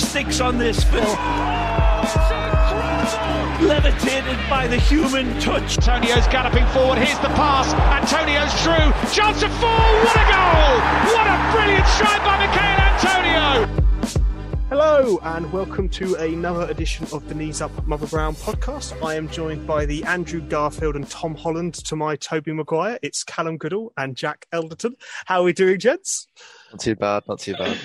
[0.00, 1.02] statistics on this, Phil?
[1.04, 1.16] Oh,
[3.60, 5.78] Levitated by the human touch.
[5.78, 6.98] Antonio's galloping forward.
[6.98, 7.72] Here's the pass.
[7.74, 8.92] Antonio's through.
[9.12, 9.68] Chance of four.
[9.68, 10.80] What a goal!
[11.14, 13.79] What a brilliant strike by Michael Antonio!
[14.70, 19.04] Hello and welcome to another edition of the Knees Up Mother Brown podcast.
[19.04, 22.96] I am joined by the Andrew Garfield and Tom Holland to my Tobey Maguire.
[23.02, 24.94] It's Callum Goodall and Jack Elderton.
[25.26, 26.28] How are we doing, gents?
[26.70, 27.78] Not too bad, not too bad.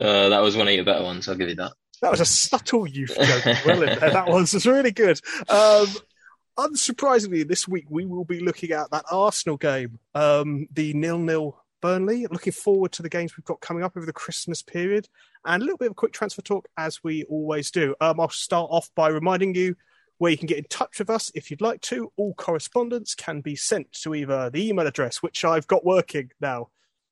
[0.00, 1.28] Uh, that was one of your better ones.
[1.28, 1.72] I'll give you that.
[2.02, 3.64] That was a subtle youth joke.
[3.64, 4.10] well, in there.
[4.10, 5.20] that was was really good.
[5.48, 5.86] Um,
[6.58, 12.26] unsurprisingly, this week we will be looking at that Arsenal game, um, the nil-nil Burnley.
[12.28, 15.08] Looking forward to the games we've got coming up over the Christmas period,
[15.44, 17.94] and a little bit of a quick transfer talk as we always do.
[18.00, 19.76] Um, I'll start off by reminding you
[20.18, 22.12] where you can get in touch with us if you'd like to.
[22.16, 26.68] All correspondence can be sent to either the email address, which I've got working now,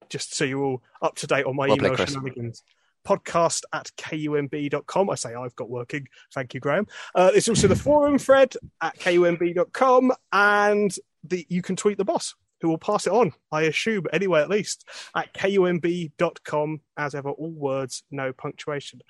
[0.08, 2.12] just so you're all up to date on my Well played, email Chris.
[2.12, 2.62] shenanigans.
[3.04, 5.10] Podcast at kumb.com.
[5.10, 6.06] I say I've got working.
[6.32, 6.86] Thank you, Graham.
[7.14, 12.36] Uh, there's also the forum thread at kumb.com, and the, you can tweet the boss,
[12.62, 16.80] who will pass it on, I assume, anyway, at least, at kumb.com.
[16.96, 19.02] As ever, all words, no punctuation.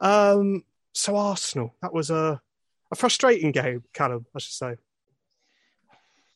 [0.00, 2.40] Um, so, Arsenal, that was a,
[2.92, 4.76] a frustrating game, Callum, I should say.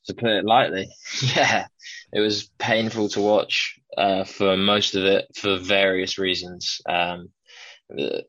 [0.07, 0.89] To put it lightly,
[1.37, 1.67] yeah,
[2.13, 6.81] it was painful to watch uh, for most of it for various reasons.
[6.89, 7.31] Um,
[7.89, 8.25] the,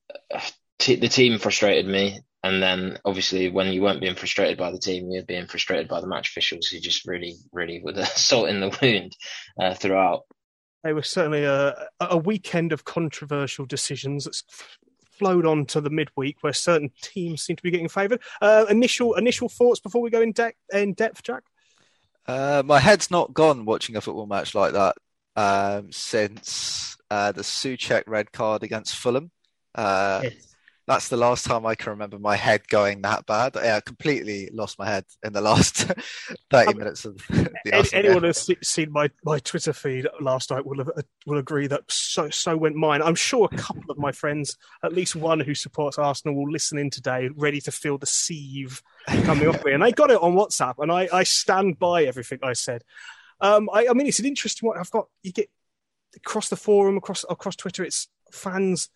[0.77, 4.79] t- the team frustrated me, and then obviously when you weren't being frustrated by the
[4.79, 8.49] team, you're being frustrated by the match officials who just really, really were the salt
[8.49, 9.15] in the wound
[9.59, 10.21] uh, throughout.
[10.85, 14.43] It was certainly a, a weekend of controversial decisions that's
[15.19, 18.21] flowed on to the midweek where certain teams seem to be getting favoured.
[18.41, 21.43] Uh, initial initial thoughts before we go in, de- in depth, Jack?
[22.25, 24.95] Uh, my head's not gone watching a football match like that
[25.35, 29.31] um, since uh, the Soucek red card against Fulham.
[29.75, 30.21] Uh,
[30.89, 33.51] That's the last time I can remember my head going that bad.
[33.53, 35.83] Yeah, I completely lost my head in the last
[36.49, 40.65] 30 Um, minutes of the Any, anyone who's seen my, my Twitter feed last night
[40.65, 40.89] will have,
[41.27, 43.03] will agree that so so went mine.
[43.03, 46.79] I'm sure a couple of my friends, at least one who supports Arsenal, will listen
[46.79, 48.81] in today, ready to feel the sieve
[49.25, 49.73] coming off me.
[49.73, 52.81] And I got it on WhatsApp, and I, I stand by everything I said.
[53.41, 54.79] Um, I, I mean, it's an interesting one.
[54.79, 55.51] I've got you get
[56.15, 57.83] across the forum, across across Twitter.
[57.83, 58.89] It's fans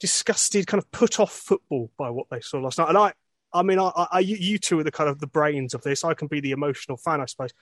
[0.00, 2.88] disgusted, kind of put off football by what they saw last night.
[2.88, 3.12] And I,
[3.52, 6.04] I mean, I, I, you- two are the kind of the brains of this.
[6.04, 7.52] I can be the emotional fan, I suppose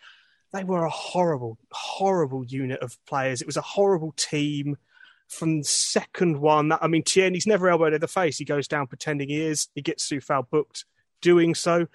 [0.55, 3.41] they were a horrible, horrible unit of players.
[3.41, 4.77] It was a horrible team
[5.29, 6.69] from second one.
[6.69, 8.39] That I mean, Tierney's never elbowed in the face.
[8.39, 9.69] He goes down pretending he is.
[9.75, 10.85] He gets Coufal booked
[11.21, 11.89] doing so.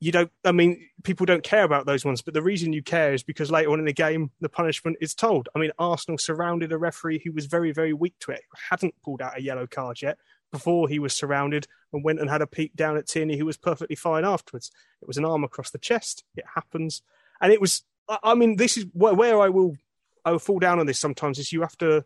[0.00, 0.30] You don't.
[0.44, 3.50] I mean, people don't care about those ones, but the reason you care is because
[3.50, 5.48] later on in the game, the punishment is told.
[5.54, 8.42] I mean, Arsenal surrounded a referee who was very, very weak to it.
[8.70, 10.18] Hadn't pulled out a yellow card yet
[10.52, 13.56] before he was surrounded and went and had a peek down at Tierney, who was
[13.56, 14.70] perfectly fine afterwards.
[15.02, 16.22] It was an arm across the chest.
[16.36, 17.02] It happens
[17.40, 19.76] and it was I- mean this is where, where i will
[20.24, 22.04] i will fall down on this sometimes is you have to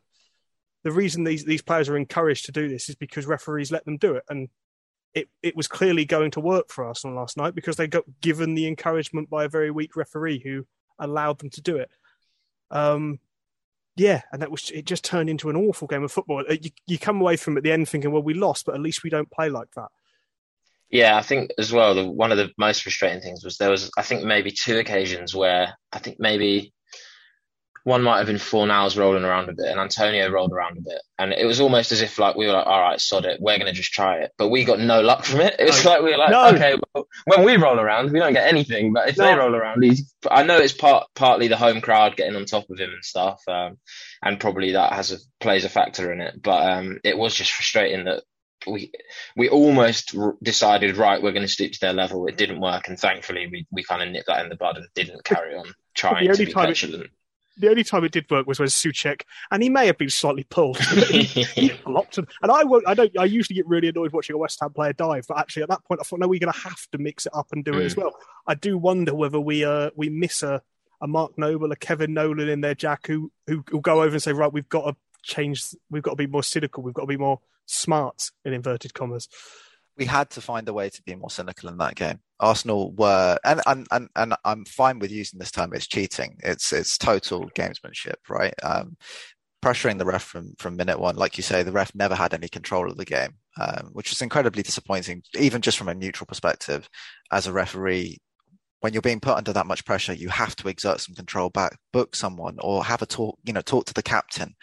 [0.85, 3.97] the reason these these players are encouraged to do this is because referees let them
[3.97, 4.49] do it and
[5.15, 8.55] it, it was clearly going to work for Arsenal last night because they got given
[8.55, 10.67] the encouragement by a very weak referee who
[10.99, 11.91] allowed them to do it.
[12.71, 13.19] Um,
[13.97, 14.87] yeah, and that was it.
[14.87, 16.45] Just turned into an awful game of football.
[16.49, 18.81] Uh, You, you come away from at the end thinking, well, we lost, but at
[18.81, 19.89] least we don't play like that.
[20.89, 23.91] Yeah, I think as well, the, one of the most frustrating things was there was,
[23.97, 26.73] I think, maybe two occasions where I think maybe
[27.85, 30.81] one might have been four Fornals rolling around a bit and Antonio rolled around a
[30.83, 31.01] bit.
[31.19, 33.59] And it was almost as if like we were like, all right, sod it, we're
[33.59, 34.31] going to just try it.
[34.39, 35.57] But we got no luck from it.
[35.59, 35.91] It was No.
[35.91, 36.47] like, we were like, No.
[36.55, 38.93] okay, well, when we roll around, we don't get anything.
[38.93, 42.37] But if they roll around, he's, I know it's part, partly the home crowd getting
[42.37, 43.41] on top of him and stuff.
[43.49, 43.79] Um,
[44.23, 46.41] and probably that has a, plays a factor in it.
[46.41, 48.23] But, um, it was just frustrating that
[48.65, 48.93] we
[49.37, 52.87] we almost r- decided right we're going to stoop to their level it didn't work
[52.87, 55.67] and thankfully we, we kind of nipped that in the bud and didn't carry on
[55.97, 57.11] trying The to be time it- petulant
[57.59, 60.45] The only time it did work was when Soucek, and he may have been slightly
[60.45, 60.79] pulled.
[60.79, 62.27] but he, he blocked him.
[62.43, 62.87] And I won't.
[62.89, 63.17] I don't.
[63.19, 65.85] I usually get really annoyed watching a West Ham player dive, but actually at that
[65.85, 67.85] point I thought, no, we're going to have to mix it up and do it
[67.85, 67.99] as Mm.
[67.99, 68.15] well.
[68.47, 70.63] I do wonder whether we uh we miss a,
[71.01, 74.23] a Mark Noble, a Kevin Nolan in there, Jack, who who will go over and
[74.23, 75.63] say, right, we've got to change.
[75.91, 76.83] We've got to be more cynical.
[76.83, 79.29] We've got to be more smart in inverted commas.
[79.97, 82.21] we had to find a way to be more cynical in that game.
[82.43, 85.73] Arsenal were, and and and, and I'm fine with using this term.
[85.75, 86.37] It's cheating.
[86.45, 88.55] It's it's total gamesmanship, right?
[88.63, 88.97] Um,
[89.63, 92.49] pressuring the ref from from minute one, like you say, the ref never had any
[92.49, 93.37] control of the game.
[93.61, 96.89] um, which was incredibly disappointing, even just from a neutral perspective.
[97.31, 98.19] As a referee,
[98.81, 101.79] when you're being put under that much pressure, you have to exert some control back,
[101.93, 103.39] book someone, or have a talk.
[103.45, 104.55] You know, talk to the captain.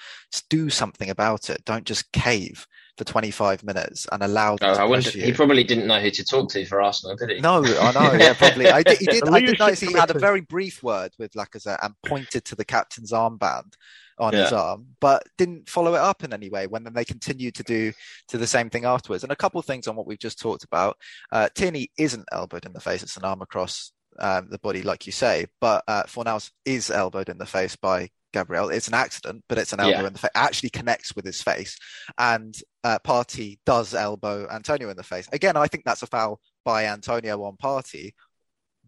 [0.50, 1.64] Do something about it.
[1.66, 2.66] Don't just cave
[3.00, 4.60] for 25 minutes and allowed.
[4.62, 7.40] Oh, I wonder, he probably didn't know who to talk to for Arsenal, did he?
[7.40, 8.14] No, I know.
[8.14, 8.70] Yeah, probably.
[8.70, 8.98] I did.
[9.00, 9.28] He did.
[9.28, 12.66] I did notice he had a very brief word with Lacazette and pointed to the
[12.66, 13.74] captain's armband
[14.20, 14.44] on yeah.
[14.44, 17.64] his arm, but didn't follow it up in any way when then they continued to
[17.64, 17.94] do
[18.28, 19.24] to the same thing afterwards.
[19.24, 20.98] And a couple of things on what we've just talked about.
[21.32, 25.06] Uh, Tierney isn't elbowed in the face; it's an arm across um, the body, like
[25.06, 25.46] you say.
[25.62, 28.70] But uh, Fornals is elbowed in the face by Gabriel.
[28.70, 30.08] It's an accident, but it's an elbow yeah.
[30.08, 30.32] in the face.
[30.36, 31.78] Actually connects with his face,
[32.18, 35.28] and uh, Partey does elbow Antonio in the face.
[35.32, 38.14] Again, I think that's a foul by Antonio on Partey,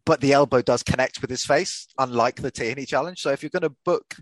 [0.05, 3.19] but the elbow does connect with his face, unlike the Tierney challenge.
[3.21, 4.15] So if you're going to book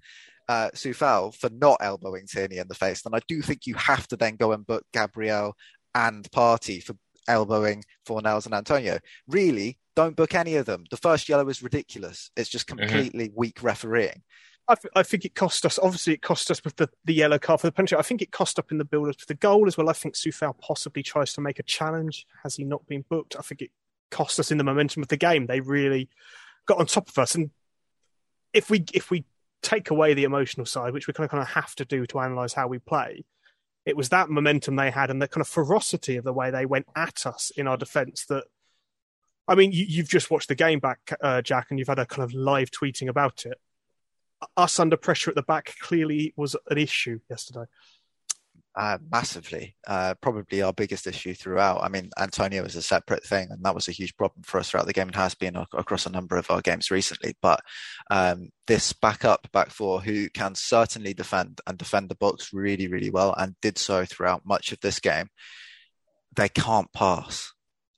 [0.47, 4.07] uh, Coufal for not elbowing Tierney in the face, then I do think you have
[4.07, 5.55] to then go and book Gabriel
[5.93, 6.95] and Partey for
[7.27, 8.99] elbowing Fornals and Antonio.
[9.27, 10.85] Really, don't book any of them.
[10.89, 12.31] The first yellow is ridiculous.
[12.35, 12.79] It's just mm-hmm.
[12.79, 13.39] completely mm-hmm.
[13.39, 14.23] weak refereeing.
[14.69, 15.79] I, th- I, think it cost us.
[15.81, 17.95] Obviously, it cost us with the, the yellow card for the penalty.
[17.95, 19.89] I think it cost up in the build up for the goal as well.
[19.89, 22.27] I think Coufal possibly tries to make a challenge.
[22.43, 23.35] Has he not been booked?
[23.37, 23.71] I think it
[24.11, 25.47] cost us in the momentum of the game.
[25.47, 26.07] They really
[26.67, 27.33] got on top of us.
[27.33, 27.49] And
[28.53, 29.25] if we if we
[29.63, 32.19] take away the emotional side, which we kind of kind of have to do to
[32.19, 33.25] analyze how we play,
[33.87, 36.67] it was that momentum they had and the kind of ferocity of the way they
[36.67, 38.43] went at us in our defence that.
[39.47, 42.05] I mean, you, have just watched the game back, uh, Jack, and you've had a
[42.05, 43.59] kind of live tweeting about it.
[44.55, 47.65] Us under pressure at the back clearly was an issue yesterday.
[48.75, 51.83] Uh, massively, uh, probably our biggest issue throughout.
[51.83, 54.69] I mean, Antonio is a separate thing, and that was a huge problem for us
[54.69, 57.35] throughout the game and has been across a number of our games recently.
[57.41, 57.61] But
[58.09, 63.09] um, this backup back four, who can certainly defend and defend the box really, really
[63.09, 65.27] well, and did so throughout much of this game,
[66.35, 67.51] they can't pass.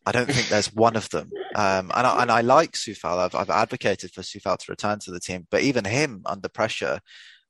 [0.06, 1.30] I don't think there's one of them.
[1.56, 3.20] Um, and, I, and I like Coufal.
[3.20, 7.00] I've, I've advocated for Coufal to return to the team, but even him under pressure,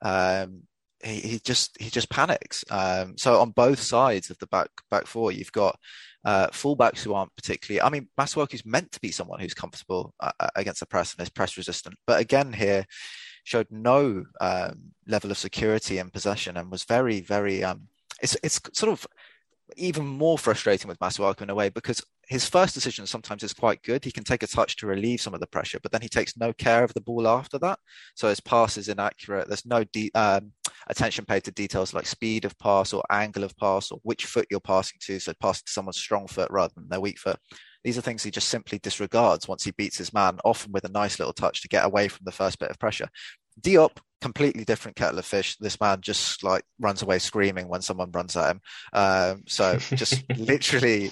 [0.01, 0.63] um,
[1.03, 2.63] he, he just he just panics.
[2.69, 5.77] Um, so on both sides of the back back four, you've got
[6.25, 7.81] uh, fullbacks who aren't particularly.
[7.81, 8.09] I mean,
[8.51, 11.57] is meant to be someone who's comfortable uh, uh, against the press and is press
[11.57, 12.85] resistant, but again here
[13.43, 17.63] showed no um, level of security in possession and was very very.
[17.63, 17.87] Um,
[18.21, 19.07] it's it's sort of
[19.77, 23.81] even more frustrating with Masuaku in a way because his first decision sometimes is quite
[23.83, 24.05] good.
[24.05, 26.37] He can take a touch to relieve some of the pressure, but then he takes
[26.37, 27.79] no care of the ball after that.
[28.15, 29.47] So his pass is inaccurate.
[29.47, 30.53] There's no de- um,
[30.87, 34.47] attention paid to details like speed of pass or angle of pass or which foot
[34.49, 35.19] you're passing to.
[35.19, 37.37] So passing to someone's strong foot rather than their weak foot.
[37.83, 40.91] These are things he just simply disregards once he beats his man, often with a
[40.91, 43.09] nice little touch to get away from the first bit of pressure.
[43.59, 45.57] Diop completely different kettle of fish.
[45.57, 48.61] This man just like runs away screaming when someone runs at him.
[48.93, 51.11] Um, so just literally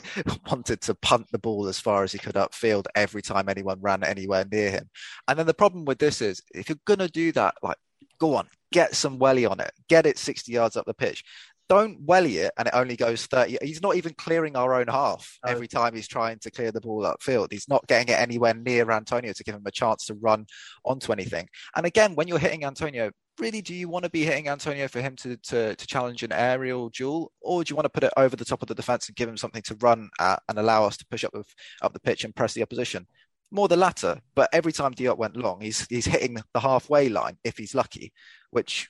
[0.50, 4.04] wanted to punt the ball as far as he could upfield every time anyone ran
[4.04, 4.90] anywhere near him.
[5.28, 7.78] And then the problem with this is if you're gonna do that, like
[8.20, 11.24] go on, get some welly on it, get it 60 yards up the pitch
[11.70, 15.38] don't welly it and it only goes 30 he's not even clearing our own half
[15.46, 17.52] every time he's trying to clear the ball upfield.
[17.52, 20.48] He's not getting it anywhere near antonio to give him a chance to run
[20.84, 21.48] onto anything.
[21.76, 25.00] And again when you're hitting antonio really do you want to be hitting antonio for
[25.00, 27.32] him to, to, to challenge an aerial duel?
[27.40, 29.30] Or do you want to put it over the top of the defense and give
[29.30, 31.48] him something to run at and allow us to push up, with,
[31.82, 33.08] up the pitch and press the opposition?
[33.52, 37.38] More the latter but every time Diop went long he's he's hitting the halfway line
[37.44, 38.12] if he's lucky
[38.52, 38.90] which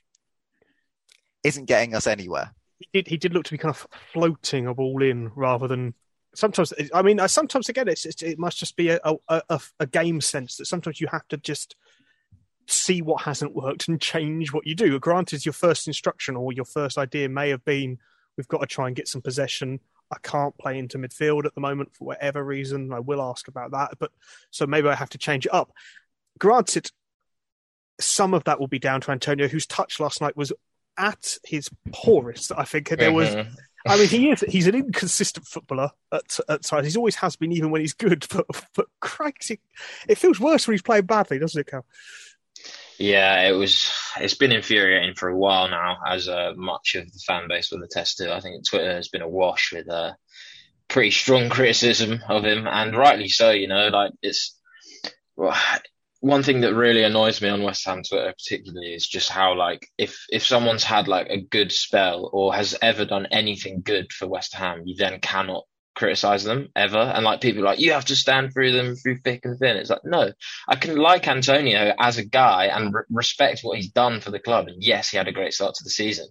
[1.44, 4.74] isn't getting us anywhere he did he did look to be kind of floating a
[4.74, 5.94] ball in rather than
[6.36, 6.74] sometimes.
[6.94, 10.22] I mean, uh, sometimes again, it's, it's it must just be a, a, a game
[10.22, 11.76] sense that sometimes you have to just
[12.68, 15.00] see what hasn't worked and change what you do.
[15.00, 17.98] Granted, your first instruction or your first idea may have been
[18.38, 19.80] we've got to try and get some possession.
[20.12, 22.94] I can't play into midfield at the moment for whatever reason.
[22.94, 24.12] I will ask about that, but
[24.50, 25.72] so maybe I have to change it up.
[26.40, 26.90] Granted,
[28.00, 30.54] some of that will be down to Antonio, whose touch last night was
[31.00, 32.52] at his poorest.
[32.56, 33.30] I think there was.
[33.30, 33.56] Mm-hmm.
[33.88, 34.42] I mean, he is.
[34.42, 36.86] He's an inconsistent footballer at, at times.
[36.86, 38.28] He's always has been, even when he's good.
[38.30, 39.60] But but cracks, it,
[40.08, 41.86] it feels worse when he's playing badly, doesn't it, Cal?
[43.00, 43.90] Yeah, it was.
[44.20, 47.82] It's been infuriating for a while now, as uh, much of the fan base will
[47.82, 48.36] attest to.
[48.36, 50.14] I think Twitter has been awash with uh,
[50.90, 53.52] pretty strong criticism of him, and rightly so.
[53.52, 54.56] You know, like it's.
[55.38, 55.58] Well,
[56.22, 59.88] one thing that really annoys me on West Ham Twitter particularly is just how like
[59.98, 64.28] if if someone's had like a good spell or has ever done anything good for
[64.28, 65.64] West Ham, you then cannot
[65.96, 66.98] criticize them ever.
[66.98, 69.78] And like people like you have to stand through them through thick and thin.
[69.78, 70.34] It's like no,
[70.68, 74.40] I can like Antonio as a guy and re- respect what he's done for the
[74.40, 74.68] club.
[74.68, 76.28] And yes, he had a great start to the season.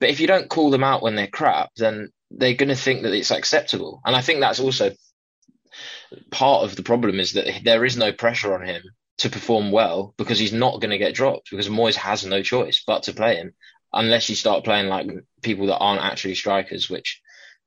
[0.00, 3.02] But if you don't call them out when they're crap, then they're going to think
[3.02, 4.00] that it's acceptable.
[4.04, 4.92] And I think that's also
[6.30, 8.82] part of the problem is that there is no pressure on him
[9.20, 12.82] to perform well because he's not going to get dropped because Moyes has no choice
[12.86, 13.52] but to play him
[13.92, 15.08] unless you start playing like
[15.42, 17.20] people that aren't actually strikers, which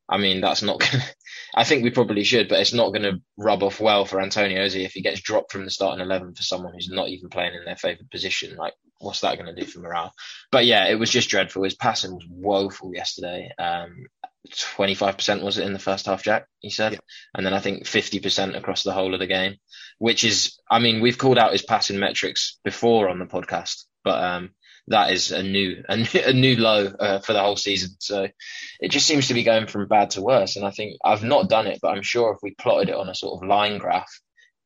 [0.10, 1.16] I mean, that's not going to,
[1.56, 4.64] I think we probably should, but it's not going to rub off well for Antonio
[4.64, 7.66] if he gets dropped from the starting 11 for someone who's not even playing in
[7.66, 8.56] their favoured position.
[8.56, 10.14] Like, what's that going to do for morale?
[10.52, 11.64] But yeah, it was just dreadful.
[11.64, 13.52] His passing was woeful yesterday.
[13.60, 14.08] Um,
[14.52, 16.48] 25% was it in the first half, Jack?
[16.60, 16.94] He said.
[16.94, 17.00] Yeah.
[17.36, 19.56] And then I think 50% across the whole of the game,
[20.00, 24.22] which is, I mean, we've called out his passing metrics before on the podcast, but
[24.24, 24.52] um,
[24.88, 27.92] that is a new a, new, a new low uh, for the whole season.
[28.00, 28.28] So
[28.80, 30.56] it just seems to be going from bad to worse.
[30.56, 33.10] And I think I've not done it, but I'm sure if we plotted it on
[33.10, 34.12] a sort of line graph,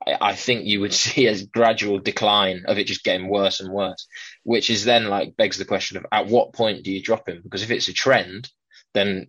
[0.06, 3.72] I, I think you would see a gradual decline of it just getting worse and
[3.72, 4.08] worse.
[4.44, 7.42] Which is then like begs the question of at what point do you drop him?
[7.44, 8.50] Because if it's a trend,
[8.94, 9.28] then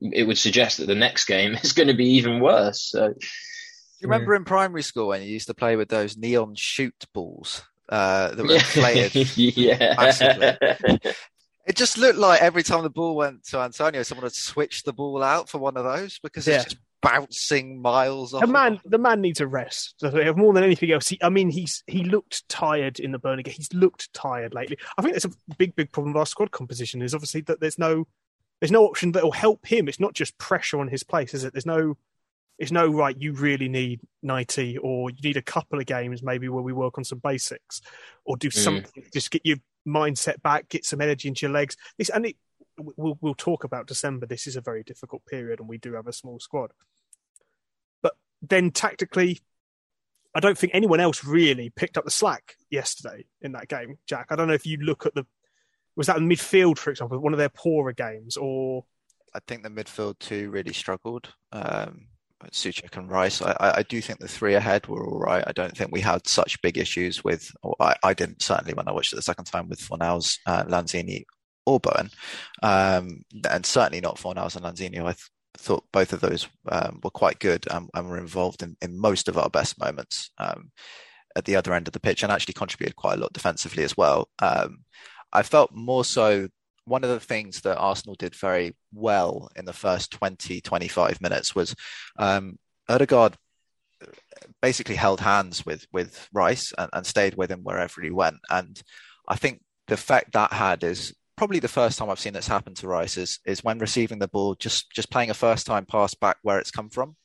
[0.00, 2.82] it would suggest that the next game is going to be even worse.
[2.82, 3.08] So.
[3.08, 3.14] do
[4.00, 7.62] You remember in primary school when you used to play with those neon shoot balls?
[7.90, 10.96] uh, that were inflated yeah.
[11.66, 14.92] It just looked like every time the ball went to Antonio, someone had switched the
[14.92, 16.56] ball out for one of those because yeah.
[16.56, 18.40] it's just bouncing miles off.
[18.40, 20.02] The man, the man needs a rest.
[20.02, 23.54] More than anything else, he, I mean, he's he looked tired in the Burnley game.
[23.56, 24.78] He's looked tired lately.
[24.98, 27.02] I think that's a big, big problem of our squad composition.
[27.02, 28.08] Is obviously that there's no
[28.60, 29.88] there's no option that will help him.
[29.88, 31.52] It's not just pressure on his place, is it?
[31.52, 31.96] There's no
[32.60, 36.48] it's no right you really need 90 or you need a couple of games maybe
[36.48, 37.80] where we work on some basics
[38.24, 38.52] or do mm.
[38.52, 39.12] something mm.
[39.12, 39.56] just get your
[39.88, 42.36] mindset back get some energy into your legs this and it,
[42.78, 46.06] we'll, we'll talk about december this is a very difficult period and we do have
[46.06, 46.70] a small squad
[48.02, 48.12] but
[48.42, 49.40] then tactically
[50.34, 54.26] i don't think anyone else really picked up the slack yesterday in that game jack
[54.28, 55.24] i don't know if you look at the
[56.00, 58.84] was that midfield for example one of their poorer games or
[59.34, 61.32] I think the midfield too really struggled.
[61.52, 62.06] Um,
[62.50, 63.42] Soucek and Rice.
[63.42, 65.44] I, I, do think the three ahead were all right.
[65.46, 68.92] I don't think we had such big issues with, I, I didn't certainly when I
[68.92, 71.24] watched it the second time with Fornals, uh, Lanzini,
[71.66, 72.10] or Bowen,
[72.62, 75.00] um, and certainly not Fornals and Lanzini.
[75.00, 78.74] I th- thought both of those um, were quite good and, and, were involved in,
[78.80, 80.70] in most of our best moments um,
[81.36, 83.96] at the other end of the pitch and actually contributed quite a lot defensively as
[83.96, 84.30] well.
[85.32, 86.48] I felt more so
[86.84, 91.54] one of the things that Arsenal did very well in the first 20, 25 minutes
[91.54, 91.74] was
[92.18, 92.58] um,
[94.62, 98.38] basically held hands with with Rice and, and stayed with him wherever he went.
[98.48, 98.80] And
[99.28, 102.74] I think the effect that had is probably the first time I've seen this happen
[102.74, 106.14] to Rice is is when receiving the ball, just just playing a first time pass
[106.14, 107.16] back where it's come from,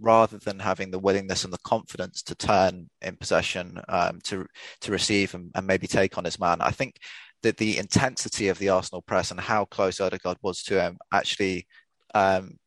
[0.00, 4.46] rather than having the willingness and the confidence to turn in possession um, to
[4.80, 6.60] to receive and, and, maybe take on his man.
[6.60, 6.96] I think
[7.42, 11.66] that the intensity of the Arsenal press and how close Odegaard was to him actually
[12.14, 12.58] um,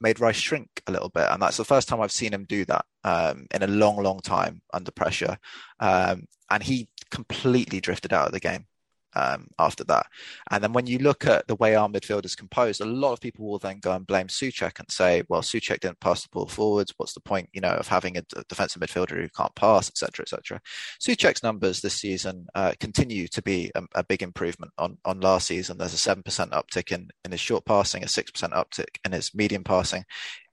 [0.00, 2.64] made Rice shrink a little bit, and that's the first time I've seen him do
[2.66, 5.38] that um, in a long, long time under pressure.
[5.80, 8.66] Um, and he completely drifted out of the game
[9.16, 10.06] um, after that.
[10.50, 13.20] And then when you look at the way our midfield is composed, a lot of
[13.20, 16.46] people will then go and blame Soucek and say, well, Soucek didn't pass the ball
[16.46, 16.92] forwards.
[16.96, 20.60] What's the point, you know, of having a defensive midfielder who can't pass, etc., etc.
[21.00, 25.48] Soucek's numbers this season uh, continue to be a, a, big improvement on, on last
[25.48, 25.78] season.
[25.78, 29.64] There's a 7% uptick in, in his short passing, a 6% uptick in his medium
[29.64, 30.04] passing.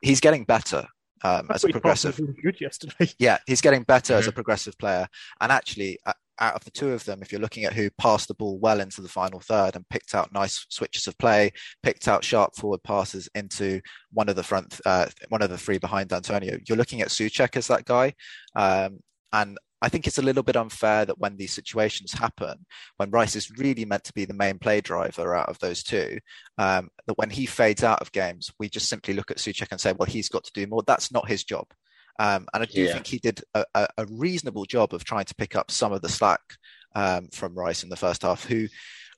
[0.01, 0.87] He's getting better
[1.23, 2.19] um, as a progressive.
[2.41, 3.09] Good yesterday.
[3.19, 4.19] Yeah, he's getting better mm-hmm.
[4.19, 5.07] as a progressive player.
[5.39, 5.99] And actually,
[6.39, 8.79] out of the two of them, if you're looking at who passed the ball well
[8.79, 12.83] into the final third and picked out nice switches of play, picked out sharp forward
[12.83, 17.01] passes into one of the front, uh, one of the three behind Antonio, you're looking
[17.01, 18.13] at Soucek as that guy.
[18.55, 18.99] Um,
[19.31, 22.65] and I think it's a little bit unfair that when these situations happen,
[22.97, 26.19] when Rice is really meant to be the main play driver out of those two,
[26.57, 29.81] um, that when he fades out of games, we just simply look at Soucek and
[29.81, 30.83] say, well, he's got to do more.
[30.87, 31.67] That's not his job.
[32.19, 32.93] Um, and I do yeah.
[32.93, 36.09] think he did a, a, reasonable job of trying to pick up some of the
[36.09, 36.41] slack
[36.93, 38.67] um, from Rice in the first half, who,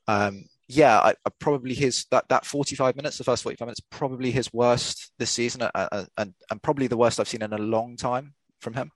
[0.08, 4.30] um, yeah, I, I probably his that, that 45 minutes, the first 45 minutes, probably
[4.30, 7.58] his worst this season uh, uh, and, and probably the worst I've seen in a
[7.58, 8.90] long time from him.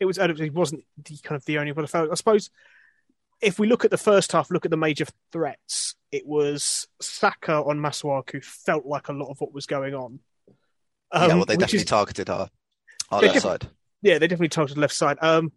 [0.00, 2.10] It was, he wasn't the, kind of the only one I felt.
[2.10, 2.50] I suppose
[3.40, 7.62] if we look at the first half, look at the major threats, it was Saka
[7.62, 10.20] on Masuaku felt like a lot of what was going on.
[11.12, 12.48] Um, yeah, well, they definitely is, targeted our,
[13.10, 13.68] our left side.
[14.02, 15.18] Yeah, they definitely targeted left side.
[15.20, 15.52] Um,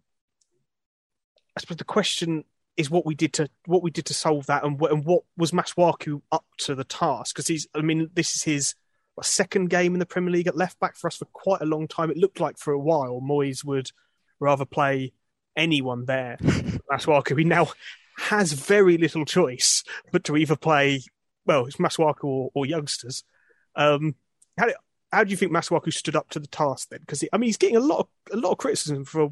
[1.56, 2.44] I suppose the question
[2.76, 5.52] is what we did to what we did to solve that, and, and what was
[5.52, 7.34] Masuaku up to the task?
[7.34, 8.74] Because he's, I mean, this is his
[9.14, 11.66] what, second game in the Premier League at left back for us for quite a
[11.66, 12.10] long time.
[12.10, 13.90] It looked like for a while Moyes would
[14.40, 15.12] rather play
[15.56, 16.36] anyone there.
[16.90, 17.68] Masuaku, He now
[18.16, 21.02] has very little choice but to either play,
[21.46, 23.24] well, it's Masuaku or, or youngsters.
[23.76, 24.14] Um,
[24.58, 24.68] how,
[25.14, 27.00] how do you think Masuaku stood up to the task then?
[27.00, 29.30] Because I mean, he's getting a lot of a lot of criticism for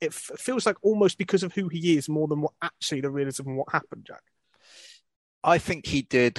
[0.00, 3.48] it feels like almost because of who he is more than what actually the realism
[3.48, 4.22] of what happened, Jack.
[5.42, 6.38] I think he did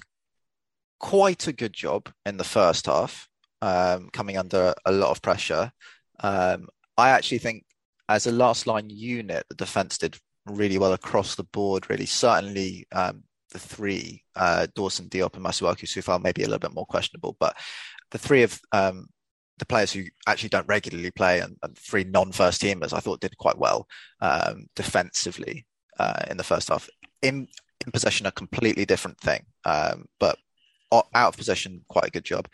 [1.00, 3.28] quite a good job in the first half,
[3.62, 5.72] um, coming under a lot of pressure.
[6.20, 7.64] Um, I actually think,
[8.10, 11.90] as a last line unit, the defence did really well across the board.
[11.90, 16.74] Really, certainly um, the three uh, Dawson, Diop, and Masuaku Coufal maybe a little bit
[16.74, 17.56] more questionable, but
[18.12, 19.08] the three of um,
[19.60, 23.38] the players who actually don't regularly play and, and three non-first teamers, I thought did
[23.38, 23.88] quite well
[24.22, 25.66] um, defensively
[26.00, 26.90] uh, in the first half.
[27.22, 27.48] In
[27.86, 30.38] in possession, a completely different thing, um, but
[30.92, 32.48] out of possession, quite a good job.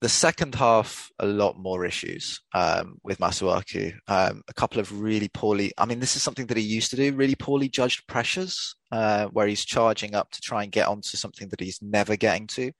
[0.00, 3.92] The second half, a lot more issues um, with Masuaku.
[4.08, 6.96] Um, a couple of really poorly, I mean, this is something that he used to
[6.96, 11.18] do, really poorly judged pressures, uh, where he's charging up to try and get onto
[11.18, 12.72] something that he's never getting to,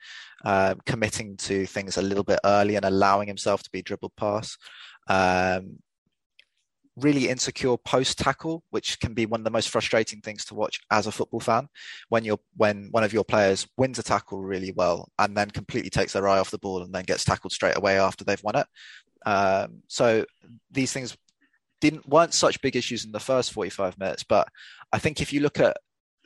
[0.46, 4.56] uh, committing to things a little bit early and allowing himself to be dribbled past.
[5.06, 5.80] Um,
[7.00, 10.80] really insecure post tackle, which can be one of the most frustrating things to watch
[10.90, 11.68] as a football fan.
[12.08, 15.90] When you're when one of your players wins a tackle really well and then completely
[15.90, 18.56] takes their eye off the ball and then gets tackled straight away after they've won
[18.56, 18.66] it.
[19.26, 20.24] Um, so
[20.70, 21.16] these things
[21.80, 24.48] didn't weren't such big issues in the first 45 minutes, but
[24.92, 25.76] I think if you look at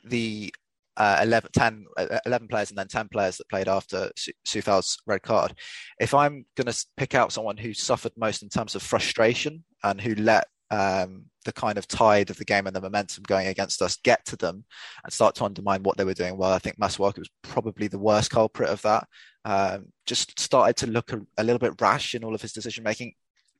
[0.03, 0.53] the
[0.97, 4.09] uh, 11, 10, uh, 11 players and then 10 players that played after
[4.47, 5.53] Coufal's red card.
[5.99, 9.99] If I'm going to pick out someone who suffered most in terms of frustration and
[9.99, 13.81] who let um, the kind of tide of the game and the momentum going against
[13.81, 14.65] us get to them
[15.03, 16.51] and start to undermine what they were doing well.
[16.51, 19.07] I think Masuaku was probably the worst culprit of that.
[19.45, 22.83] Um, just started to look a, a, little bit rash in all of his decision
[22.83, 23.13] making,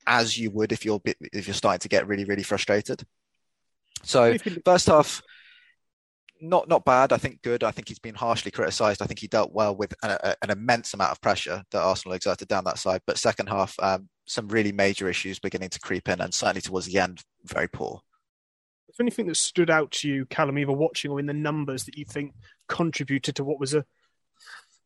[0.07, 3.03] as you would if you're if you're starting to get really really frustrated.
[4.03, 5.21] So first half,
[6.41, 7.13] not not bad.
[7.13, 7.63] I think good.
[7.63, 9.01] I think he's been harshly criticised.
[9.01, 12.15] I think he dealt well with an, a, an, immense amount of pressure that Arsenal
[12.15, 13.01] exerted down that side.
[13.05, 16.87] But second half, um, some really major issues beginning to creep in, and certainly towards
[16.87, 18.01] the end, very poor.
[18.89, 21.85] Is there anything that stood out to you, Callum, either watching or in the numbers
[21.85, 22.33] that you think
[22.67, 23.85] contributed to what was a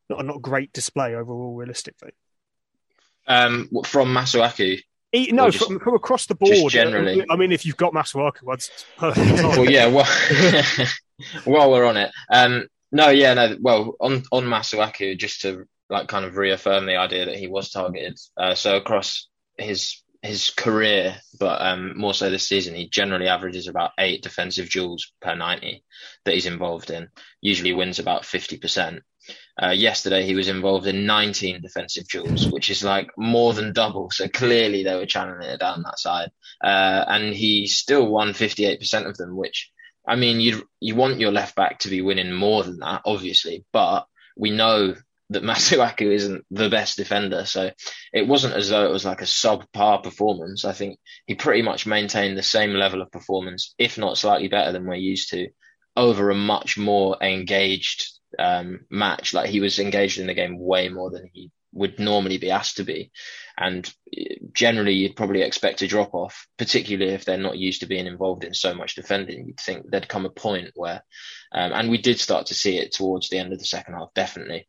[0.09, 2.11] not a not great display overall, realistically?
[3.27, 4.81] Um, from Masuaku.
[5.11, 6.71] He, no, just, from, from, across the board.
[6.71, 7.23] generally.
[7.29, 9.43] I mean, if you've got Masuaku, it's perfect.
[9.43, 9.87] well, yeah.
[9.87, 10.05] Well,
[11.45, 13.57] while we're on it, um, no, yeah, no.
[13.59, 17.71] Well, on on Masuaku, just to like kind of reaffirm the idea that he was
[17.71, 18.19] targeted.
[18.37, 19.28] Uh, so across
[19.59, 24.69] his his career, but um, more so this season, he generally averages about eight defensive
[24.69, 25.83] duels per ninety
[26.25, 27.09] that he's involved in.
[27.41, 29.03] Usually wins about fifty percent.
[29.61, 34.09] Uh, yesterday, he was involved in 19 defensive duels, which is like more than double.
[34.09, 36.31] So clearly, they were channeling it down that side,
[36.63, 39.35] uh, and he still won 58% of them.
[39.35, 39.69] Which,
[40.07, 43.65] I mean, you you want your left back to be winning more than that, obviously,
[43.71, 44.95] but we know
[45.29, 47.45] that Masuaku isn't the best defender.
[47.45, 47.71] So
[48.13, 50.65] it wasn't as though it was like a subpar performance.
[50.65, 54.71] I think he pretty much maintained the same level of performance, if not slightly better
[54.71, 55.49] than we're used to,
[55.95, 58.05] over a much more engaged
[58.37, 59.33] um, match.
[59.33, 62.77] Like he was engaged in the game way more than he would normally be asked
[62.77, 63.11] to be.
[63.55, 63.91] And
[64.53, 68.43] generally, you'd probably expect a drop off, particularly if they're not used to being involved
[68.45, 69.45] in so much defending.
[69.45, 71.03] You'd think there'd come a point where,
[71.51, 74.13] um, and we did start to see it towards the end of the second half,
[74.15, 74.67] definitely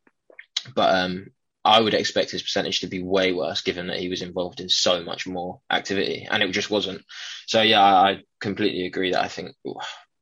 [0.75, 1.27] but um,
[1.63, 4.69] I would expect his percentage to be way worse given that he was involved in
[4.69, 7.03] so much more activity and it just wasn't.
[7.47, 9.55] So yeah, I completely agree that I think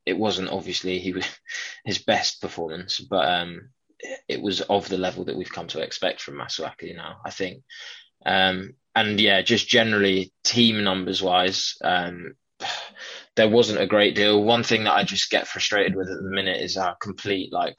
[0.04, 1.26] it wasn't obviously he was
[1.84, 3.70] his best performance, but um,
[4.28, 7.62] it was of the level that we've come to expect from Masuaku now, I think.
[8.26, 12.34] Um, and yeah, just generally team numbers wise, um,
[13.36, 14.42] there wasn't a great deal.
[14.42, 17.76] One thing that I just get frustrated with at the minute is our complete like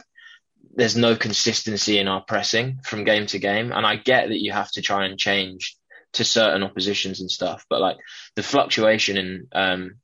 [0.73, 3.71] there's no consistency in our pressing from game to game.
[3.71, 5.75] And I get that you have to try and change
[6.13, 7.97] to certain oppositions and stuff, but like
[8.35, 9.95] the fluctuation in um,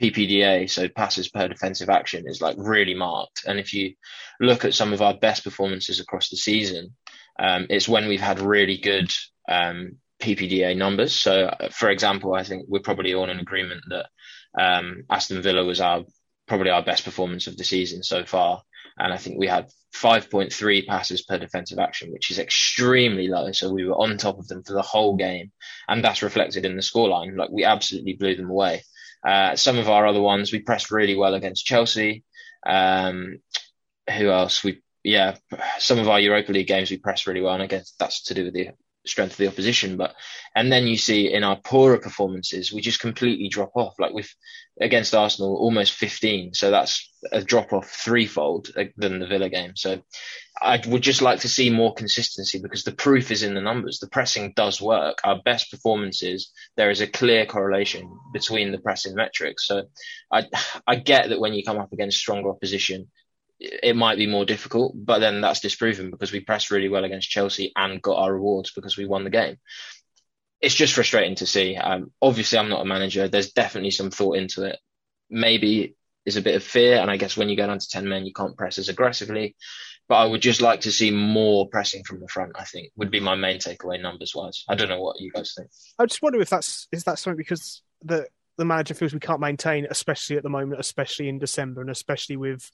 [0.00, 3.44] PPDA, so passes per defensive action, is like really marked.
[3.46, 3.94] And if you
[4.40, 6.94] look at some of our best performances across the season,
[7.38, 9.10] um, it's when we've had really good
[9.48, 11.14] um, PPDA numbers.
[11.14, 14.06] So, for example, I think we're probably all in agreement that
[14.58, 16.04] um, Aston Villa was our
[16.46, 18.62] probably our best performance of the season so far
[18.98, 23.52] and I think we had 5.3 passes per defensive action, which is extremely low.
[23.52, 25.52] So we were on top of them for the whole game,
[25.88, 27.36] and that's reflected in the scoreline.
[27.36, 28.82] Like we absolutely blew them away.
[29.26, 32.24] Uh, some of our other ones, we pressed really well against Chelsea.
[32.64, 33.38] Um,
[34.16, 34.62] who else?
[34.62, 35.36] We yeah,
[35.78, 38.34] some of our Europa League games we pressed really well, and I guess that's to
[38.34, 38.70] do with the
[39.06, 39.96] strength of the opposition.
[39.96, 40.14] But
[40.54, 43.94] and then you see in our poorer performances, we just completely drop off.
[43.98, 44.32] Like with
[44.80, 46.54] against Arsenal, almost 15.
[46.54, 49.72] So that's a drop off threefold than the Villa game.
[49.74, 50.02] So
[50.60, 53.98] I would just like to see more consistency because the proof is in the numbers.
[53.98, 55.18] The pressing does work.
[55.24, 59.66] Our best performances, there is a clear correlation between the pressing metrics.
[59.66, 59.84] So
[60.32, 60.46] I
[60.86, 63.10] I get that when you come up against stronger opposition,
[63.58, 67.30] it might be more difficult, but then that's disproven because we pressed really well against
[67.30, 69.58] Chelsea and got our rewards because we won the game.
[70.60, 71.76] It's just frustrating to see.
[71.76, 73.28] Um, obviously, I'm not a manager.
[73.28, 74.78] There's definitely some thought into it.
[75.30, 78.08] Maybe there's a bit of fear, and I guess when you go down to 10
[78.08, 79.56] men, you can't press as aggressively.
[80.08, 82.52] But I would just like to see more pressing from the front.
[82.54, 84.64] I think would be my main takeaway numbers wise.
[84.68, 85.68] I don't know what you guys think.
[85.98, 89.40] I just wonder if that's is that something because the the manager feels we can't
[89.40, 92.70] maintain, especially at the moment, especially in December, and especially with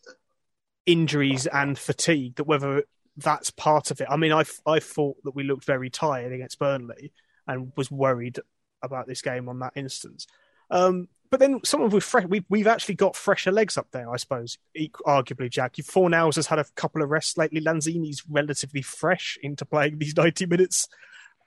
[0.86, 2.84] injuries and fatigue that whether
[3.16, 4.06] that's part of it.
[4.10, 7.12] I mean, I, I thought that we looked very tired against Burnley
[7.46, 8.38] and was worried
[8.82, 10.26] about this game on that instance.
[10.70, 14.16] Um, but then someone with fresh, we, we've actually got fresher legs up there, I
[14.16, 14.58] suppose,
[15.06, 15.74] arguably, Jack.
[15.76, 17.60] Fornals has had a couple of rests lately.
[17.60, 20.88] Lanzini's relatively fresh into playing these 90 minutes.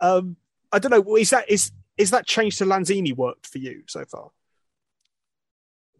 [0.01, 0.37] Um,
[0.71, 1.15] I don't know.
[1.15, 4.31] Is that is is that change to Lanzini worked for you so far?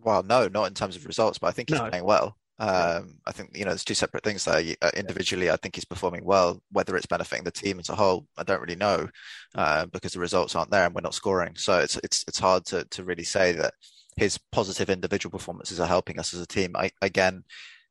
[0.03, 1.89] Well, no, not in terms of results, but I think he's no.
[1.89, 2.37] playing well.
[2.57, 4.63] Um, I think you know there's two separate things there.
[4.81, 6.61] Uh, individually, I think he's performing well.
[6.71, 9.07] Whether it's benefiting the team as a whole, I don't really know
[9.55, 11.55] uh, because the results aren't there and we're not scoring.
[11.55, 13.73] So it's it's it's hard to to really say that
[14.15, 16.75] his positive individual performances are helping us as a team.
[16.75, 17.43] I, again,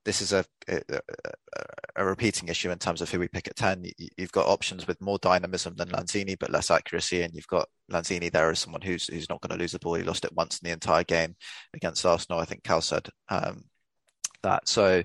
[0.05, 0.81] this is a, a,
[1.97, 3.85] a, repeating issue in terms of who we pick at 10.
[4.19, 7.23] You've got options with more dynamism than Lanzini, but less accuracy.
[7.23, 9.95] And you've got Lanzini there as someone who's who's not going to lose the ball.
[9.95, 11.37] He lost it once in the entire game
[11.75, 12.41] against Arsenal.
[12.41, 13.65] I think Cal said um,
[14.45, 14.69] that.
[14.69, 15.03] So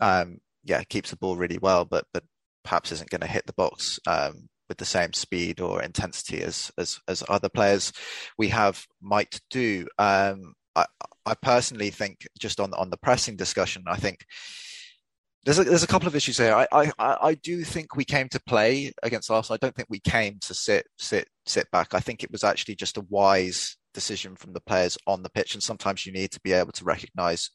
[0.00, 2.24] um, yeah, keeps the ball really well, but but
[2.64, 6.70] perhaps isn't going to hit the box um, with the same speed or intensity as
[6.78, 7.92] as, as other players
[8.36, 9.86] we have might do.
[9.98, 10.86] Um, I,
[11.24, 14.26] I personally think just on on the pressing discussion, I think
[15.44, 16.54] there's a, there's a couple of issues here.
[16.54, 19.54] I, I I do think we came to play against Arsenal.
[19.54, 21.94] I don't think we came to sit sit sit back.
[21.94, 25.54] I think it was actually just a wise decision from the players on the pitch,
[25.54, 27.50] and sometimes you need to be able to recognise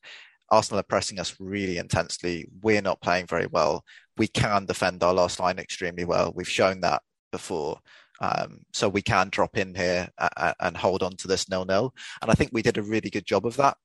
[0.51, 2.47] Arsenal are pressing us really intensely.
[2.61, 3.83] We're not playing very well.
[4.17, 6.33] We can defend our last line extremely well.
[6.35, 7.79] We've shown that before.
[8.19, 11.93] Um, so we can drop in here and, and hold on to this nil nil.
[12.21, 13.77] And I think we did a really good job of that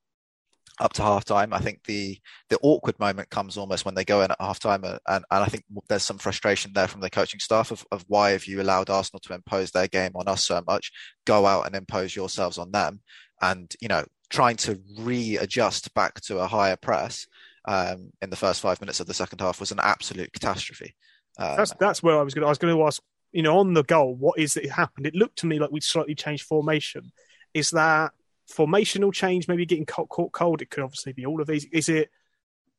[0.78, 1.52] up to half time.
[1.52, 2.18] I think the
[2.50, 5.42] the awkward moment comes almost when they go in at half time, uh, and, and
[5.44, 8.60] I think there's some frustration there from the coaching staff of, of why have you
[8.60, 10.92] allowed Arsenal to impose their game on us so much?
[11.24, 13.00] Go out and impose yourselves on them.
[13.40, 17.26] And you know, trying to readjust back to a higher press
[17.66, 20.94] um, in the first five minutes of the second half was an absolute catastrophe.
[21.38, 22.44] Um, that's that's where I was going.
[22.44, 25.06] I was going to ask, you know, on the goal, what is it happened?
[25.06, 27.12] It looked to me like we'd slightly changed formation.
[27.54, 28.12] Is that
[28.50, 29.48] formational change?
[29.48, 30.62] Maybe getting caught, caught cold.
[30.62, 31.66] It could obviously be all of these.
[31.72, 32.10] Is it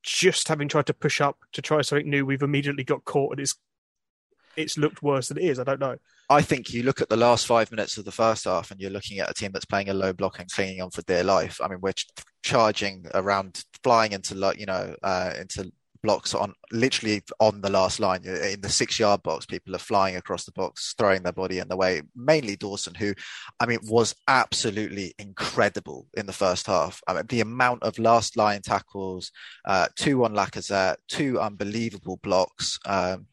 [0.04, 2.26] just having tried to push up to try something new?
[2.26, 3.56] We've immediately got caught, and it's
[4.56, 5.60] it's looked worse than it is.
[5.60, 5.98] I don't know.
[6.30, 8.92] I think you look at the last five minutes of the first half and you're
[8.92, 11.60] looking at a team that's playing a low block and clinging on for dear life.
[11.64, 11.94] I mean, we're
[12.44, 15.72] charging around, flying into you know uh, into
[16.04, 19.46] blocks on literally on the last line in the six yard box.
[19.46, 22.02] People are flying across the box, throwing their body in the way.
[22.16, 23.14] Mainly Dawson, who
[23.60, 27.02] I mean was absolutely incredible in the first half.
[27.08, 29.32] I mean, the amount of last line tackles,
[29.66, 32.80] uh, two on Lacazette, two unbelievable blocks.
[32.86, 33.28] Um,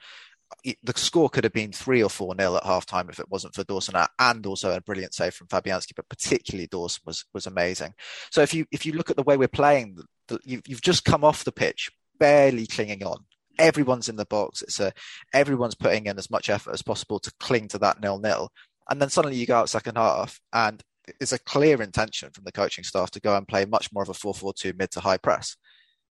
[0.65, 3.65] the score could have been three or four nil at halftime if it wasn't for
[3.65, 7.93] Dawson uh, and also a brilliant save from Fabianski, but particularly Dawson was was amazing.
[8.31, 9.99] So if you if you look at the way we're playing,
[10.29, 13.19] the, you've, you've just come off the pitch barely clinging on.
[13.59, 14.63] Everyone's in the box.
[14.63, 14.93] It's a
[15.33, 18.51] everyone's putting in as much effort as possible to cling to that nil nil,
[18.89, 20.83] and then suddenly you go out second half and
[21.21, 24.09] it's a clear intention from the coaching staff to go and play much more of
[24.09, 25.57] a 4-4-2 mid to high press.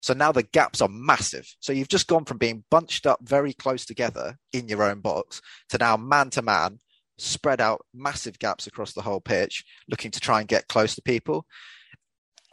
[0.07, 1.53] So now the gaps are massive.
[1.59, 5.43] So you've just gone from being bunched up very close together in your own box
[5.71, 6.79] to now man to man,
[7.19, 11.03] spread out massive gaps across the whole pitch, looking to try and get close to
[11.03, 11.45] people.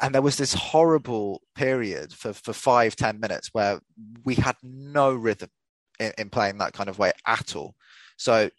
[0.01, 3.81] And there was this horrible period for, for five, ten minutes where
[4.25, 5.51] we had no rhythm
[5.99, 7.75] in, in playing that kind of way at all.
[8.17, 8.49] So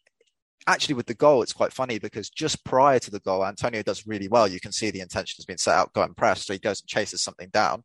[0.68, 4.07] actually with the goal, it's quite funny because just prior to the goal, Antonio does
[4.07, 4.46] really well.
[4.46, 6.46] You can see the intention has been set out, go and press.
[6.46, 7.83] So he goes and chases something down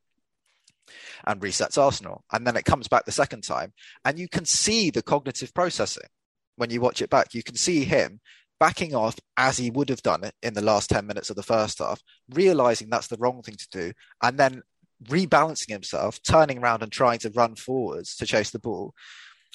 [1.25, 2.23] and resets Arsenal.
[2.32, 3.73] And then it comes back the second time,
[4.06, 6.08] and you can see the cognitive processing
[6.56, 7.34] when you watch it back.
[7.34, 8.19] You can see him
[8.60, 11.43] backing off as he would have done it in the last 10 minutes of the
[11.43, 14.62] first half, realizing that's the wrong thing to do, and then
[15.06, 18.93] rebalancing himself, turning around and trying to run forwards to chase the ball.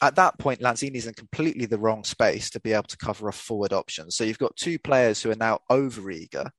[0.03, 3.33] at that point, Lanzini's in completely the wrong space to be able to cover a
[3.33, 4.11] forward option.
[4.11, 6.51] So you've got two players who are now over eager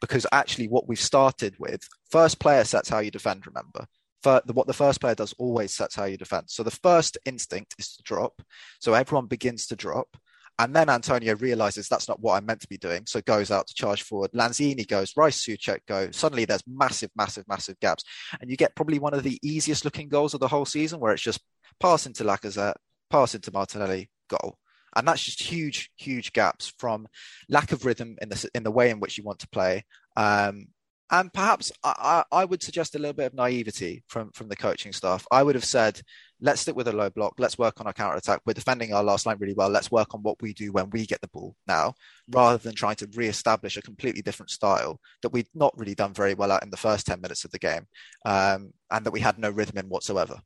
[0.00, 3.86] because actually what we've started with, first player sets how you defend, remember.
[4.24, 6.50] What the first player does always sets how you defend.
[6.50, 8.42] So the first instinct is to drop.
[8.80, 10.16] So everyone begins to drop.
[10.58, 13.06] And then Antonio realizes that's not what I'm meant to be doing.
[13.06, 14.30] So goes out to charge forward.
[14.32, 16.10] Lanzini goes, Rice Soucek go.
[16.12, 18.04] Suddenly there's massive, massive, massive gaps.
[18.40, 21.12] And you get probably one of the easiest looking goals of the whole season where
[21.12, 21.40] it's just
[21.80, 22.76] pass into Lacazette,
[23.10, 24.58] pass into Martinelli, goal.
[24.96, 27.08] And that's just huge, huge gaps from
[27.48, 29.84] lack of rhythm in the in the way in which you want to play,
[30.16, 30.68] um,
[31.10, 34.92] and perhaps I, I, would suggest a little bit of naivety from from the coaching
[34.92, 35.26] staff.
[35.30, 36.00] I would have said,
[36.40, 37.34] let's stick with a low block.
[37.38, 38.40] Let's work on our counter attack.
[38.46, 39.68] We're defending our last line really well.
[39.68, 41.94] Let's work on what we do when we get the ball now,
[42.30, 46.34] rather than trying to re-establish a completely different style that we'd not really done very
[46.34, 47.86] well at in the first ten minutes of the game,
[48.24, 50.40] um, and that we had no rhythm in whatsoever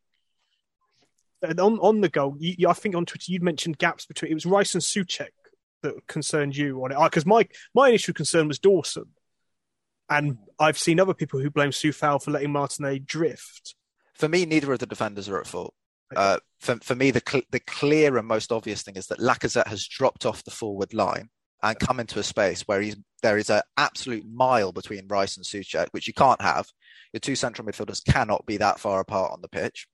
[1.42, 4.46] on on the goal, you, I think on Twitter you'd mentioned gaps between it was
[4.46, 5.28] Rice and Soucek
[5.82, 9.06] that concerned you on it because my my initial concern was Dawson,
[10.10, 13.74] and I've seen other people who blame Coufal for letting Martinelli drift.
[14.14, 15.74] For me, neither of the defenders are at fault.
[16.16, 19.66] Uh, for, for me, the cl- the clear and most obvious thing is that Lacazette
[19.66, 21.28] has dropped off the forward line
[21.62, 25.44] and come into a space where he's there is an absolute mile between Rice and
[25.44, 26.68] Soucek, which you can't have.
[27.12, 29.86] Your two central midfielders cannot be that far apart on the pitch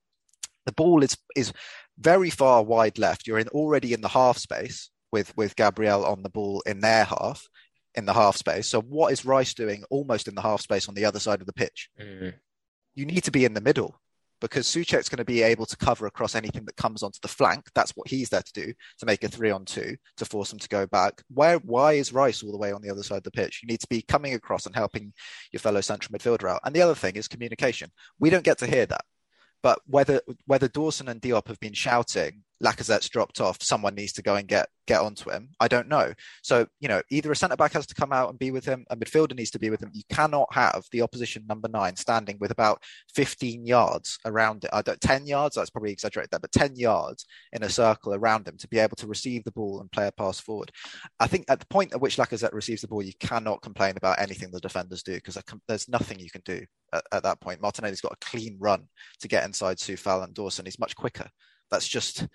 [0.66, 1.52] the ball is is
[1.98, 3.26] very far wide left.
[3.26, 7.04] You're in already in the half space with with Gabriel on the ball in their
[7.04, 7.48] half
[7.94, 8.68] in the half space.
[8.68, 11.46] So what is Rice doing almost in the half space on the other side of
[11.46, 11.90] the pitch?
[12.00, 12.34] Mm.
[12.94, 14.00] You need to be in the middle
[14.40, 17.66] because Soucek's going to be able to cover across anything that comes onto the flank.
[17.74, 20.58] That's what he's there to do to make a three on two to force them
[20.58, 21.22] to go back.
[21.32, 23.60] Where why is Rice all the way on the other side of the pitch?
[23.62, 25.12] You need to be coming across and helping
[25.52, 26.60] your fellow central midfielder out.
[26.64, 27.90] And the other thing is communication.
[28.18, 29.04] We don't get to hear that.
[29.62, 34.22] But whether whether Dawson and Diop have been shouting Lacazette's dropped off, someone needs to
[34.22, 35.48] go and get get onto him.
[35.60, 36.12] I don't know.
[36.42, 38.84] So you know, either a centre back has to come out and be with him,
[38.90, 39.90] a midfielder needs to be with him.
[39.92, 42.82] You cannot have the opposition number nine standing with about
[43.14, 44.70] 15 yards around it.
[44.72, 45.56] I don't 10 yards.
[45.56, 48.96] That's probably exaggerated there, but 10 yards in a circle around him to be able
[48.96, 50.70] to receive the ball and play a pass forward.
[51.18, 54.20] I think at the point at which Lacazette receives the ball, you cannot complain about
[54.20, 57.60] anything the defenders do because there's nothing you can do at, at that point.
[57.60, 58.86] Martinelli's got a clean run
[59.20, 60.64] to get inside Coufal and Dawson.
[60.64, 61.28] He's much quicker.
[61.74, 62.26] That's just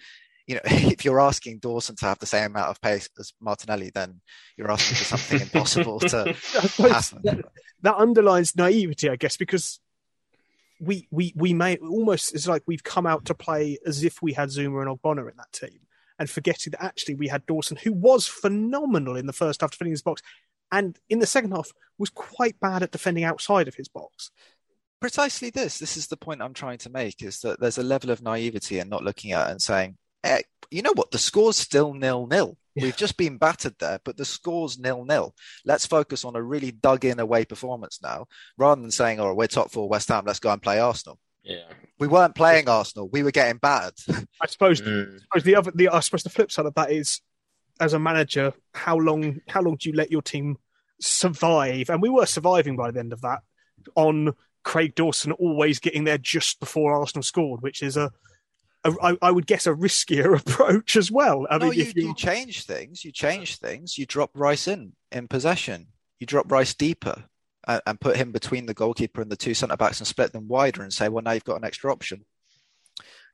[0.49, 3.91] you know, if you're asking Dawson to have the same amount of pace as Martinelli,
[3.93, 4.19] then
[4.58, 7.21] you're asking for something impossible to happen.
[7.23, 7.45] That,
[7.84, 9.80] that, underlines naivety, I guess, because
[10.82, 14.34] we we we may almost it's like we've come out to play as if we
[14.34, 15.82] had Zouma and Ogbonna in that team,
[16.17, 19.93] and forgetting that actually we had Dawson, who was phenomenal in the first half defending
[19.93, 20.23] his box,
[20.71, 24.32] and in the second half was quite bad at defending outside of his box
[24.99, 28.09] precisely this this is the point i'm trying to make is that there's a level
[28.09, 31.12] of naivety and not looking at it and saying eh, you know what?
[31.12, 32.57] The score's still nil nil.
[32.75, 32.83] Yeah.
[32.83, 35.33] we've just been battered there but the score's nil nil.
[35.65, 39.47] Let's focus on a really dug in away performance now rather than saying oh we're
[39.47, 41.19] top four west ham let's go and play arsenal.
[41.43, 41.65] Yeah.
[41.99, 43.09] We weren't playing arsenal.
[43.09, 43.93] We were getting battered.
[44.41, 45.15] I suppose, mm.
[45.15, 47.21] I suppose the other the i suppose the flip side of that is
[47.79, 50.57] as a manager how long how long do you let your team
[51.01, 53.39] survive, and we were surviving by the end of that
[53.95, 54.33] on
[54.69, 58.12] Craig Dawson always getting there just before Arsenal scored, which is a,
[58.84, 61.47] a I, I would guess a riskier approach as well.
[61.49, 62.08] I no, mean, you, you...
[62.10, 63.97] you change things, you change things.
[63.97, 65.88] You drop Rice in in possession.
[66.19, 67.23] You drop Rice deeper
[67.67, 70.47] and, and put him between the goalkeeper and the two centre backs and split them
[70.47, 72.23] wider and say, well, now you've got an extra option.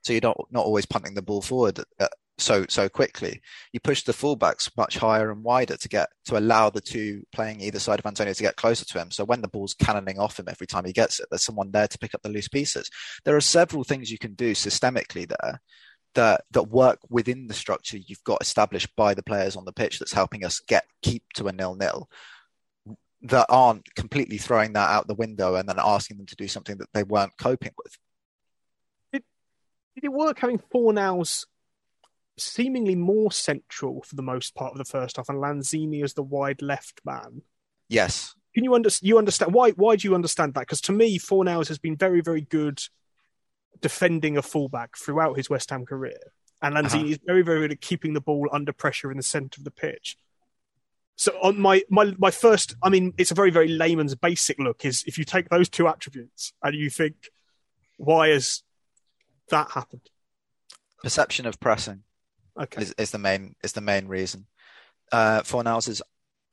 [0.03, 3.41] So you're not not always punting the ball forward at, so so quickly.
[3.71, 7.61] You push the fullbacks much higher and wider to get to allow the two playing
[7.61, 9.11] either side of Antonio to get closer to him.
[9.11, 11.87] So when the ball's cannoning off him every time he gets it, there's someone there
[11.87, 12.89] to pick up the loose pieces.
[13.23, 15.61] There are several things you can do systemically there
[16.15, 19.99] that that work within the structure you've got established by the players on the pitch
[19.99, 22.09] that's helping us get keep to a nil nil
[23.21, 26.77] that aren't completely throwing that out the window and then asking them to do something
[26.77, 27.97] that they weren't coping with.
[29.11, 29.23] Did,
[29.95, 31.45] did it work having Fornals
[32.37, 36.23] seemingly more central for the most part of the first half, and Lanzini as the
[36.23, 37.41] wide left man.
[37.87, 38.35] Yes.
[38.53, 39.07] Can you understand?
[39.07, 39.71] You understand why?
[39.71, 40.61] Why do you understand that?
[40.61, 42.81] Because to me, Fornals has been very, very good
[43.81, 46.19] defending a fullback throughout his West Ham career,
[46.61, 47.05] and Lanzini uh-huh.
[47.07, 49.71] is very, very good at keeping the ball under pressure in the centre of the
[49.71, 50.17] pitch.
[51.17, 54.85] So on my, my my first, I mean, it's a very, very layman's basic look.
[54.85, 57.29] Is if you take those two attributes and you think,
[57.97, 58.63] why has
[59.49, 60.09] that happened?
[61.03, 62.03] Perception of pressing.
[62.59, 62.81] Okay.
[62.81, 64.47] Is, is the main is the main reason.
[65.11, 66.01] Uh, Fornals'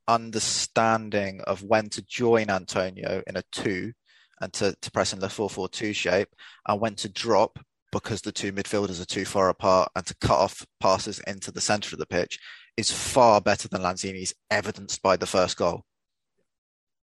[0.09, 3.93] understanding of when to join Antonio in a two
[4.41, 6.29] and to, to press in the 4 4 2 shape
[6.67, 7.59] and when to drop
[7.93, 11.61] because the two midfielders are too far apart and to cut off passes into the
[11.61, 12.39] centre of the pitch
[12.77, 15.85] is far better than Lanzini's evidenced by the first goal.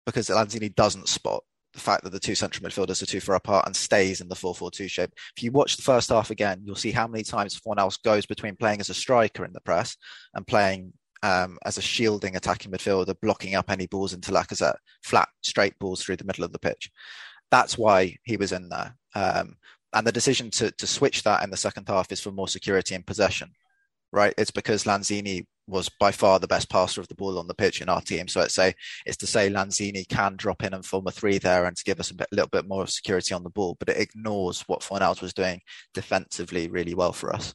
[0.07, 1.43] Because Lanzini doesn't spot
[1.75, 4.35] the fact that the two central midfielders are too far apart and stays in the
[4.35, 5.11] 4-4-2 shape.
[5.37, 8.57] If you watch the first half again, you'll see how many times Fornals goes between
[8.57, 9.97] playing as a striker in the press
[10.35, 15.29] and playing um, as a shielding attacking midfielder, blocking up any balls into Lacazette, flat,
[15.43, 16.91] straight balls through the middle of the pitch.
[17.51, 18.97] That's why he was in there.
[19.15, 19.57] Um,
[19.93, 22.95] and the decision to, to switch that in the second half is for more security
[22.95, 23.53] in possession,
[24.13, 24.35] right?
[24.37, 27.81] It's because Lanzini was by far the best passer of the ball on the pitch
[27.81, 28.29] in our team.
[28.29, 28.75] So it's say
[29.07, 32.01] it's to say Lanzini can drop in and form a three there and to give
[32.01, 35.23] us a bit, little bit more security on the ball, but it ignores what Fornals
[35.23, 35.61] was doing
[35.95, 37.55] defensively really well for us.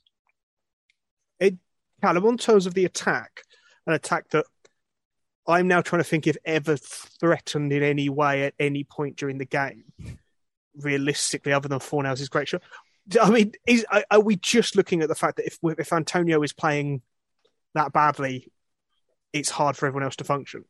[1.40, 1.58] It,
[2.02, 3.42] Callum, in terms of the attack,
[3.86, 4.46] an attack that
[5.48, 9.38] I'm now trying to think if ever threatened in any way at any point during
[9.38, 9.86] the game,
[10.76, 12.62] realistically, other than Fornals' great shot.
[13.20, 16.54] I mean, is, are we just looking at the fact that if if Antonio is
[16.54, 17.02] playing
[17.76, 18.52] that badly,
[19.34, 20.66] it's hard for everyone else to function.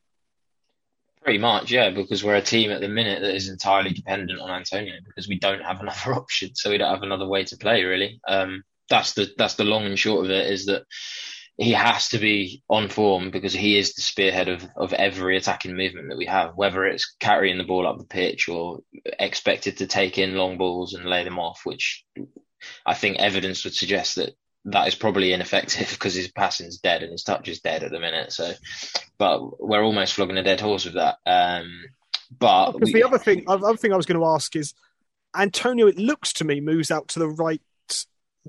[1.22, 4.50] Pretty much, yeah, because we're a team at the minute that is entirely dependent on
[4.50, 7.84] Antonio because we don't have another option, so we don't have another way to play
[7.84, 8.20] really.
[8.26, 10.84] Um, that's the that's the long and short of it is that
[11.60, 15.76] he has to be on form because he is the spearhead of, of every attacking
[15.76, 18.80] movement that we have, whether it's carrying the ball up the pitch or
[19.18, 22.02] expected to take in long balls and lay them off, which
[22.86, 24.30] I think evidence would suggest that
[24.66, 28.00] that is probably ineffective because his passing's dead and his touch is dead at the
[28.00, 28.32] minute.
[28.32, 28.52] So,
[29.18, 31.18] but we're almost flogging a dead horse with that.
[31.26, 31.84] Um,
[32.36, 34.74] but because the other thing, other thing I was going to ask is
[35.36, 35.86] Antonio.
[35.86, 37.62] It looks to me moves out to the right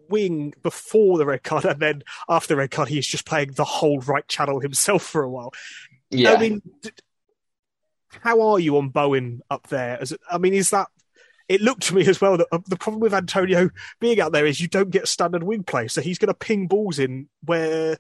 [0.08, 3.65] wing before the red card, and then after the red card, he's just playing the
[3.65, 5.54] whole right channel himself for a while.
[6.10, 6.62] Yeah, I mean.
[8.19, 9.97] How are you on Bowen up there?
[10.02, 10.89] As I mean, is that
[11.52, 14.46] it looked to me as well that uh, the problem with Antonio being out there
[14.46, 15.90] is you don't get standard wing play.
[15.90, 17.98] So he's going to ping balls in where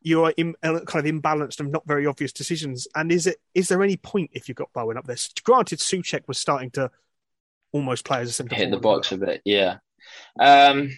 [0.00, 2.88] you are in, uh, kind of imbalanced and not very obvious decisions.
[2.94, 5.18] And is it is there any point if you've got Bowen up there?
[5.44, 6.90] Granted, Soucek was starting to
[7.72, 9.76] almost play as a centre hit the box a bit, yeah.
[10.40, 10.88] Um,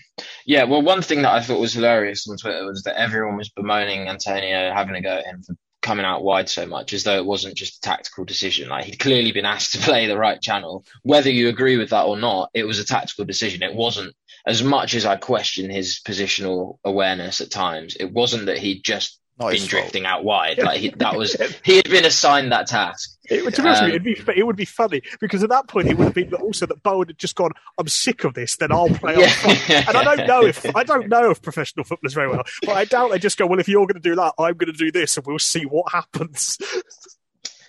[0.46, 3.48] yeah, well, one thing that I thought was hilarious on Twitter was that everyone was
[3.48, 7.16] bemoaning Antonio having a go at him for coming out wide so much as though
[7.16, 8.68] it wasn't just a tactical decision.
[8.68, 10.84] Like he'd clearly been asked to play the right channel.
[11.02, 13.62] Whether you agree with that or not, it was a tactical decision.
[13.62, 14.14] It wasn't
[14.46, 17.96] as much as I question his positional awareness at times.
[17.98, 20.58] It wasn't that he'd just not been drifting out wide.
[20.70, 23.16] Like he, that was he had been assigned that task.
[23.24, 25.88] It, to be honest um, it'd be, it would be funny because at that point
[25.88, 28.56] it would have been also that Bowen had just gone, "I'm sick of this.
[28.56, 29.32] Then I'll play yeah.
[29.44, 32.76] on And I don't know if I don't know if professional footballers very well, but
[32.76, 34.78] I doubt they just go, "Well, if you're going to do that, I'm going to
[34.78, 36.58] do this, and we'll see what happens."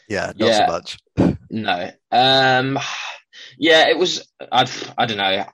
[0.10, 0.66] Yeah, not yeah.
[0.66, 1.38] so much.
[1.50, 1.92] No.
[2.12, 2.78] Um,
[3.58, 4.28] yeah, it was.
[4.52, 5.46] I I don't know.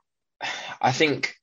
[0.80, 1.36] I think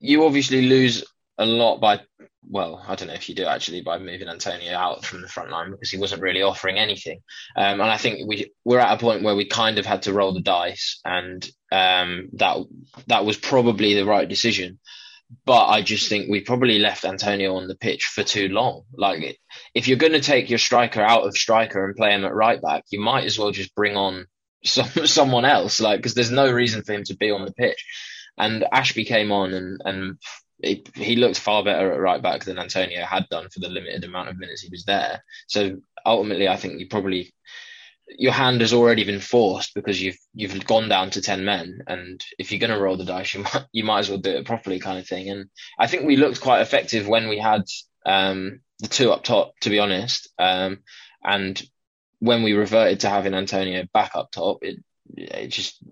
[0.00, 1.02] you obviously lose
[1.38, 2.00] a lot by
[2.48, 5.50] well, I don't know if you do actually by moving Antonio out from the front
[5.50, 7.20] line because he wasn't really offering anything.
[7.56, 10.12] Um, and I think we we're at a point where we kind of had to
[10.12, 12.56] roll the dice, and um, that
[13.06, 14.78] that was probably the right decision.
[15.44, 18.82] But I just think we probably left Antonio on the pitch for too long.
[18.92, 19.38] Like,
[19.74, 22.60] if you're going to take your striker out of striker and play him at right
[22.60, 24.26] back, you might as well just bring on
[24.64, 25.80] some, someone else.
[25.80, 27.84] Like, because there's no reason for him to be on the pitch.
[28.38, 30.18] And Ashby came on and and
[30.62, 34.04] he, he looked far better at right back than Antonio had done for the limited
[34.04, 35.24] amount of minutes he was there.
[35.46, 37.32] So ultimately, I think you probably
[38.18, 42.22] your hand has already been forced because you've you've gone down to ten men, and
[42.38, 44.46] if you're going to roll the dice, you might you might as well do it
[44.46, 45.30] properly, kind of thing.
[45.30, 47.62] And I think we looked quite effective when we had
[48.06, 50.28] um, the two up top, to be honest.
[50.38, 50.80] Um,
[51.22, 51.62] and
[52.18, 54.78] when we reverted to having Antonio back up top, it
[55.16, 55.82] it just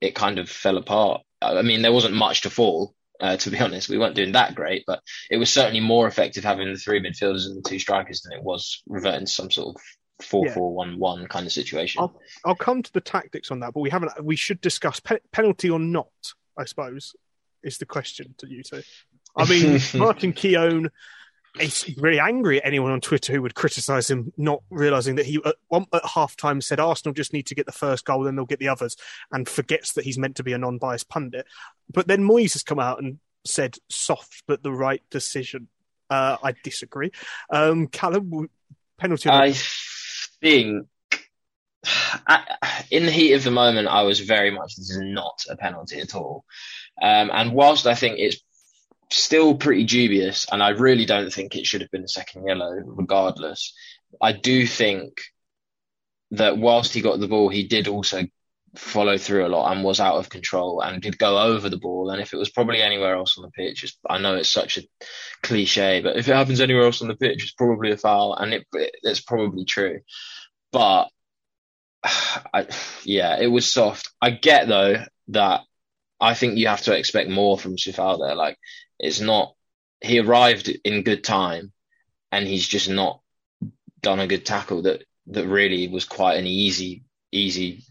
[0.00, 1.22] it kind of fell apart.
[1.40, 4.54] I mean, there wasn't much to fall uh, to be honest, we weren't doing that
[4.54, 8.22] great, but it was certainly more effective having the three midfielders and the two strikers
[8.22, 9.82] than it was reverting to some sort of
[10.24, 10.54] four yeah.
[10.54, 12.02] four one one kind of situation.
[12.02, 14.22] I'll, I'll come to the tactics on that, but we haven't.
[14.22, 16.08] We should discuss pe- penalty or not.
[16.58, 17.14] I suppose
[17.62, 18.82] is the question to you two.
[19.36, 20.90] I mean, Martin Keown
[21.60, 25.40] is really angry at anyone on Twitter who would criticise him, not realising that he
[25.44, 25.56] at,
[25.92, 28.58] at half time said Arsenal just need to get the first goal, then they'll get
[28.58, 28.96] the others,
[29.30, 31.46] and forgets that he's meant to be a non biased pundit.
[31.92, 35.68] But then Moyes has come out and said soft but the right decision.
[36.08, 37.10] Uh, I disagree.
[37.50, 38.50] Um, Callum,
[38.98, 39.30] penalty.
[39.30, 39.54] I
[40.40, 40.86] think
[42.90, 46.00] in the heat of the moment, I was very much this is not a penalty
[46.00, 46.44] at all.
[47.00, 48.42] Um, and whilst I think it's
[49.12, 52.72] still pretty dubious, and I really don't think it should have been a second yellow,
[52.84, 53.74] regardless.
[54.20, 55.20] I do think
[56.32, 58.24] that whilst he got the ball, he did also
[58.74, 62.10] follow through a lot and was out of control and did go over the ball.
[62.10, 64.82] And if it was probably anywhere else on the pitch, I know it's such a
[65.42, 68.54] cliche, but if it happens anywhere else on the pitch, it's probably a foul, and
[68.54, 70.00] it, it's probably true.
[70.70, 71.08] But
[72.04, 72.66] I,
[73.04, 74.10] yeah, it was soft.
[74.20, 75.62] I get though that
[76.22, 78.34] I think you have to expect more from there.
[78.36, 78.56] Like
[78.98, 79.54] it's not
[80.00, 81.72] he arrived in good time,
[82.30, 83.20] and he's just not
[84.00, 87.84] done a good tackle that that really was quite an easy easy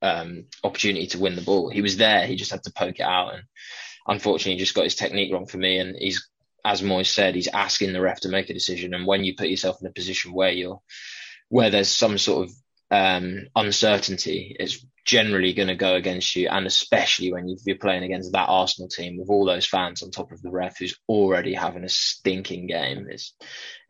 [0.00, 1.68] um, opportunity to win the ball.
[1.68, 2.26] He was there.
[2.26, 3.42] He just had to poke it out, and
[4.06, 5.78] unfortunately, he just got his technique wrong for me.
[5.78, 6.28] And he's,
[6.64, 8.94] as Moyes said, he's asking the ref to make a decision.
[8.94, 10.80] And when you put yourself in a position where you're,
[11.48, 12.54] where there's some sort of
[12.90, 18.32] um, uncertainty, it's generally going to go against you, and especially when you're playing against
[18.32, 21.84] that Arsenal team with all those fans on top of the ref who's already having
[21.84, 23.06] a stinking game.
[23.08, 23.32] It's,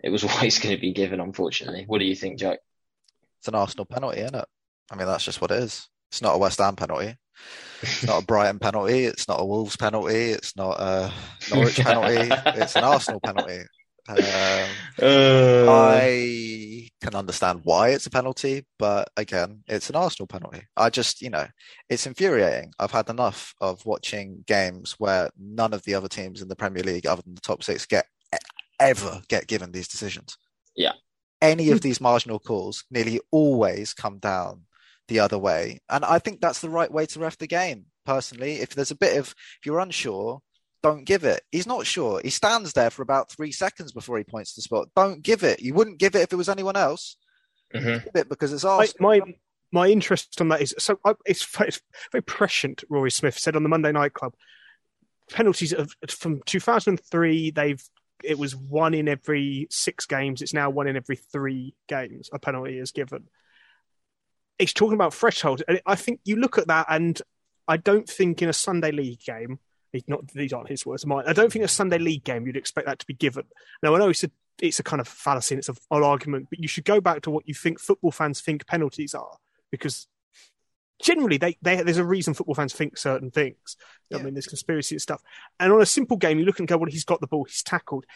[0.04, 1.84] it was always going to be given, unfortunately.
[1.86, 2.58] What do you think, Jack?
[3.38, 4.44] It's an Arsenal penalty, isn't it?
[4.90, 5.88] I mean, that's just what it is.
[6.10, 7.16] It's not a West Ham penalty.
[7.82, 9.04] It's not a Brighton penalty.
[9.04, 10.30] It's not a Wolves penalty.
[10.30, 11.12] It's not a
[11.50, 12.28] Norwich penalty.
[12.60, 13.62] It's an Arsenal penalty.
[14.08, 14.16] Um,
[15.02, 15.66] uh...
[15.68, 16.65] I
[17.02, 20.62] can understand why it's a penalty, but again, it's an Arsenal penalty.
[20.76, 21.46] I just, you know,
[21.90, 22.72] it's infuriating.
[22.78, 26.82] I've had enough of watching games where none of the other teams in the Premier
[26.82, 28.06] League, other than the top six, get
[28.80, 30.36] ever get given these decisions.
[30.74, 30.92] Yeah.
[31.42, 34.62] Any of these marginal calls nearly always come down
[35.08, 35.80] the other way.
[35.88, 38.54] And I think that's the right way to ref the game, personally.
[38.54, 40.40] If there's a bit of, if you're unsure,
[40.86, 41.42] don't give it.
[41.50, 42.20] He's not sure.
[42.22, 44.88] He stands there for about three seconds before he points to the spot.
[44.94, 45.60] Don't give it.
[45.60, 47.16] You wouldn't give it if it was anyone else.
[47.74, 48.04] Mm-hmm.
[48.04, 49.08] Give it because it's Arsenal.
[49.08, 49.34] My, my,
[49.72, 51.80] my interest on that is so it's, it's
[52.12, 52.84] very prescient.
[52.88, 54.34] Rory Smith said on the Monday Night Club,
[55.30, 57.50] penalties of, from 2003.
[57.50, 57.82] They've
[58.24, 60.40] it was one in every six games.
[60.40, 62.30] It's now one in every three games.
[62.32, 63.28] A penalty is given
[64.58, 67.20] it's talking about threshold, And I think you look at that, and
[67.68, 69.58] I don't think in a Sunday league game,
[70.06, 71.24] not these aren't his words, mine.
[71.26, 73.44] I don't think a Sunday league game you'd expect that to be given.
[73.82, 74.30] Now I know it's a
[74.60, 77.30] it's a kind of fallacy and it's an argument, but you should go back to
[77.30, 79.36] what you think football fans think penalties are,
[79.70, 80.06] because
[81.02, 83.76] generally they, they there's a reason football fans think certain things.
[84.10, 84.18] Yeah.
[84.18, 85.22] I mean, there's conspiracy and stuff.
[85.60, 87.62] And on a simple game, you look and go, well, he's got the ball, he's
[87.62, 88.06] tackled.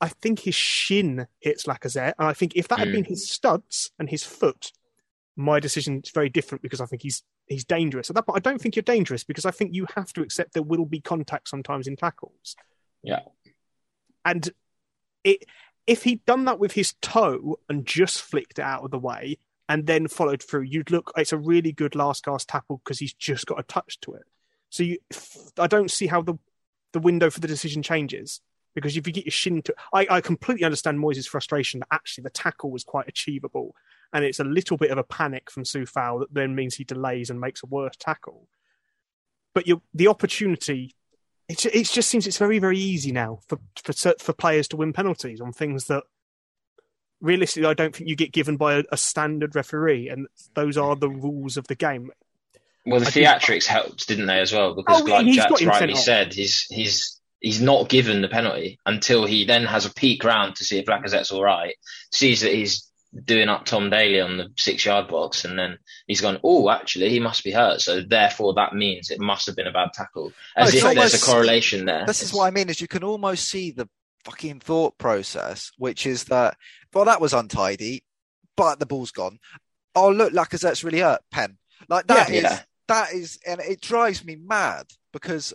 [0.00, 3.10] I think his shin hits Lacazette, and I think if that had been hmm.
[3.10, 4.72] his studs and his foot,
[5.36, 8.08] my decision is very different because I think he's he's dangerous.
[8.08, 10.54] At that point, I don't think you're dangerous because I think you have to accept
[10.54, 12.56] there will be contact sometimes in tackles.
[13.02, 13.20] Yeah,
[14.24, 14.48] and
[15.24, 15.44] it
[15.86, 19.38] if he'd done that with his toe and just flicked it out of the way
[19.68, 21.12] and then followed through, you'd look.
[21.16, 24.22] It's a really good last cast tackle because he's just got a touch to it.
[24.70, 24.98] So you,
[25.58, 26.38] I don't see how the
[26.92, 28.40] the window for the decision changes
[28.74, 32.22] because if you get your shin to, I, I completely understand Moyes' frustration that actually
[32.22, 33.74] the tackle was quite achievable
[34.12, 37.30] and it's a little bit of a panic from Coufal that then means he delays
[37.30, 38.48] and makes a worse tackle.
[39.54, 40.94] But you, the opportunity,
[41.48, 44.92] it, it just seems it's very, very easy now for, for for players to win
[44.92, 46.04] penalties on things that
[47.20, 50.96] realistically I don't think you get given by a, a standard referee, and those are
[50.96, 52.10] the rules of the game.
[52.86, 53.64] Well, the I theatrics think...
[53.64, 54.74] helped, didn't they, as well?
[54.74, 59.44] Because, oh, like Jack rightly said, he's he's he's not given the penalty until he
[59.44, 61.74] then has a peek round to see if Lacazette's all right,
[62.12, 62.89] sees that he's
[63.24, 67.10] doing up Tom Daley on the six yard box, and then he's gone, oh, actually,
[67.10, 67.80] he must be hurt.
[67.80, 70.32] So therefore, that means it must have been a bad tackle.
[70.56, 72.06] As if almost, there's a correlation there.
[72.06, 73.88] This is what I mean: is you can almost see the
[74.24, 76.56] fucking thought process, which is that,
[76.92, 78.04] well, that was untidy,
[78.56, 79.38] but the ball's gone.
[79.94, 81.20] Oh, look, Lacazette's really hurt.
[81.30, 81.56] Pen
[81.88, 82.60] like that yeah, is, yeah.
[82.88, 85.52] that is, and it drives me mad because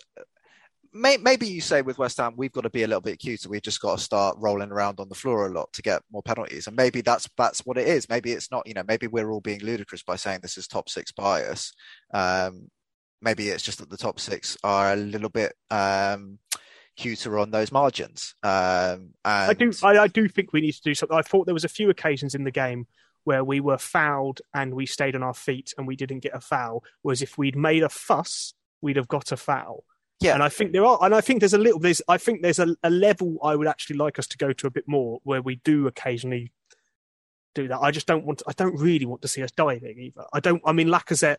[0.96, 3.50] may, maybe you say with West Ham we've got to be a little bit cuter.
[3.50, 6.24] We've just got to start rolling around on the floor a lot to get more
[6.24, 8.10] penalties, and maybe that's that's what it is.
[8.10, 8.66] Maybe it's not.
[8.66, 11.74] You know, maybe we're all being ludicrous by saying this is top six bias.
[12.14, 12.70] Um,
[13.22, 16.40] maybe it's just that the top six are a little bit um,
[16.96, 18.36] cuter on those margins.
[18.44, 19.52] Um, and...
[19.52, 21.18] I do, I, I do think we need to do something.
[21.18, 22.88] I thought there was a few occasions in the game
[23.24, 26.40] where we were fouled and we stayed on our feet and we didn't get a
[26.40, 26.84] foul.
[27.02, 29.84] Whereas if we'd made a fuss, we'd have got a foul.
[30.22, 32.42] Yeah, and I think there are, and I think there's a little, there's, I think
[32.42, 35.20] there's a, a level I would actually like us to go to a bit more
[35.24, 36.52] where we do occasionally
[37.54, 37.80] do that.
[37.80, 40.26] I just don't want, to, I don't really want to see us diving either.
[40.32, 40.62] I don't.
[40.66, 41.38] I mean, Lacazette,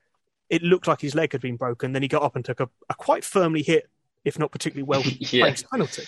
[0.51, 1.93] it looked like his leg had been broken.
[1.93, 3.89] Then he got up and took a, a quite firmly hit,
[4.24, 5.45] if not particularly well yeah.
[5.45, 6.05] placed penalty.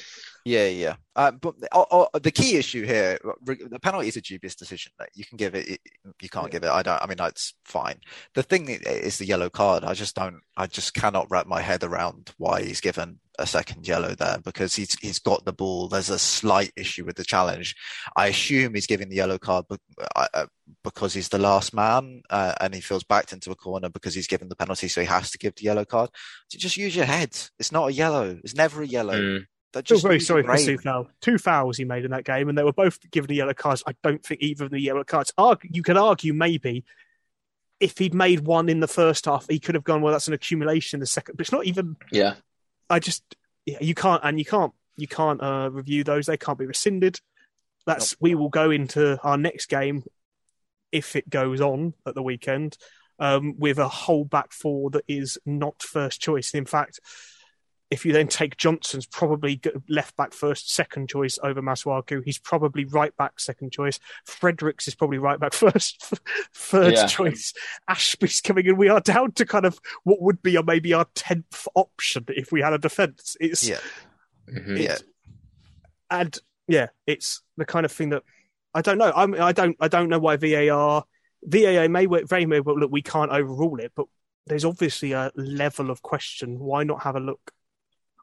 [0.49, 0.97] Yeah, yeah.
[1.15, 4.93] Uh, but uh, uh, the key issue here, the penalty is a dubious decision.
[4.99, 5.79] That you can give it,
[6.23, 6.53] you can't yeah.
[6.53, 6.71] give it.
[6.71, 7.03] I don't.
[7.03, 8.01] I mean, that's fine.
[8.35, 9.85] The thing is the yellow card.
[9.85, 10.41] I just don't.
[10.57, 14.75] I just cannot wrap my head around why he's given a second yellow there because
[14.75, 15.89] he's he's got the ball.
[15.89, 17.77] There's a slight issue with the challenge.
[18.17, 19.67] I assume he's giving the yellow card
[20.17, 20.47] uh,
[20.83, 24.27] because he's the last man uh, and he feels backed into a corner because he's
[24.27, 26.09] given the penalty, so he has to give the yellow card.
[26.49, 27.37] So just use your head.
[27.59, 28.39] It's not a yellow.
[28.43, 29.21] It's never a yellow.
[29.21, 29.47] Mm.
[29.73, 31.09] Feel very sorry for Coufal.
[31.21, 33.83] Two fouls he made in that game, and they were both given the yellow cards.
[33.87, 35.33] I don't think either of the yellow cards.
[35.63, 36.85] You can argue maybe
[37.81, 40.01] if he'd made one in the first half, he could have gone.
[40.01, 41.97] Well, that's an accumulation in the second, but it's not even.
[42.11, 42.35] Yeah.
[42.91, 43.23] I just
[43.67, 46.27] yeah, you can't and you can't you can't uh, review those.
[46.27, 47.21] They can't be rescinded.
[47.87, 48.19] That's nope.
[48.21, 50.05] we will go into our next game
[50.91, 52.79] if it goes on at the weekend
[53.19, 56.55] um, with a whole back four that is not first choice.
[56.55, 57.01] In fact,
[57.91, 62.23] if you then take Johnson's probably left back first, second choice over Masuaku.
[62.23, 63.99] He's probably right back second choice.
[64.27, 66.03] Fredericks is probably right back first,
[66.53, 67.07] third yeah.
[67.07, 67.55] choice.
[67.89, 68.77] Ashby's coming in.
[68.77, 72.53] We are down to kind of what would be or maybe our tenth option if
[72.53, 73.37] we had a defence.
[73.41, 73.79] It's yeah,
[74.51, 74.77] mm-hmm.
[74.77, 74.97] it's, yeah,
[76.11, 78.23] and yeah, it's the kind of thing that
[78.75, 79.13] I don't know.
[79.15, 81.05] I mean, I don't I don't know why VAR
[81.43, 84.07] VAR may work very well look we can't overrule it, but
[84.47, 86.59] there's obviously a level of question.
[86.59, 87.53] Why not have a look?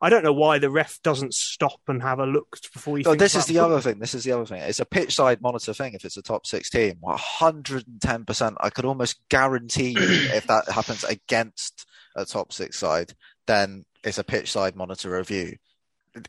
[0.01, 3.03] I don't know why the ref doesn't stop and have a look before he.
[3.03, 3.99] No, this is the other thing.
[3.99, 4.61] This is the other thing.
[4.61, 5.93] It's a pitch side monitor thing.
[5.93, 8.57] If it's a top six team, one hundred and ten percent.
[8.59, 11.85] I could almost guarantee you, if that happens against
[12.15, 13.13] a top six side,
[13.47, 15.57] then it's a pitch side monitor review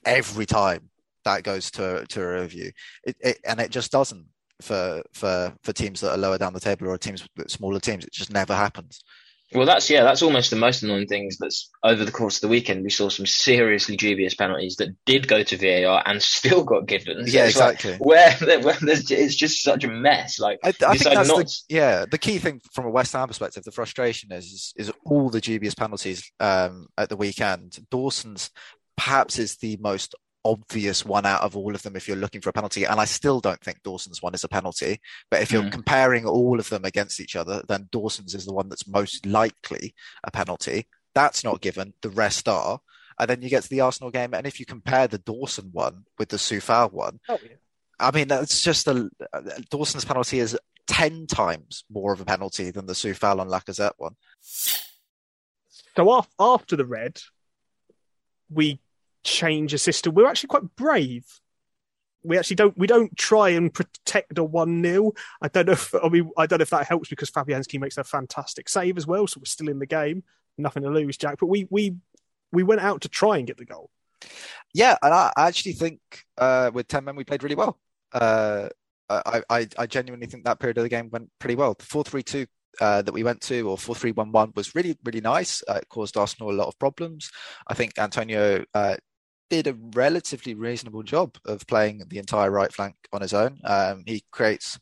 [0.04, 0.90] every time
[1.24, 2.70] that goes to to a review.
[3.04, 4.26] It, it, and it just doesn't
[4.62, 8.04] for for for teams that are lower down the table or teams smaller teams.
[8.04, 9.02] It just never happens.
[9.52, 11.30] Well, that's yeah, that's almost the most annoying thing.
[11.38, 15.28] That's over the course of the weekend we saw some seriously dubious penalties that did
[15.28, 17.26] go to VAR and still got given.
[17.26, 17.92] So yeah, exactly.
[17.92, 18.00] Like
[18.40, 20.40] where, where it's just such a mess.
[20.40, 21.46] Like I, I think that's not...
[21.46, 23.62] the, yeah the key thing from a West Ham perspective.
[23.62, 27.78] The frustration is is, is all the dubious penalties um, at the weekend.
[27.90, 28.50] Dawson's
[28.96, 30.14] perhaps is the most
[30.46, 32.84] obvious one out of all of them if you're looking for a penalty.
[32.84, 35.00] And I still don't think Dawson's one is a penalty.
[35.30, 35.72] But if you're mm.
[35.72, 39.94] comparing all of them against each other, then Dawson's is the one that's most likely
[40.24, 40.86] a penalty.
[41.14, 41.92] That's not given.
[42.02, 42.80] The rest are.
[43.18, 46.04] And then you get to the Arsenal game, and if you compare the Dawson one
[46.18, 47.56] with the Coufal one, oh, yeah.
[47.98, 49.08] I mean, that's just a
[49.70, 54.16] Dawson's penalty is ten times more of a penalty than the Coufal and Lacazette one.
[55.96, 57.18] So after the red,
[58.50, 58.80] we
[59.26, 60.14] change a system.
[60.14, 61.24] We're actually quite brave.
[62.22, 65.94] We actually don't we don't try and protect a one 0 I don't know if
[65.94, 69.06] I mean I don't know if that helps because Fabianski makes a fantastic save as
[69.06, 70.24] well, so we're still in the game.
[70.58, 71.38] Nothing to lose, Jack.
[71.38, 71.96] But we we
[72.52, 73.90] we went out to try and get the goal.
[74.72, 76.00] Yeah, and I actually think
[76.38, 77.78] uh, with ten men we played really well.
[78.12, 78.70] Uh,
[79.08, 81.74] I, I, I genuinely think that period of the game went pretty well.
[81.74, 82.46] The four three two
[82.80, 85.62] uh, that we went to, or 4311, was really, really nice.
[85.66, 87.30] Uh, it caused Arsenal a lot of problems.
[87.66, 88.96] I think Antonio uh,
[89.48, 93.60] did a relatively reasonable job of playing the entire right flank on his own.
[93.64, 94.78] Um, he creates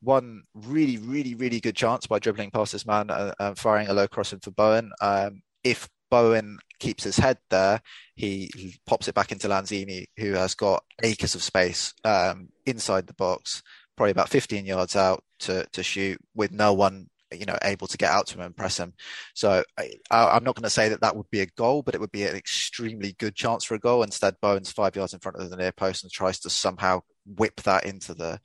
[0.00, 3.92] one really, really, really good chance by dribbling past this man uh, and firing a
[3.92, 4.92] low cross in for Bowen.
[5.00, 7.80] Um, if Bowen keeps his head there,
[8.14, 13.06] he, he, pops it back into Lanzini, who has got acres of space um, inside
[13.06, 13.62] the box,
[13.96, 17.96] probably about 15 yards out to, to shoot with no one you know able to
[17.96, 18.94] get out to him and press him.
[19.34, 22.00] So I, am not going to say that that would be a goal, but it
[22.00, 24.02] would be an extremely good chance for a goal.
[24.02, 27.00] Instead, Bowen's five yards in front of the near post and tries to somehow
[27.36, 28.40] whip that into the,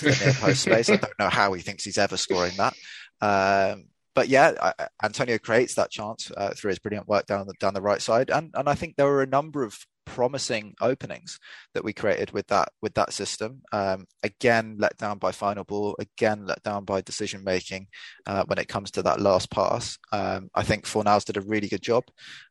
[0.00, 0.90] the near post space.
[0.90, 2.74] I don't know how he thinks he's ever scoring that.
[3.20, 4.72] Um, but yeah,
[5.02, 8.30] Antonio creates that chance uh, through his brilliant work down the down the right side,
[8.30, 9.78] and and I think there were a number of
[10.18, 11.38] promising openings
[11.74, 13.62] that we created with that with that system.
[13.70, 15.94] Um, again, let down by final ball.
[16.00, 17.86] Again, let down by decision making
[18.26, 19.96] uh, when it comes to that last pass.
[20.10, 22.02] Um, I think Fornals did a really good job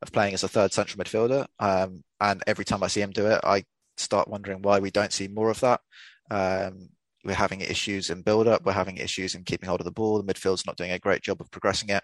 [0.02, 1.46] of playing as a third central midfielder.
[1.60, 3.66] Um, and every time I see him do it, I
[3.98, 5.82] start wondering why we don't see more of that.
[6.32, 6.88] Um,
[7.26, 8.66] we're having issues in build up.
[8.66, 10.22] We're having issues in keeping hold of the ball.
[10.22, 12.04] The midfield's not doing a great job of progressing it.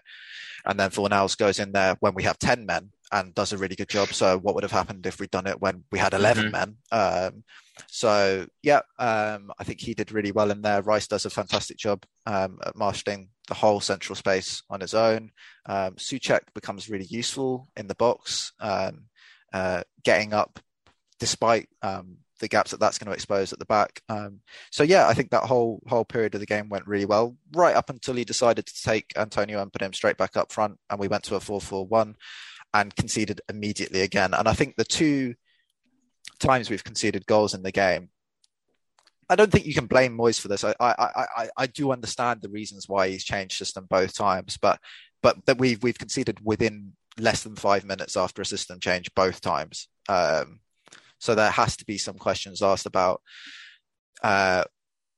[0.66, 3.76] And then Fornals goes in there when we have 10 men and does a really
[3.76, 4.08] good job.
[4.08, 6.52] So what would have happened if we'd done it when we had 11 mm-hmm.
[6.52, 6.76] men?
[6.90, 7.44] Um,
[7.88, 10.82] so yeah, um, I think he did really well in there.
[10.82, 15.30] Rice does a fantastic job um, at marshalling the whole central space on his own.
[15.66, 19.06] Um, Soucek becomes really useful in the box, um,
[19.52, 20.60] uh, getting up
[21.18, 24.02] despite um, the gaps that that's going to expose at the back.
[24.08, 24.40] Um,
[24.70, 27.76] so yeah, I think that whole whole period of the game went really well, right
[27.76, 30.98] up until he decided to take Antonio and put him straight back up front, and
[30.98, 32.16] we went to a four-four-one
[32.74, 34.34] and conceded immediately again.
[34.34, 35.34] And I think the two
[36.40, 38.10] times we've conceded goals in the game,
[39.30, 40.64] I don't think you can blame Moyes for this.
[40.64, 44.78] I, I, I, I do understand the reasons why he's changed system both times, but
[45.22, 49.40] but that we've we've conceded within less than five minutes after a system change both
[49.40, 49.88] times.
[50.08, 50.60] Um,
[51.18, 53.22] so there has to be some questions asked about
[54.22, 54.64] uh,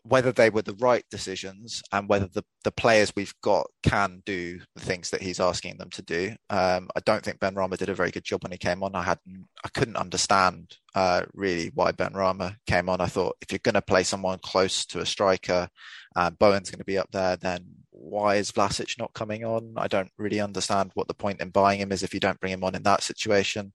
[0.08, 4.60] whether they were the right decisions and whether the, the players we've got can do
[4.74, 6.34] the things that he's asking them to do.
[6.50, 8.94] Um, I don't think Benrahma did a very good job when he came on.
[8.94, 13.00] I hadn't, I couldn't understand uh, really why Benrahma came on.
[13.00, 15.68] I thought if you're going to play someone close to a striker,
[16.14, 19.74] uh, Bowen's going to be up there, then why is Vlasic not coming on?
[19.76, 22.52] I don't really understand what the point in buying him is if you don't bring
[22.52, 23.72] him on in that situation.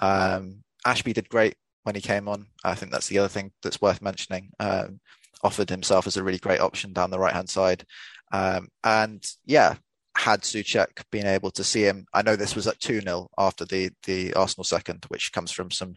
[0.00, 1.54] Um, Ashby did great
[1.84, 2.46] when he came on.
[2.64, 4.50] I think that's the other thing that's worth mentioning.
[4.58, 5.00] Um,
[5.42, 7.84] offered himself as a really great option down the right hand side.
[8.32, 9.76] Um, and yeah,
[10.16, 13.64] had Soucek been able to see him, I know this was at 2 0 after
[13.64, 15.94] the, the Arsenal second, which comes from some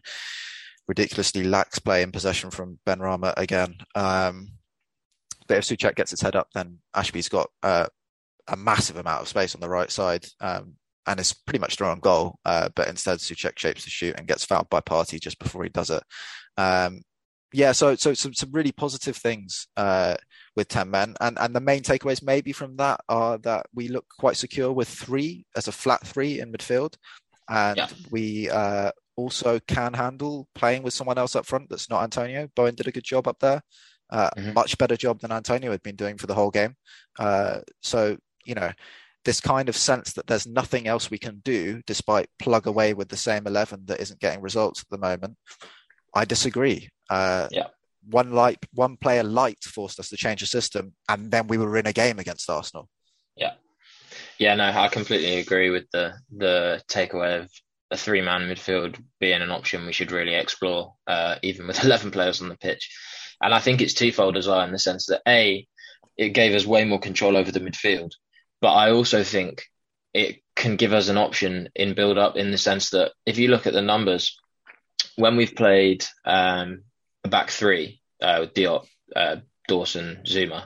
[0.88, 3.76] ridiculously lax play in possession from Benrahma again.
[3.94, 4.52] Um,
[5.48, 7.86] but if Soucek gets his head up, then Ashby's got uh,
[8.48, 10.26] a massive amount of space on the right side.
[10.40, 10.74] Um,
[11.06, 14.28] and is pretty much thrown on goal, uh, but instead Soucek shapes the shoot and
[14.28, 16.02] gets fouled by Partey just before he does it.
[16.56, 17.02] Um,
[17.52, 20.16] yeah, so so some some really positive things uh,
[20.56, 24.06] with ten men, and and the main takeaways maybe from that are that we look
[24.18, 26.94] quite secure with three as a flat three in midfield,
[27.48, 27.88] and yeah.
[28.10, 32.48] we uh, also can handle playing with someone else up front that's not Antonio.
[32.56, 33.62] Bowen did a good job up there,
[34.10, 34.54] uh, mm-hmm.
[34.54, 36.74] much better job than Antonio had been doing for the whole game.
[37.18, 38.70] Uh, so you know.
[39.24, 43.08] This kind of sense that there's nothing else we can do despite plug away with
[43.08, 45.36] the same 11 that isn't getting results at the moment.
[46.14, 46.88] I disagree.
[47.08, 47.68] Uh, yeah.
[48.08, 51.76] One light, one player light forced us to change the system, and then we were
[51.76, 52.88] in a game against Arsenal.
[53.36, 53.52] Yeah,
[54.38, 57.50] yeah, no, I completely agree with the the takeaway of
[57.92, 62.10] a three man midfield being an option we should really explore, uh, even with eleven
[62.10, 62.90] players on the pitch.
[63.40, 65.66] And I think it's twofold as well in the sense that a
[66.16, 68.12] it gave us way more control over the midfield,
[68.60, 69.62] but I also think
[70.12, 73.48] it can give us an option in build up in the sense that if you
[73.48, 74.38] look at the numbers,
[75.16, 76.84] when we've played um,
[77.24, 79.36] a back three uh, with Diop, uh,
[79.68, 80.64] Dawson, Zouma,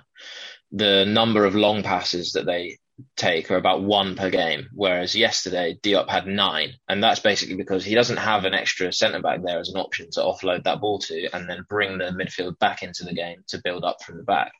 [0.72, 2.78] the number of long passes that they
[3.14, 7.84] take are about one per game, whereas yesterday Diop had nine, and that's basically because
[7.84, 10.98] he doesn't have an extra centre back there as an option to offload that ball
[11.00, 14.22] to and then bring the midfield back into the game to build up from the
[14.22, 14.52] back.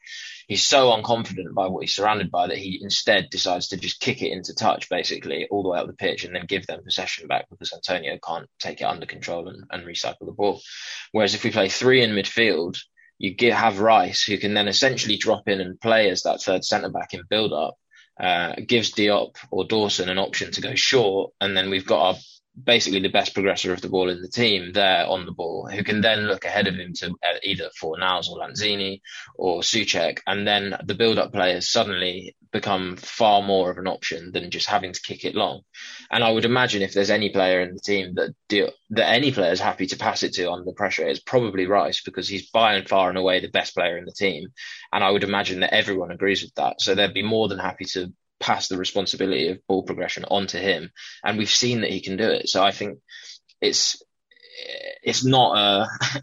[0.49, 4.23] He's so unconfident by what he's surrounded by that he instead decides to just kick
[4.23, 7.29] it into touch basically all the way up the pitch and then give them possession
[7.29, 10.61] back because Antonio can't take it under control and, and recycle the ball.
[11.13, 12.77] Whereas if we play three in midfield,
[13.19, 16.65] you get, have Rice who can then essentially drop in and play as that third
[16.65, 17.77] centre back in build up
[18.19, 22.15] uh, gives Diop or Dawson an option to go short, and then we've got our
[22.63, 25.85] basically the best progressor of the ball in the team there on the ball, who
[25.85, 29.01] can then look ahead of him to uh, either Fornals or Lanzini
[29.35, 34.51] or Soucek, and then the build-up players suddenly become far more of an option than
[34.51, 35.61] just having to kick it long.
[36.11, 39.53] And I would imagine if there's any player in the team that that any player
[39.53, 42.89] is happy to pass it to under pressure, it's probably Rice because he's by and
[42.89, 44.49] far and away the best player in the team.
[44.93, 46.81] And I would imagine that everyone agrees with that.
[46.81, 50.91] So they'd be more than happy to pass the responsibility of ball progression onto him,
[51.25, 52.49] and we've seen that he can do it.
[52.49, 52.99] So I think
[53.61, 54.03] it's
[55.03, 56.23] it's not a.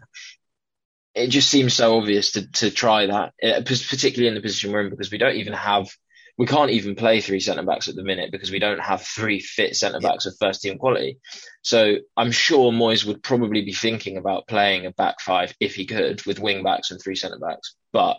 [1.14, 4.82] it just seems so obvious to to try that, uh, particularly in the position we're
[4.82, 5.88] in, because we don't even have.
[6.36, 9.38] We can't even play three centre backs at the minute because we don't have three
[9.38, 11.20] fit centre backs of first team quality.
[11.62, 15.86] So I'm sure Moyes would probably be thinking about playing a back five if he
[15.86, 17.76] could with wing backs and three centre backs.
[17.92, 18.18] But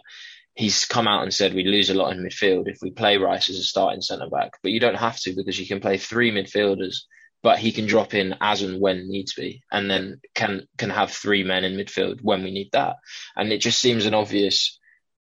[0.56, 3.50] he's come out and said we lose a lot in midfield if we play Rice
[3.50, 6.32] as a starting centre back, but you don't have to because you can play three
[6.32, 7.02] midfielders,
[7.44, 11.12] but he can drop in as and when needs be, and then can can have
[11.12, 12.96] three men in midfield when we need that.
[13.36, 14.80] And it just seems an obvious,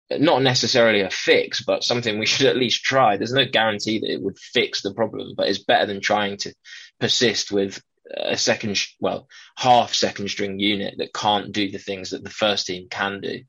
[0.09, 3.17] not necessarily a fix, but something we should at least try.
[3.17, 6.53] There's no guarantee that it would fix the problem, but it's better than trying to
[6.99, 7.81] persist with
[8.15, 12.65] a second, well, half second string unit that can't do the things that the first
[12.65, 13.41] team can do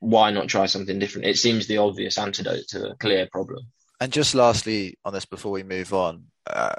[0.00, 1.26] why not try something different?
[1.26, 3.66] It seems the obvious antidote to a clear problem.
[4.00, 6.74] And just lastly on this, before we move on, uh,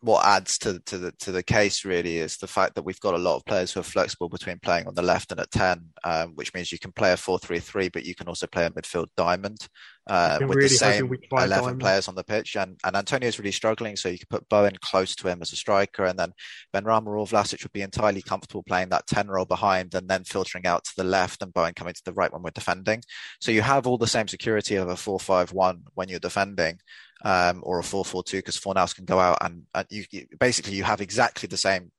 [0.00, 3.14] what adds to to the to the case really is the fact that we've got
[3.14, 5.86] a lot of players who are flexible between playing on the left and at ten,
[6.04, 9.08] um, which means you can play a four-three-three, but you can also play a midfield
[9.16, 9.66] diamond
[10.08, 11.80] uh, with really the same eleven diamond.
[11.80, 12.56] players on the pitch.
[12.56, 15.56] And and Antonio's really struggling, so you could put Bowen close to him as a
[15.56, 16.32] striker, and then
[16.72, 20.64] Benrahma or Vlasic would be entirely comfortable playing that ten role behind, and then filtering
[20.64, 23.02] out to the left, and Bowen coming to the right when we're defending.
[23.40, 26.78] So you have all the same security of a four-five-one when you're defending
[27.24, 30.84] um, or a 4-4-2 because Fornals can go out and, and you, you, basically you
[30.84, 31.90] have exactly the same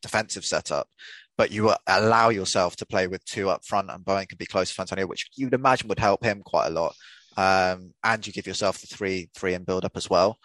[0.00, 0.88] defensive setup,
[1.36, 4.74] but you allow yourself to play with two up front and Bowen can be close
[4.74, 6.94] to Antonio, which you'd imagine would help him quite a lot.
[7.36, 10.38] Um, and you give yourself the three three in build up as well.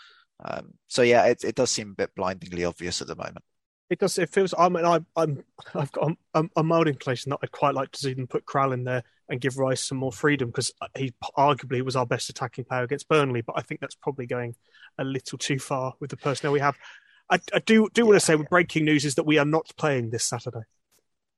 [0.43, 3.43] Um, so yeah, it, it does seem a bit blindingly obvious at the moment.
[3.95, 4.17] Does.
[4.17, 4.53] It feels.
[4.57, 5.43] I mean, I, I'm.
[5.73, 8.73] I've got a, a, mild inclination that I'd quite like to see them put Kral
[8.73, 12.29] in there and give Rice some more freedom because uh, he arguably was our best
[12.29, 13.41] attacking player against Burnley.
[13.41, 14.55] But I think that's probably going
[14.97, 16.77] a little too far with the personnel we have.
[17.29, 19.71] I, I do do want to say, with breaking news, is that we are not
[19.77, 20.63] playing this Saturday.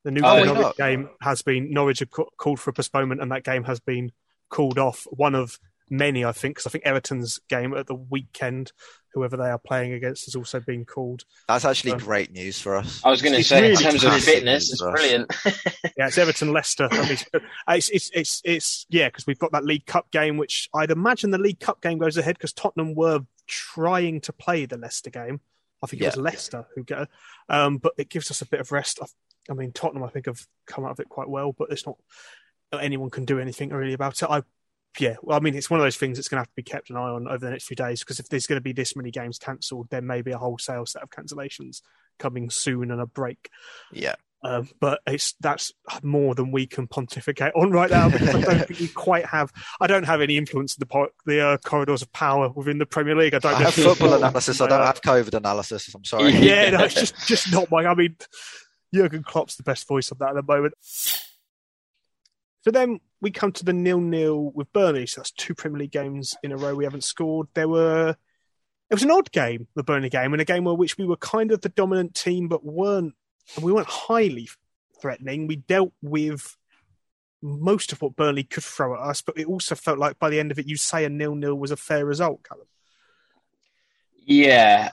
[0.03, 3.43] The new oh, Norwich game has been Norwich have called for a postponement, and that
[3.43, 4.11] game has been
[4.49, 5.05] called off.
[5.11, 8.71] One of many, I think, because I think Everton's game at the weekend,
[9.13, 11.25] whoever they are playing against, has also been called.
[11.47, 13.01] That's actually um, great news for us.
[13.03, 15.33] I was going to say, really in terms of fitness, it's brilliant.
[15.97, 16.87] yeah, it's Everton Leicester.
[16.91, 21.31] it's, it's, it's, it's, yeah, because we've got that League Cup game, which I'd imagine
[21.31, 25.41] the League Cup game goes ahead because Tottenham were trying to play the Leicester game.
[25.81, 26.09] I think it yeah.
[26.09, 27.09] was Leicester who get it.
[27.47, 28.99] Um, but it gives us a bit of rest.
[29.49, 31.97] I mean, Tottenham, I think, have come out of it quite well, but it's not
[32.71, 34.29] anyone can do anything really about it.
[34.29, 34.43] I
[34.97, 36.63] yeah, well, I mean, it's one of those things that's going to have to be
[36.63, 38.73] kept an eye on over the next few days because if there's going to be
[38.73, 41.81] this many games cancelled, there may be a wholesale set of cancellations
[42.17, 43.49] coming soon and a break.
[43.91, 44.15] Yeah.
[44.41, 48.59] Um, but it's that's more than we can pontificate on right now because I don't
[48.67, 49.51] think we quite have.
[49.81, 53.15] I don't have any influence in the the uh, corridors of power within the Premier
[53.15, 53.33] League.
[53.33, 54.61] I don't I have football analysis.
[54.61, 55.93] I don't have COVID analysis.
[55.93, 56.31] I'm sorry.
[56.31, 57.85] Yeah, no, it's just just not my.
[57.85, 58.15] I mean,
[58.93, 60.73] Jurgen Klopp's the best voice of that at the moment.
[62.61, 65.07] So then we come to the nil nil with Burnley.
[65.07, 67.47] So that's two Premier League games in a row we haven't scored.
[67.53, 68.15] There were
[68.89, 71.17] it was an odd game, the Burnley game, and a game where which we were
[71.17, 73.13] kind of the dominant team, but weren't
[73.61, 74.49] we weren't highly
[75.01, 75.47] threatening.
[75.47, 76.57] We dealt with
[77.41, 80.39] most of what Burnley could throw at us, but it also felt like by the
[80.39, 82.67] end of it, you say a nil nil was a fair result, Callum.
[84.25, 84.89] Yeah,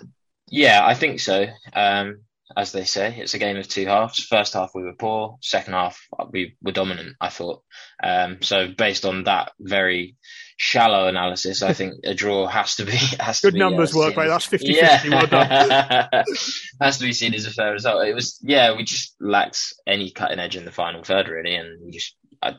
[0.49, 1.47] yeah, I think so.
[1.73, 2.21] Um,
[2.55, 3.17] as they say.
[3.19, 4.25] It's a game of two halves.
[4.25, 5.37] First half we were poor.
[5.41, 7.17] Second half we were dominant.
[7.21, 7.63] I thought.
[8.03, 10.17] Um, so based on that very
[10.57, 13.99] shallow analysis, I think a draw has to be has good to be, numbers uh,
[13.99, 14.29] work, right?
[14.29, 14.99] That's 50 yeah.
[14.99, 16.09] 50 well
[16.81, 18.07] has to be seen as a fair result.
[18.07, 21.81] It was yeah, we just lacked any cutting edge in the final third really, and
[21.85, 22.55] we just I,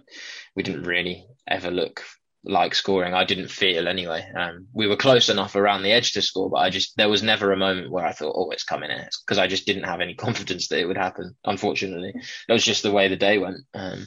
[0.55, 2.03] we didn't really ever look
[2.43, 3.13] like scoring.
[3.13, 4.25] I didn't feel anyway.
[4.35, 7.23] Um, we were close enough around the edge to score, but I just there was
[7.23, 10.01] never a moment where I thought, "Oh, it's coming in," because I just didn't have
[10.01, 11.35] any confidence that it would happen.
[11.45, 12.13] Unfortunately,
[12.47, 13.57] it was just the way the day went.
[13.73, 14.05] Um,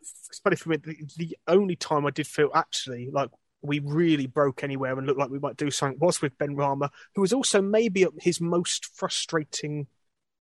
[0.00, 0.76] it's funny for me.
[0.76, 3.30] The, the only time I did feel actually like
[3.62, 7.20] we really broke anywhere and looked like we might do something was with Benrahma, who
[7.20, 9.86] was also maybe his most frustrating.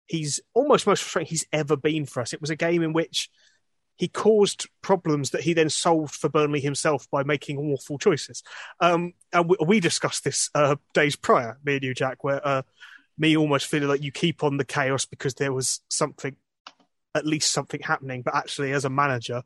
[0.06, 2.34] He's almost most frustrating he's ever been for us.
[2.34, 3.30] It was a game in which
[3.98, 8.44] he caused problems that he then solved for Burnley himself by making awful choices.
[8.80, 12.62] Um, and we, we, discussed this uh, days prior, me and you, Jack, where uh,
[13.18, 16.36] me almost feeling like you keep on the chaos because there was something,
[17.16, 18.22] at least something happening.
[18.22, 19.42] But actually, as a manager,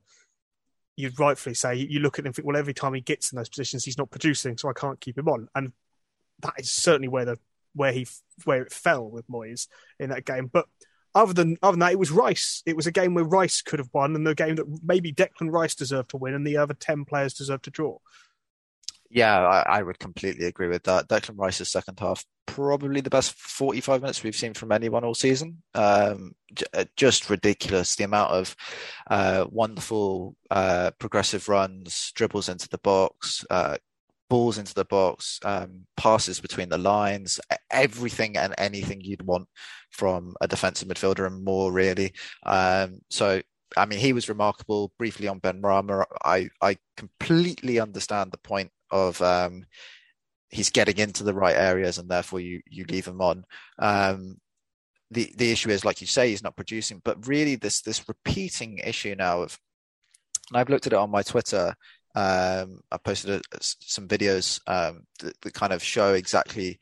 [0.98, 3.38] you'd rightfully say you look at him and think, well, every time he gets in
[3.38, 5.48] those positions, he's not producing, so I can't keep him on.
[5.56, 5.72] And
[6.42, 7.40] that is certainly where the
[7.74, 8.06] where he
[8.44, 10.48] where it fell with Moyes in that game.
[10.52, 10.68] But
[11.14, 12.64] other than other than that, it was Rice.
[12.66, 15.52] It was a game where Rice could have won, and the game that maybe Declan
[15.52, 17.98] Rice deserved to win, and the other ten players deserved to draw.
[19.14, 21.10] Yeah, I, I, would completely agree with that.
[21.10, 25.62] Declan Rice's second half, probably the best 45 minutes we've seen from anyone all season.
[25.76, 27.96] Um, j- uh, just ridiculous.
[27.96, 28.56] The amount of
[29.10, 33.76] uh, wonderful uh, progressive runs, dribbles into the box, uh,
[34.32, 37.38] balls into the box, um, passes between the lines,
[37.70, 39.46] everything and anything you'd want
[39.90, 42.14] from a defensive midfielder and more really.
[42.46, 43.42] Um, so
[43.76, 44.94] I mean, he was remarkable.
[44.98, 49.66] Briefly on Benrahma, I I completely understand the point of um,
[50.50, 53.44] he's getting into the right areas and therefore you you leave him on.
[53.80, 54.38] Um,
[55.12, 58.78] the the issue is, like you say, he's not producing, but really this this repeating
[58.78, 59.60] issue now of,
[60.50, 61.76] and I've looked at it on my Twitter
[62.16, 66.80] um, I posted a, some videos um, that, that, kind of show exactly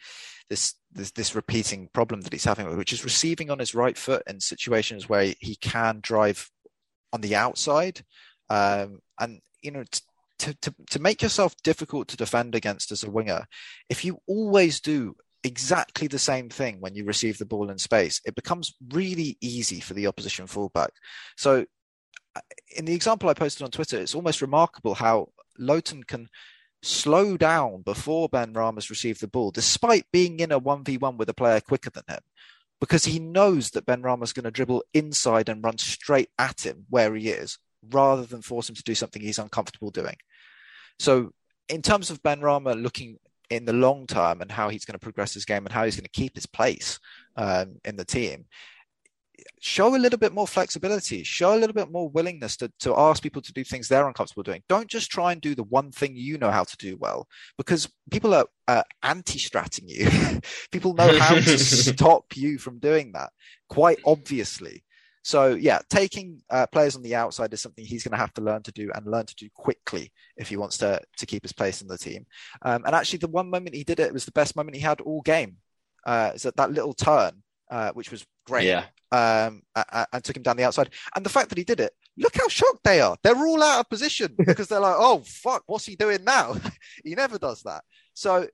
[0.50, 4.24] this, this, this repeating problem that he's having, which is receiving on his right foot
[4.28, 6.50] in situations where he can drive
[7.14, 8.02] on the outside,
[8.50, 9.84] um, and you know.
[10.40, 13.46] To, to, to make yourself difficult to defend against as a winger,
[13.90, 18.22] if you always do exactly the same thing when you receive the ball in space,
[18.26, 20.92] it becomes really easy for the opposition fullback.
[21.36, 21.66] So
[22.76, 26.30] in the example I posted on Twitter, it's almost remarkable how Lowton can
[26.82, 31.60] slow down before Benrahma's received the ball, despite being in a 1v1 with a player
[31.60, 32.22] quicker than him,
[32.80, 37.16] because he knows that Benrahma's going to dribble inside and run straight at him where
[37.16, 37.58] he is,
[37.92, 40.16] rather than force him to do something he's uncomfortable doing.
[40.98, 41.32] So,
[41.68, 43.18] in terms of Benrahma looking
[43.50, 45.96] in the long term and how he's going to progress his game and how he's
[45.96, 47.00] going to keep his place
[47.36, 48.46] um, in the team,
[49.60, 53.22] show a little bit more flexibility, show a little bit more willingness to, to ask
[53.22, 54.64] people to do things they're uncomfortable doing.
[54.70, 57.28] Don't just try and do the one thing you know how to do well,
[57.58, 60.42] because people are uh, anti-stratting you.
[60.72, 63.32] people know how to stop you from doing that
[63.70, 64.84] quite obviously.
[65.24, 68.42] So yeah, taking uh, players on the outside is something he's going to have to
[68.42, 71.54] learn to do and learn to do quickly if he wants to to keep his
[71.54, 72.26] place in the team.
[72.62, 75.02] Um, and actually, the one moment he did it was the best moment he had
[75.02, 75.58] all game.
[76.06, 78.66] Uh, is that that little turn, uh, which was great.
[78.66, 78.86] Yeah.
[79.12, 79.64] Um,
[80.14, 80.90] and took him down the outside.
[81.16, 83.18] And the fact that he did it, look how shocked they are.
[83.24, 86.56] They're all out of position because they're like, "Oh fuck, what's he doing now?"
[87.04, 87.84] he never does that.
[88.14, 88.48] So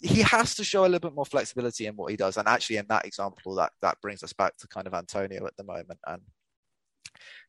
[0.00, 2.36] he has to show a little bit more flexibility in what he does.
[2.36, 5.56] And actually, in that example, that that brings us back to kind of Antonio at
[5.56, 6.22] the moment, and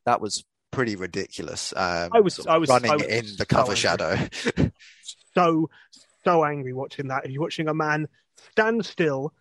[0.06, 1.74] that was pretty ridiculous.
[1.76, 4.18] Um, I was, I was running I was in the cover so shadow.
[5.34, 5.70] so
[6.24, 7.30] so angry watching that.
[7.30, 8.08] You're watching a man
[8.52, 9.34] stand still,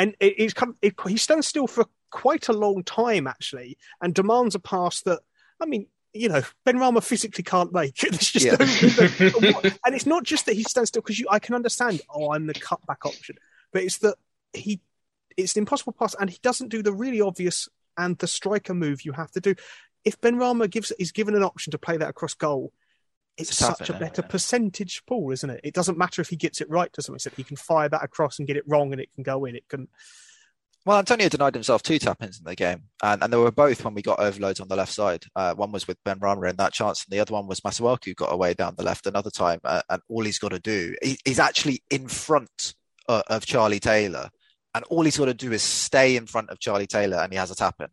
[0.00, 4.14] and it, it's come, it, he stands still for quite a long time actually, and
[4.14, 5.20] demands a pass that
[5.60, 5.86] I mean.
[6.12, 8.02] You know, Benrahma physically can't make.
[8.02, 8.56] It's just Yeah.
[8.58, 12.00] no- and it's not just that he stands still because I can understand.
[12.12, 13.36] Oh, I'm the cutback option,
[13.72, 14.16] but it's that
[14.52, 14.80] he
[15.36, 19.04] it's an impossible pass, and he doesn't do the really obvious and the striker move
[19.04, 19.54] you have to do.
[20.04, 22.72] If Benrahma gives is given an option to play that across goal,
[23.40, 24.00] it's tough, such a it?
[24.00, 25.60] better percentage pool, isn't it?
[25.64, 27.36] It doesn't matter if he gets it right to some extent.
[27.36, 29.56] He can fire that across and get it wrong, and it can go in.
[29.56, 29.88] It can.
[30.86, 33.84] Well, Antonio denied himself two tap ins in the game, and, and they were both
[33.84, 35.24] when we got overloads on the left side.
[35.36, 38.32] Uh, one was with Benrahma in that chance, and the other one was Masuaku got
[38.32, 39.60] away down the left another time.
[39.62, 42.74] Uh, and all he's got to do, he, he's actually in front
[43.08, 44.30] uh, of Charlie Taylor,
[44.74, 47.38] and all he's got to do is stay in front of Charlie Taylor, and he
[47.38, 47.88] has a tap in.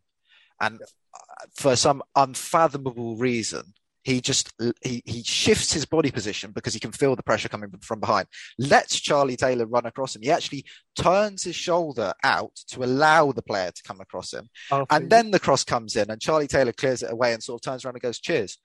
[0.58, 3.74] And uh, for some unfathomable reason,
[4.08, 7.70] he just he he shifts his body position because he can feel the pressure coming
[7.82, 8.26] from behind.
[8.58, 10.22] Lets Charlie Taylor run across him.
[10.22, 10.64] He actually
[10.98, 14.48] turns his shoulder out to allow the player to come across him.
[14.70, 17.60] Oh, and then the cross comes in, and Charlie Taylor clears it away and sort
[17.60, 18.56] of turns around and goes, "Cheers,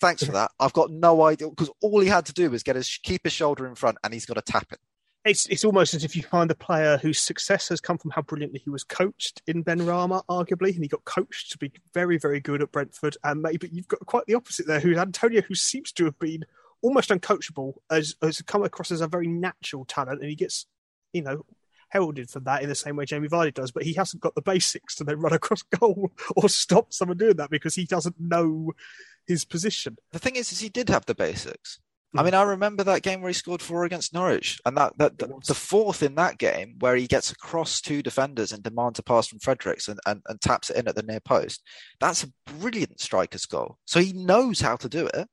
[0.00, 2.74] thanks for that." I've got no idea because all he had to do was get
[2.74, 4.80] his keep his shoulder in front, and he's got to tap it.
[5.28, 8.22] It's it's almost as if you find a player whose success has come from how
[8.22, 12.40] brilliantly he was coached in Benrahma, arguably, and he got coached to be very, very
[12.40, 13.16] good at Brentford.
[13.24, 16.46] And maybe you've got quite the opposite there, who Antonio, who seems to have been
[16.80, 20.64] almost uncoachable, has, has come across as a very natural talent, and he gets,
[21.12, 21.44] you know,
[21.90, 24.42] heralded for that in the same way Jamie Vardy does, but he hasn't got the
[24.42, 28.72] basics to then run across goal or stop someone doing that because he doesn't know
[29.26, 29.98] his position.
[30.12, 31.80] The thing is, is he did have the basics.
[32.16, 32.38] I mean, hmm.
[32.38, 35.46] I remember that game where he scored four against Norwich, and that, that the, was.
[35.46, 39.26] the fourth in that game where he gets across two defenders and demands a pass
[39.26, 41.62] from Fredericks and, and, and taps it in at the near post.
[42.00, 43.78] That's a brilliant striker's goal.
[43.84, 45.28] So he knows how to do it.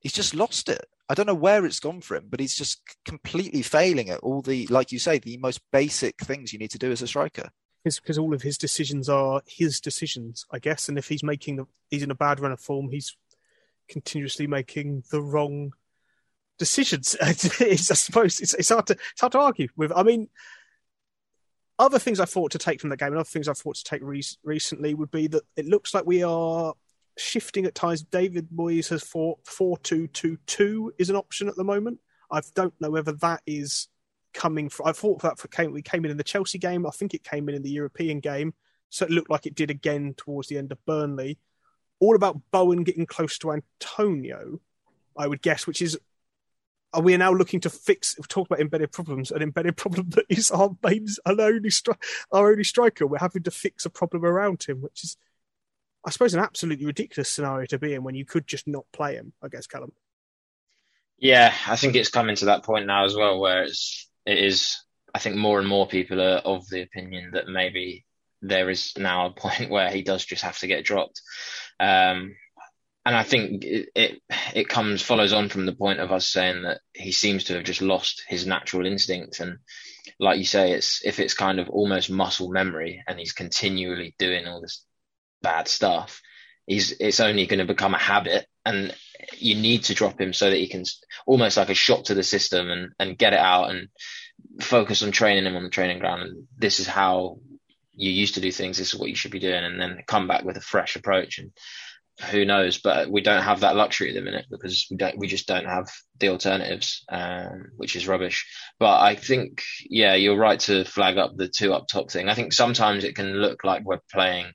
[0.00, 0.86] He's just lost it.
[1.10, 4.40] I don't know where it's gone for him, but he's just completely failing at all
[4.40, 7.50] the, like you say, the most basic things you need to do as a striker.
[7.84, 10.88] because all of his decisions are his decisions, I guess.
[10.88, 13.14] And if he's making the, he's in a bad run of form, he's
[13.88, 15.74] continuously making the wrong
[16.58, 17.16] decisions.
[17.20, 19.92] it's, I suppose it's, it's hard to it's hard to argue with.
[19.94, 20.28] I mean,
[21.78, 23.84] other things I thought to take from the game, and other things I thought to
[23.84, 26.74] take re- recently would be that it looks like we are
[27.16, 28.02] shifting at times.
[28.02, 31.98] David Moyes has thought four two two two is an option at the moment.
[32.30, 33.88] I don't know whether that is
[34.32, 34.86] coming from.
[34.86, 36.86] I thought that for came we came in in the Chelsea game.
[36.86, 38.54] I think it came in in the European game,
[38.90, 41.38] so it looked like it did again towards the end of Burnley.
[42.00, 44.60] All about Bowen getting close to Antonio,
[45.16, 45.98] I would guess, which is.
[46.94, 48.16] Are we now looking to fix?
[48.16, 49.32] We talk about embedded problems.
[49.32, 53.06] An embedded problem that is our main, our only, stri- our only striker.
[53.06, 55.16] We're having to fix a problem around him, which is,
[56.04, 59.16] I suppose, an absolutely ridiculous scenario to be in when you could just not play
[59.16, 59.32] him.
[59.42, 59.92] I guess, Callum.
[61.18, 64.80] Yeah, I think it's coming to that point now as well, where it's it is.
[65.12, 68.04] I think more and more people are of the opinion that maybe
[68.40, 71.20] there is now a point where he does just have to get dropped.
[71.80, 72.36] Um,
[73.04, 74.22] and I think it, it
[74.54, 77.64] it comes follows on from the point of us saying that he seems to have
[77.64, 79.58] just lost his natural instinct, and
[80.18, 84.46] like you say, it's if it's kind of almost muscle memory, and he's continually doing
[84.46, 84.84] all this
[85.42, 86.22] bad stuff,
[86.66, 88.94] he's it's only going to become a habit, and
[89.36, 90.84] you need to drop him so that he can
[91.26, 93.88] almost like a shock to the system and and get it out and
[94.60, 96.22] focus on training him on the training ground.
[96.22, 97.38] And this is how
[97.92, 98.78] you used to do things.
[98.78, 101.38] This is what you should be doing, and then come back with a fresh approach.
[101.38, 101.52] And
[102.30, 102.78] who knows?
[102.78, 105.18] But we don't have that luxury at the minute because we don't.
[105.18, 108.46] We just don't have the alternatives, um, which is rubbish.
[108.78, 112.28] But I think, yeah, you're right to flag up the two up top thing.
[112.28, 114.52] I think sometimes it can look like we're playing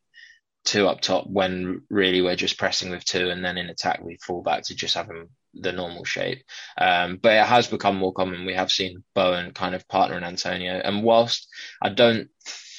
[0.66, 4.18] two up top when really we're just pressing with two, and then in attack we
[4.26, 6.44] fall back to just having the normal shape.
[6.78, 8.46] Um, but it has become more common.
[8.46, 11.48] We have seen Bowen kind of partner in Antonio, and whilst
[11.82, 12.30] I don't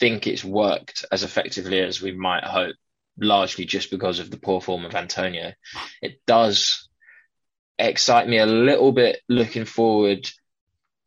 [0.00, 2.76] think it's worked as effectively as we might hope,
[3.20, 5.52] largely just because of the poor form of Antonio.
[6.02, 6.88] It does
[7.78, 10.28] excite me a little bit looking forward,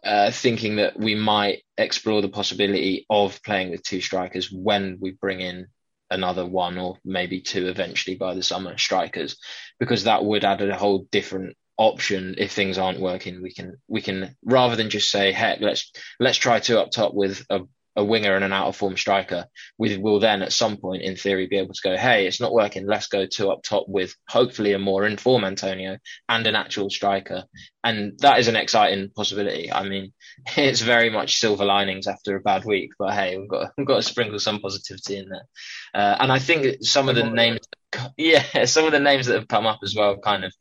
[0.03, 5.11] uh, thinking that we might explore the possibility of playing with two strikers when we
[5.11, 5.67] bring in
[6.09, 9.37] another one or maybe two eventually by the summer strikers,
[9.79, 13.99] because that would add a whole different option if things aren't working we can we
[13.99, 17.61] can rather than just say heck let's let's try two up top with a
[17.95, 19.45] a winger and an out of form striker,
[19.77, 22.53] we will then at some point in theory be able to go, hey, it's not
[22.53, 22.87] working.
[22.87, 27.43] Let's go two up top with hopefully a more informed Antonio and an actual striker.
[27.83, 29.71] And that is an exciting possibility.
[29.71, 30.13] I mean,
[30.57, 33.97] it's very much silver linings after a bad week, but hey, we've got we've got
[33.97, 35.47] to sprinkle some positivity in there.
[35.93, 37.59] Uh, and I think some of the names,
[38.17, 40.53] yeah, some of the names that have come up as well, kind of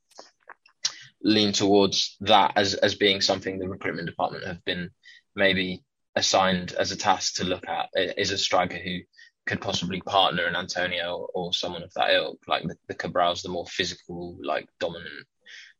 [1.24, 4.90] lean towards that as as being something the recruitment department have been
[5.36, 5.82] maybe
[6.14, 8.98] assigned as a task to look at is a striker who
[9.46, 13.48] could possibly partner an Antonio or someone of that ilk, like the, the Cabral's, the
[13.48, 15.26] more physical, like dominant,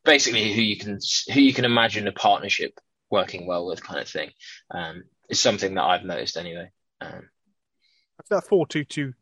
[0.04, 0.98] basically who you can
[1.32, 2.78] who you can imagine a partnership
[3.10, 4.30] working well with, kind of thing.
[4.70, 6.70] Um, is something that I've noticed anyway.
[7.00, 7.28] Um,
[8.30, 9.14] that four two two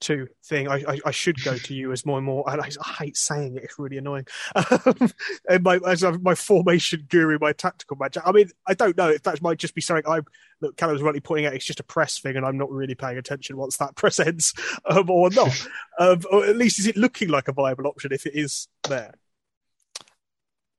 [0.00, 0.68] two thing.
[0.68, 2.44] I, I, I, should go to you as more and more.
[2.48, 4.26] And I, I hate saying it; it's really annoying.
[4.54, 5.10] Um,
[5.48, 8.22] and my as my formation guru, my tactical magic.
[8.26, 10.20] I mean, I don't know if that might just be something I
[10.60, 10.76] look.
[10.76, 11.54] Callum was rightly pointing out.
[11.54, 14.54] It's just a press thing, and I'm not really paying attention once that press ends,
[14.86, 15.66] um, or not.
[15.98, 19.14] um, or at least, is it looking like a viable option if it is there?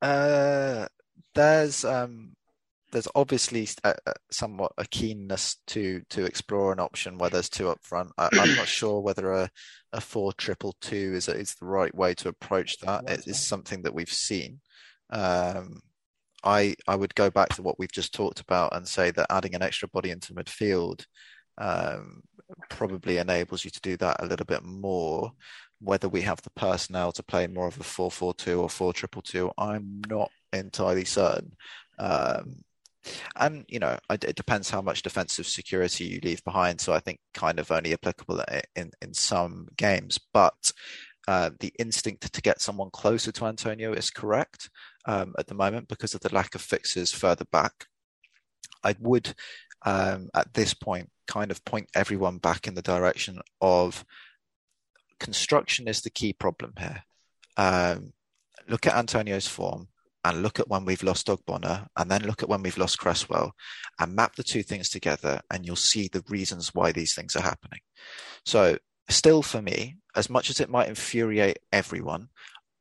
[0.02, 0.88] Uh,
[1.34, 2.37] there's um
[2.92, 7.70] there's obviously a, a, somewhat a keenness to to explore an option where there's two
[7.70, 8.12] up front.
[8.18, 9.50] I, am not sure whether a
[9.94, 13.10] a four triple two is is the right way to approach that.
[13.10, 14.60] It is something that we've seen.
[15.10, 15.82] Um,
[16.44, 19.56] I I would go back to what we've just talked about and say that adding
[19.56, 21.06] an extra body into midfield
[21.58, 22.22] um,
[22.70, 25.32] probably enables you to do that a little bit more.
[25.80, 28.94] Whether we have the personnel to play more of a four four two or four
[28.94, 31.52] triple two, I'm not entirely certain.
[32.00, 32.64] Um,
[33.36, 37.20] and you know it depends how much defensive security you leave behind so i think
[37.34, 38.42] kind of only applicable
[38.76, 40.72] in in some games but
[41.28, 44.70] uh, the instinct to get someone closer to Antonio is correct
[45.06, 47.86] um, at the moment because of the lack of fixes further back.
[48.82, 49.34] I would,
[49.86, 54.06] um, at this point, kind of point everyone back in the direction of
[55.20, 57.04] construction is the key problem here.
[57.58, 58.14] Um,
[58.70, 59.90] look at Antonio's form
[60.28, 63.54] and look at when we've lost Ogbonna and then look at when we've lost Cresswell
[63.98, 67.42] and map the two things together and you'll see the reasons why these things are
[67.42, 67.80] happening.
[68.46, 68.78] So
[69.10, 72.28] still for me, as much as it might infuriate everyone,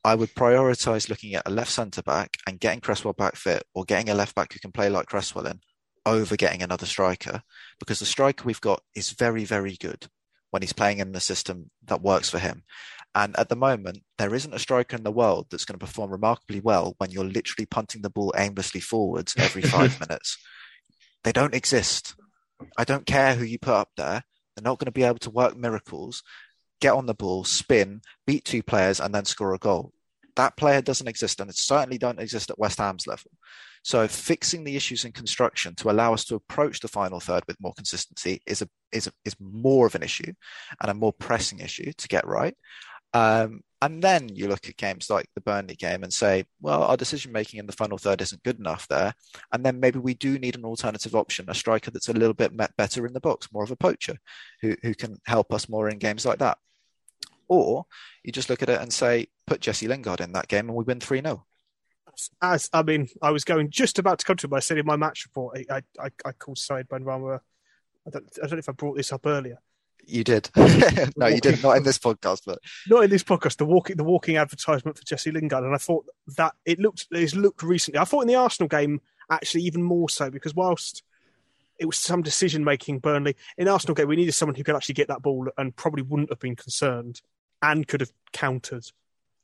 [0.02, 3.84] I would prioritize looking at a left centre back and getting Cresswell back fit or
[3.84, 5.60] getting a left back who can play like Cresswell in
[6.04, 7.42] over getting another striker
[7.78, 10.08] because the striker we've got is very, very good
[10.50, 12.64] when he's playing in the system that works for him.
[13.16, 16.10] And at the moment, there isn't a striker in the world that's going to perform
[16.10, 20.36] remarkably well when you're literally punting the ball aimlessly forwards every five minutes.
[21.24, 22.14] They don't exist.
[22.76, 24.22] I don't care who you put up there.
[24.54, 26.22] They're not going to be able to work miracles,
[26.78, 29.94] get on the ball, spin, beat two players, and then score a goal.
[30.36, 33.30] That player doesn't exist, and it certainly don't exist at West Ham's level.
[33.82, 37.60] So fixing the issues in construction to allow us to approach the final third with
[37.60, 40.32] more consistency is a is a, is more of an issue
[40.82, 42.54] and a more pressing issue to get right.
[43.16, 46.98] Um, and then you look at games like the Burnley game and say, well, our
[46.98, 49.14] decision making in the final third isn't good enough there.
[49.52, 52.52] And then maybe we do need an alternative option, a striker that's a little bit
[52.76, 54.18] better in the box, more of a poacher
[54.60, 56.58] who, who can help us more in games like that.
[57.48, 57.86] Or
[58.22, 60.84] you just look at it and say, put Jesse Lingard in that game and we
[60.84, 61.46] win 3 0.
[62.42, 64.78] As I mean, I was going just about to come to it, but I said
[64.78, 67.40] in my match report, I I, I called Said Benrahma.
[68.06, 69.58] I don't, I don't know if I brought this up earlier
[70.06, 70.50] you did.
[71.16, 73.56] no, you did not in this podcast, but not in this podcast.
[73.56, 77.34] The walking, the walking advertisement for Jesse Lingard, and I thought that it looked, it's
[77.34, 77.98] looked recently.
[77.98, 79.00] I thought in the Arsenal game
[79.30, 81.02] actually even more so because whilst
[81.78, 84.94] it was some decision making, Burnley in Arsenal game, we needed someone who could actually
[84.94, 87.20] get that ball and probably wouldn't have been concerned
[87.60, 88.86] and could have countered.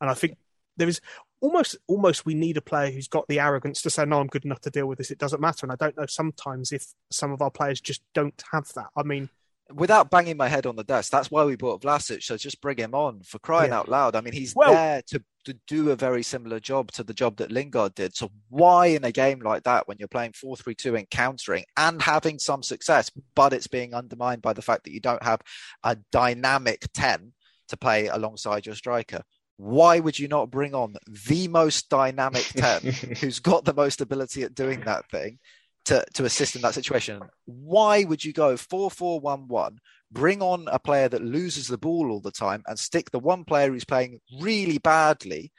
[0.00, 0.38] And I think
[0.76, 1.00] there is
[1.40, 4.44] almost, almost we need a player who's got the arrogance to say, "No, I'm good
[4.44, 5.10] enough to deal with this.
[5.10, 8.42] It doesn't matter." And I don't know sometimes if some of our players just don't
[8.52, 8.88] have that.
[8.96, 9.28] I mean
[9.74, 12.22] without banging my head on the desk, that's why we bought Vlasic.
[12.22, 13.78] So just bring him on for crying yeah.
[13.78, 14.16] out loud.
[14.16, 17.36] I mean, he's well, there to, to do a very similar job to the job
[17.36, 18.14] that Lingard did.
[18.14, 21.64] So why in a game like that, when you're playing 4 3 2 and countering
[21.76, 25.40] and having some success, but it's being undermined by the fact that you don't have
[25.82, 27.32] a dynamic 10
[27.68, 29.22] to play alongside your striker?
[29.56, 30.96] Why would you not bring on
[31.28, 32.82] the most dynamic 10
[33.20, 35.38] who's got the most ability at doing that thing?
[35.86, 37.20] To, to assist in that situation.
[37.44, 39.78] Why would you go 4 4 1 1,
[40.10, 43.44] bring on a player that loses the ball all the time, and stick the one
[43.44, 45.52] player who's playing really badly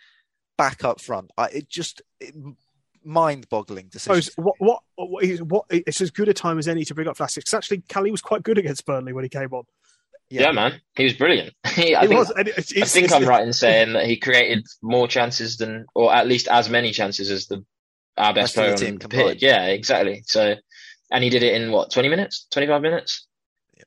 [0.57, 1.32] back up front?
[1.38, 2.01] I, it just.
[2.19, 2.34] It,
[3.05, 4.34] mind-boggling decision.
[4.38, 7.36] What, what, what, what, it's as good a time as any to bring up Vlasic.
[7.36, 9.63] Because actually, Cali was quite good against Burnley when he came on.
[10.30, 11.53] Yeah, yeah man, he was brilliant.
[11.65, 15.07] I, think, was, it's, it's, I think I'm right in saying that he created more
[15.07, 17.63] chances than, or at least as many chances as the
[18.18, 19.41] our best player on the pitch.
[19.41, 20.24] Yeah, exactly.
[20.26, 20.55] So,
[21.11, 23.28] and he did it in what twenty minutes, twenty five minutes.
[23.78, 23.84] Yeah.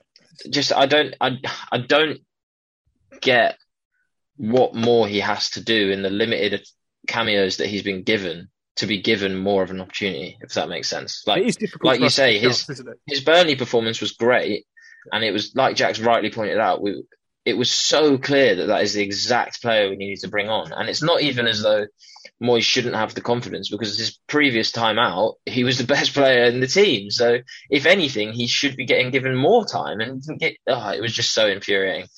[0.51, 1.39] Just I don't I
[1.70, 2.20] I don't
[3.20, 3.57] get
[4.37, 6.66] what more he has to do in the limited
[7.07, 10.89] cameos that he's been given to be given more of an opportunity, if that makes
[10.89, 11.22] sense.
[11.27, 11.45] Like,
[11.83, 12.66] like you say, his
[13.07, 14.66] his Burnley performance was great,
[15.12, 16.83] and it was like Jack's rightly pointed out.
[16.83, 17.03] We
[17.47, 20.72] it was so clear that that is the exact player we needed to bring on.
[20.72, 21.86] And it's not even as though
[22.42, 26.44] Moyes shouldn't have the confidence because his previous time out, he was the best player
[26.47, 27.09] in the team.
[27.09, 27.38] So
[27.70, 31.32] if anything, he should be getting given more time and get, oh, it was just
[31.32, 32.09] so infuriating.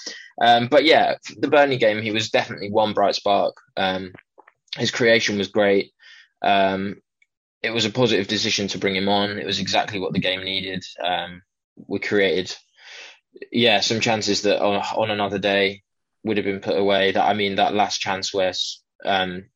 [0.41, 3.55] Um, but yeah, the Burnley game, he was definitely one bright spark.
[3.77, 4.15] Um,
[4.79, 5.93] his creation was great.
[6.41, 7.03] Um,
[7.63, 9.39] it was a positive decision to bring him on.
[9.39, 10.85] It was exactly what the game needed.
[11.05, 11.43] Um,
[11.87, 12.57] we created
[13.53, 15.83] yeah, some chances that on, on another day
[16.25, 17.13] would have been put away.
[17.13, 18.53] That I mean, that last chance where
[19.05, 19.47] um,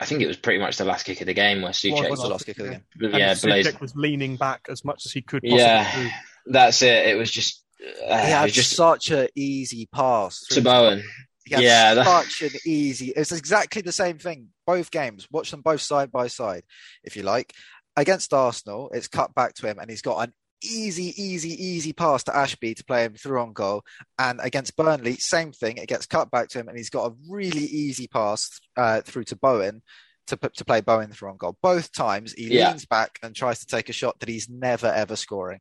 [0.00, 2.20] I think it was pretty much the last kick of the game where Soucek was
[2.20, 2.84] the last kick of the game.
[3.00, 5.42] Yeah, Soucek was leaning back as much as he could.
[5.44, 6.10] yeah, do.
[6.46, 7.08] that's it.
[7.08, 7.64] It was just
[8.08, 11.02] uh, he had just such an easy pass to Bowen.
[11.46, 13.12] Yeah, such an easy.
[13.16, 14.48] It's exactly the same thing.
[14.66, 15.26] Both games.
[15.30, 16.64] Watch them both side by side,
[17.02, 17.52] if you like.
[17.96, 22.24] Against Arsenal, it's cut back to him, and he's got an easy, easy, easy pass
[22.24, 23.84] to Ashby to play him through on goal.
[24.18, 25.76] And against Burnley, same thing.
[25.76, 29.24] It gets cut back to him, and he's got a really easy pass uh, through
[29.24, 29.82] to Bowen
[30.28, 31.56] to to play Bowen through on goal.
[31.62, 32.68] Both times he yeah.
[32.68, 35.60] leans back and tries to take a shot that he's never ever scoring.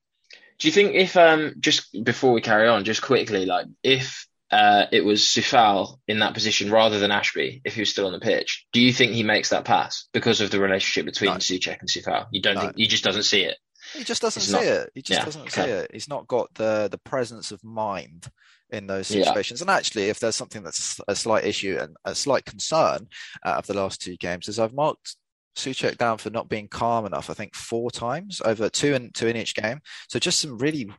[0.60, 4.86] Do you think if um just before we carry on, just quickly, like if uh,
[4.94, 8.20] it was Coufal in that position rather than Ashby, if he was still on the
[8.20, 11.38] pitch, do you think he makes that pass because of the relationship between no.
[11.38, 12.28] Soucek and Coufal?
[12.32, 12.62] You don't no.
[12.62, 13.58] think he just doesn't see it?
[13.98, 14.92] He just doesn't see not, it.
[14.94, 15.64] He just yeah, doesn't okay.
[15.64, 15.92] see it.
[15.94, 18.30] He's not got the the presence of mind
[18.70, 19.60] in those situations.
[19.60, 19.64] Yeah.
[19.64, 23.08] And actually, if there's something that's a slight issue and a slight concern
[23.46, 25.16] uh, of the last two games, is I've marked
[25.56, 27.30] Soucek down for not being calm enough.
[27.30, 29.82] I think four times over two and two in each game.
[30.10, 30.90] So just some really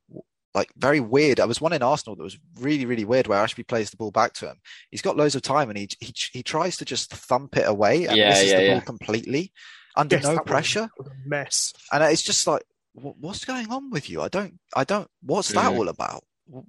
[0.54, 1.40] like very weird.
[1.40, 4.10] I was one in Arsenal that was really really weird where Ashby plays the ball
[4.10, 4.56] back to him.
[4.90, 8.06] He's got loads of time and he he, he tries to just thump it away
[8.06, 9.52] and yeah, misses yeah, the ball completely
[9.96, 10.88] under yes, no pressure.
[11.26, 11.72] mess.
[11.92, 12.62] And it's just like
[12.98, 14.20] what's going on with you?
[14.20, 15.78] I don't, I don't, what's that mm.
[15.78, 16.24] all about?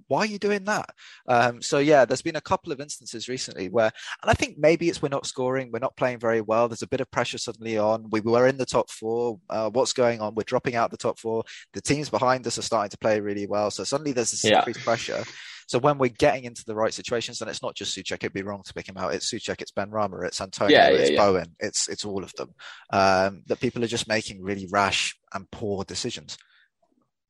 [0.07, 0.89] Why are you doing that?
[1.27, 4.89] Um, so yeah, there's been a couple of instances recently where, and I think maybe
[4.89, 6.67] it's we're not scoring, we're not playing very well.
[6.67, 8.09] There's a bit of pressure suddenly on.
[8.09, 9.39] We were in the top four.
[9.49, 10.35] Uh, what's going on?
[10.35, 11.43] We're dropping out the top four.
[11.73, 13.71] The teams behind us are starting to play really well.
[13.71, 14.57] So suddenly there's this yeah.
[14.57, 15.23] increased pressure.
[15.69, 18.13] So when we're getting into the right situations, then it's not just Soucek.
[18.13, 19.13] It'd be wrong to pick him out.
[19.13, 21.17] It's Soucek, it's Benrahma, it's Antonio, yeah, yeah, it's yeah.
[21.17, 22.55] Bowen, it's it's all of them.
[22.89, 26.39] Um, that people are just making really rash and poor decisions.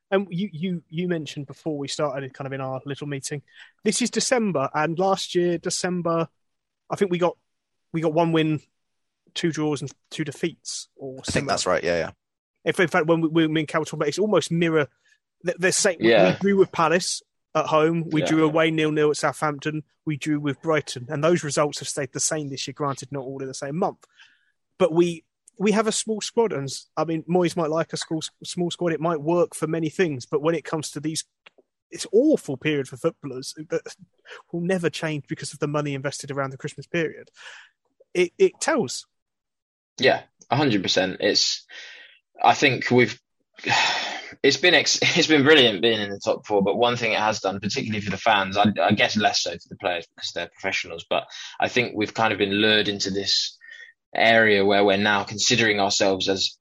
[0.09, 3.41] And you, you, you mentioned before we started, kind of in our little meeting,
[3.83, 6.29] this is December, and last year December,
[6.89, 7.35] I think we got
[7.91, 8.61] we got one win,
[9.33, 10.87] two draws, and two defeats.
[10.95, 11.83] Or I think that's right.
[11.83, 12.11] Yeah, yeah.
[12.63, 14.87] If in fact when we, when me and Cal talk about it, it's almost mirror.
[15.43, 16.31] They're saying yeah.
[16.31, 17.21] we drew with Palace
[17.55, 18.27] at home, we yeah.
[18.27, 22.11] drew away nil nil at Southampton, we drew with Brighton, and those results have stayed
[22.13, 22.73] the same this year.
[22.73, 24.05] Granted, not all in the same month,
[24.77, 25.23] but we
[25.59, 28.93] we have a small squad, and I mean, Moyes might like a small, small squad.
[28.93, 31.25] It might work for many things, but when it comes to these,
[31.91, 33.81] it's awful period for footballers that
[34.51, 37.29] will never change because of the money invested around the Christmas period.
[38.13, 39.05] It it tells.
[39.99, 41.17] Yeah, hundred percent.
[41.19, 41.65] It's.
[42.41, 43.19] I think we've.
[44.41, 47.19] It's been ex- it's been brilliant being in the top four, but one thing it
[47.19, 50.31] has done, particularly for the fans, I, I guess less so for the players because
[50.31, 51.25] they're professionals, but
[51.59, 53.57] I think we've kind of been lured into this
[54.15, 56.57] area where we're now considering ourselves as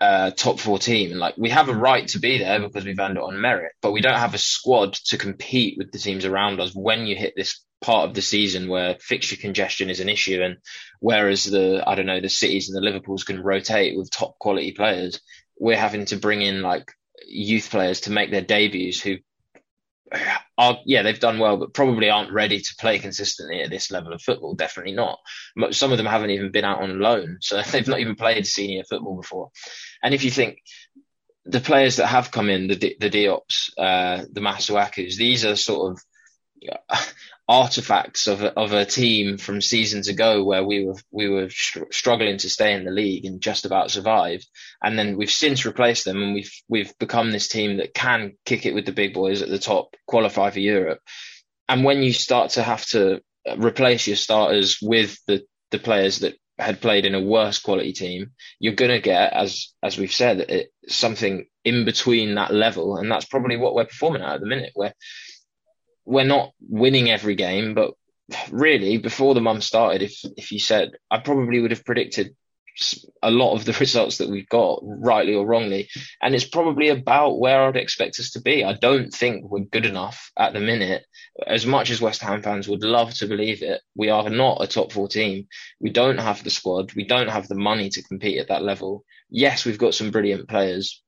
[0.00, 1.12] a top four team.
[1.12, 3.72] And like we have a right to be there because we've earned it on merit,
[3.80, 7.16] but we don't have a squad to compete with the teams around us when you
[7.16, 10.56] hit this part of the season where fixture congestion is an issue and
[11.00, 14.70] whereas the I don't know the cities and the Liverpools can rotate with top quality
[14.70, 15.20] players
[15.58, 16.92] we're having to bring in like
[17.26, 19.16] youth players to make their debuts who
[20.58, 24.12] are yeah they've done well, but probably aren't ready to play consistently at this level
[24.12, 24.54] of football.
[24.54, 25.18] Definitely not.
[25.70, 28.84] Some of them haven't even been out on loan, so they've not even played senior
[28.84, 29.50] football before.
[30.02, 30.58] And if you think
[31.44, 35.92] the players that have come in, the the Diops, uh, the Masuakus, these are sort
[35.92, 36.02] of
[37.48, 42.38] artifacts of a, of a team from seasons ago where we were we were struggling
[42.38, 44.46] to stay in the league and just about survived.
[44.82, 48.64] And then we've since replaced them and we've we've become this team that can kick
[48.66, 51.00] it with the big boys at the top qualify for Europe.
[51.68, 53.20] And when you start to have to
[53.58, 58.30] replace your starters with the the players that had played in a worse quality team
[58.60, 62.96] you're going to get as as we've said it, something in between that level.
[62.96, 64.94] And that's probably what we're performing at at the minute where
[66.04, 67.94] we're not winning every game, but
[68.50, 72.34] really before the month started, if if you said, I probably would have predicted
[73.22, 75.88] a lot of the results that we've got, rightly or wrongly,
[76.20, 78.64] and it's probably about where I'd expect us to be.
[78.64, 81.04] I don't think we're good enough at the minute.
[81.46, 84.66] As much as West Ham fans would love to believe it, we are not a
[84.66, 85.48] top four team.
[85.80, 86.92] We don't have the squad.
[86.94, 89.04] We don't have the money to compete at that level.
[89.30, 91.02] Yes, we've got some brilliant players.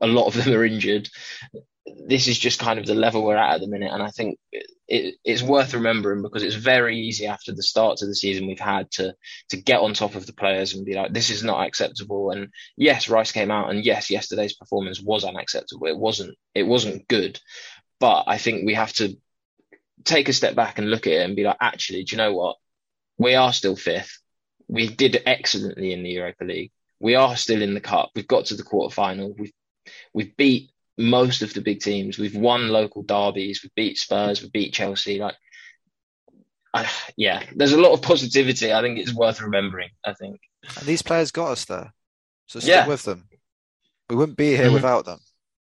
[0.00, 1.08] A lot of them are injured
[2.06, 3.92] this is just kind of the level we're at at the minute.
[3.92, 4.38] And I think
[4.88, 8.58] it, it's worth remembering because it's very easy after the start of the season we've
[8.58, 9.14] had to
[9.50, 12.30] to get on top of the players and be like, this is not acceptable.
[12.30, 15.86] And yes, Rice came out, and yes, yesterday's performance was unacceptable.
[15.86, 17.40] It wasn't it wasn't good,
[18.00, 19.16] but I think we have to
[20.04, 22.34] take a step back and look at it and be like, actually, do you know
[22.34, 22.56] what?
[23.18, 24.18] We are still fifth.
[24.66, 26.72] We did excellently in the Europa League.
[27.00, 28.10] We are still in the cup.
[28.14, 29.34] We've got to the quarter final.
[29.38, 29.52] We've
[30.14, 32.18] we've beat most of the big teams.
[32.18, 33.60] We've won local derbies.
[33.62, 34.42] We beat Spurs.
[34.42, 35.18] We beat Chelsea.
[35.18, 35.36] Like,
[36.74, 38.72] I, yeah, there's a lot of positivity.
[38.72, 39.90] I think it's worth remembering.
[40.04, 41.92] I think and these players got us there,
[42.46, 42.86] so stick yeah.
[42.86, 43.28] with them.
[44.08, 44.74] We wouldn't be here mm-hmm.
[44.74, 45.18] without them.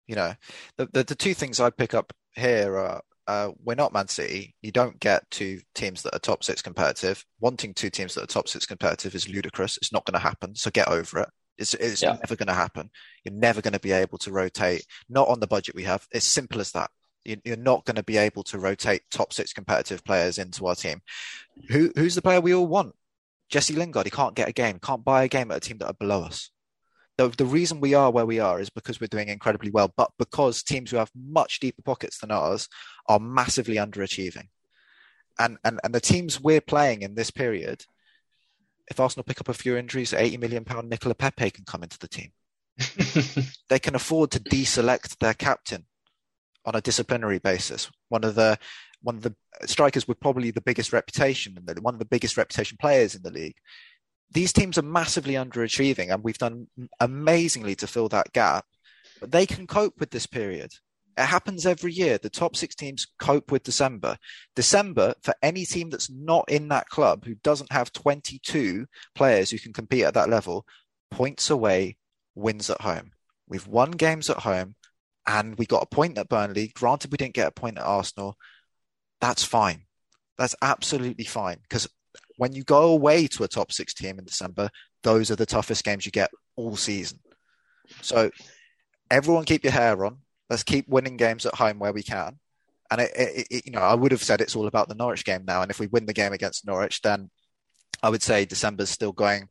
[0.08, 0.34] You know,
[0.78, 4.56] the, the, the two things I'd pick up here are uh, we're not Man City.
[4.62, 7.24] You don't get two teams that are top six competitive.
[7.42, 9.78] Wanting two teams that are top six competitive is ludicrous.
[9.78, 10.56] It's not going to happen.
[10.56, 11.30] So get over it.
[11.58, 12.18] It's, it's yeah.
[12.24, 12.90] never going to happen.
[13.24, 16.08] You're never going to be able to rotate, not on the budget we have.
[16.12, 16.92] It's simple as that.
[17.26, 21.02] You're not going to be able to rotate top six competitive players into our team.
[21.70, 22.96] Who, who's the player we all want?
[23.50, 24.06] Jesse Lingard.
[24.06, 26.24] He can't get a game, can't buy a game at a team that are below
[26.24, 26.52] us.
[27.18, 30.12] The, the reason we are where we are is because we're doing incredibly well, but
[30.20, 32.70] because teams who have much deeper pockets than ours
[33.08, 34.50] are massively underachieving.
[35.40, 37.86] And, and, and the teams we're playing in this period
[38.90, 42.00] if Arsenal pick up a few injuries, 80 million pound Nicola Pepe can come into
[42.00, 42.32] the team.
[43.70, 45.86] they can afford to deselect their captain
[46.66, 47.90] on a disciplinary basis.
[48.10, 48.58] One of the
[49.02, 49.36] one of the
[49.66, 53.32] strikers with probably the biggest reputation and one of the biggest reputation players in the
[53.32, 53.56] league.
[54.32, 56.68] These teams are massively underachieving, and we've done
[57.00, 58.66] amazingly to fill that gap.
[59.22, 60.72] But they can cope with this period.
[61.18, 62.20] It happens every year.
[62.20, 64.18] The top six teams cope with December.
[64.56, 68.86] December, for any team that's not in that club, who doesn't have 22
[69.16, 70.66] players who can compete at that level,
[71.10, 71.98] points away,
[72.36, 73.12] wins at home.
[73.48, 74.76] We've won games at home
[75.26, 76.72] and we got a point at Burnley.
[76.76, 78.38] Granted, we didn't get a point at Arsenal.
[79.20, 79.86] That's fine.
[80.38, 81.88] That's absolutely fine because
[82.38, 84.70] when you go away to a top six team in December,
[85.04, 87.20] those are the toughest games you get all season.
[88.02, 88.30] So
[89.10, 90.20] everyone keep your hair on.
[90.50, 92.40] Let's keep winning games at home where we can.
[92.90, 95.26] And it, it, it, you know, I would have said it's all about the Norwich
[95.26, 95.62] game now.
[95.62, 97.30] And if we win the game against Norwich, then
[98.02, 99.50] I would say December's still going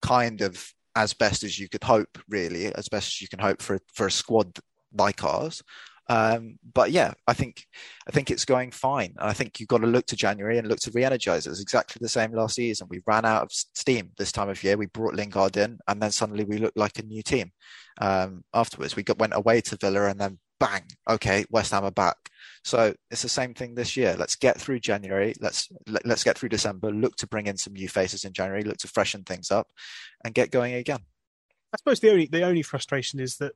[0.00, 3.60] kind of as best as you could hope, really, as best as you can hope
[3.60, 4.58] for for a squad
[4.92, 5.62] like ours.
[6.08, 7.66] Um, but yeah, I think
[8.08, 9.14] I think it's going fine.
[9.18, 11.46] I think you've got to look to January and look to re-energize.
[11.46, 12.88] It was exactly the same last season.
[12.88, 14.76] We ran out of steam this time of year.
[14.76, 17.52] We brought Lingard in, and then suddenly we looked like a new team.
[18.00, 21.90] Um, afterwards, we got, went away to Villa, and then bang, okay, West Ham are
[21.90, 22.16] back.
[22.64, 24.16] So it's the same thing this year.
[24.18, 25.34] Let's get through January.
[25.40, 26.90] Let's let, us let us get through December.
[26.90, 28.62] Look to bring in some new faces in January.
[28.62, 29.68] Look to freshen things up,
[30.24, 31.00] and get going again.
[31.74, 33.52] I suppose the only the only frustration is that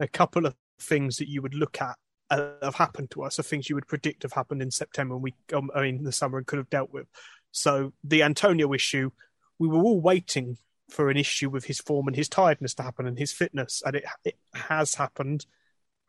[0.00, 1.96] a couple of things that you would look at
[2.30, 5.22] uh, have happened to us or things you would predict have happened in September and
[5.22, 7.06] we um, I mean the summer and could have dealt with.
[7.52, 9.10] So the Antonio issue,
[9.58, 10.58] we were all waiting
[10.90, 13.96] for an issue with his form and his tiredness to happen and his fitness, and
[13.96, 15.46] it it has happened.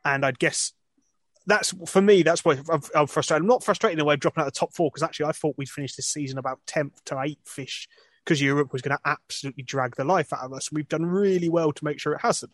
[0.03, 0.73] And I guess
[1.45, 2.23] that's for me.
[2.23, 3.43] That's why I'm, I'm frustrated.
[3.43, 5.27] I'm not frustrated in the way of dropping out of the top four because actually
[5.27, 7.87] I thought we'd finish this season about tenth to eighth fish
[8.23, 10.71] because Europe was going to absolutely drag the life out of us.
[10.71, 12.51] We've done really well to make sure it hasn't.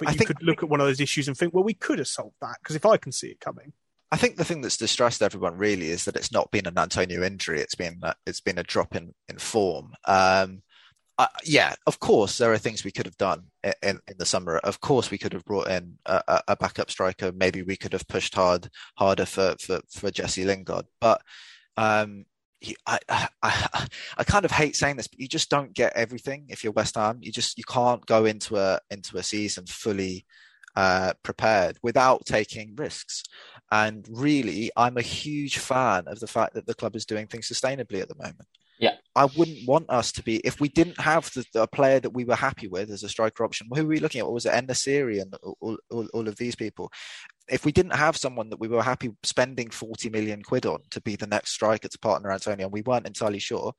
[0.00, 1.74] But I you think, could look at one of those issues and think, well, we
[1.74, 3.72] could have solved that because if I can see it coming.
[4.10, 7.22] I think the thing that's distressed everyone really is that it's not been an Antonio
[7.22, 7.60] injury.
[7.60, 9.92] It's been it's been a drop in in form.
[10.06, 10.62] Um,
[11.18, 14.24] uh, yeah, of course there are things we could have done in, in, in the
[14.24, 14.56] summer.
[14.56, 17.30] Of course we could have brought in a, a, backup striker.
[17.30, 20.86] Maybe we could have pushed hard harder for for, for Jesse Lingard.
[20.98, 21.20] But
[21.76, 22.24] um,
[22.86, 23.86] I, I,
[24.18, 26.96] I kind of hate saying this, but you just don't get everything if you're West
[26.96, 27.18] Ham.
[27.20, 30.26] You just you can't go into a into a season fully
[30.76, 33.22] uh, prepared without taking risks.
[33.72, 37.48] And really, I'm a huge fan of the fact that the club is doing things
[37.48, 38.46] sustainably at the moment.
[39.16, 42.24] I wouldn't want us to be, if we didn't have the, a player that we
[42.24, 44.26] were happy with as a striker option, who were we looking at?
[44.26, 44.54] What was it?
[44.54, 46.92] En-Nesyri and all, all, all, of these people.
[47.48, 51.00] If we didn't have someone that we were happy spending 40 million quid on to
[51.00, 53.72] be the next striker to partner Antonio, and we weren't entirely sure,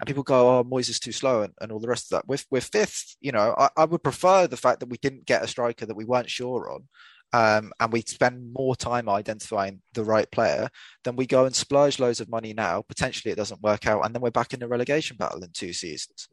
[0.00, 2.28] and people go, oh, Moyes is too slow and, and all the rest of that.
[2.28, 5.44] We're, we're fifth, you know, I, I would prefer the fact that we didn't get
[5.44, 6.84] a striker that we weren't sure on
[7.32, 10.68] um, and we spend more time identifying the right player,
[11.04, 12.82] then we go and splurge loads of money now.
[12.82, 15.72] Potentially, it doesn't work out, and then we're back in the relegation battle in two
[15.72, 16.28] seasons.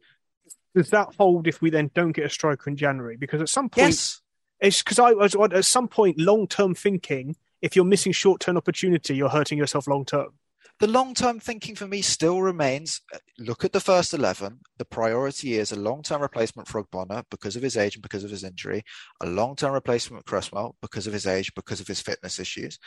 [0.74, 3.16] Does that hold if we then don't get a striker in January?
[3.16, 4.20] Because at some point, yes.
[4.60, 7.36] it's because I was at some point long term thinking.
[7.62, 10.34] If you're missing short term opportunity, you're hurting yourself long term
[10.78, 14.60] the long term thinking for me still remains uh, look at the first 11.
[14.78, 18.24] The priority is a long term replacement for Ogbonna because of his age and because
[18.24, 18.82] of his injury,
[19.22, 22.78] a long term replacement for Cresswell because of his age, because of his fitness issues,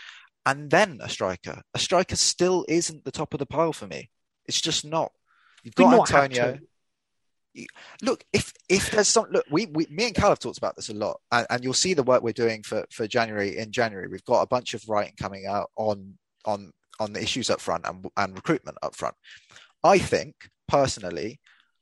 [0.45, 1.61] and then a striker.
[1.73, 4.09] A striker still isn't the top of the pile for me.
[4.45, 5.11] It's just not.
[5.63, 6.59] You've got Antonio.
[8.03, 10.89] Look, if if there's some look, we, we me and Cal have talked about this
[10.89, 13.57] a lot, and, and you'll see the work we're doing for for January.
[13.57, 16.13] In January, we've got a bunch of writing coming out on
[16.45, 19.15] on on the issues up front and, and recruitment up front.
[19.83, 20.35] I think
[20.67, 21.39] personally,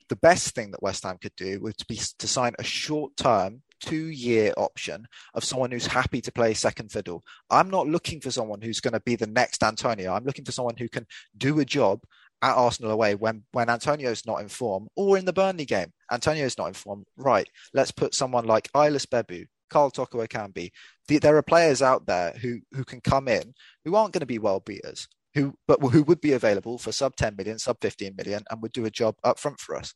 [0.09, 3.61] the best thing that West Ham could do would be to sign a short term
[3.79, 7.23] two year option of someone who's happy to play second fiddle.
[7.49, 10.13] I'm not looking for someone who's going to be the next Antonio.
[10.13, 11.05] I'm looking for someone who can
[11.37, 12.01] do a job
[12.41, 15.91] at Arsenal away when when Antonio's not in form or in the Burnley game.
[16.11, 17.03] Antonio's not in form.
[17.17, 17.49] Right.
[17.73, 20.71] Let's put someone like Ihlas Bebou, Karl Toko Ekambi.
[21.07, 23.53] The, there are players out there who who can come in
[23.85, 27.15] who aren't going to be well beaters, who but who would be available for sub
[27.15, 29.93] 10 million, sub 15 million, and would do a job up front for us.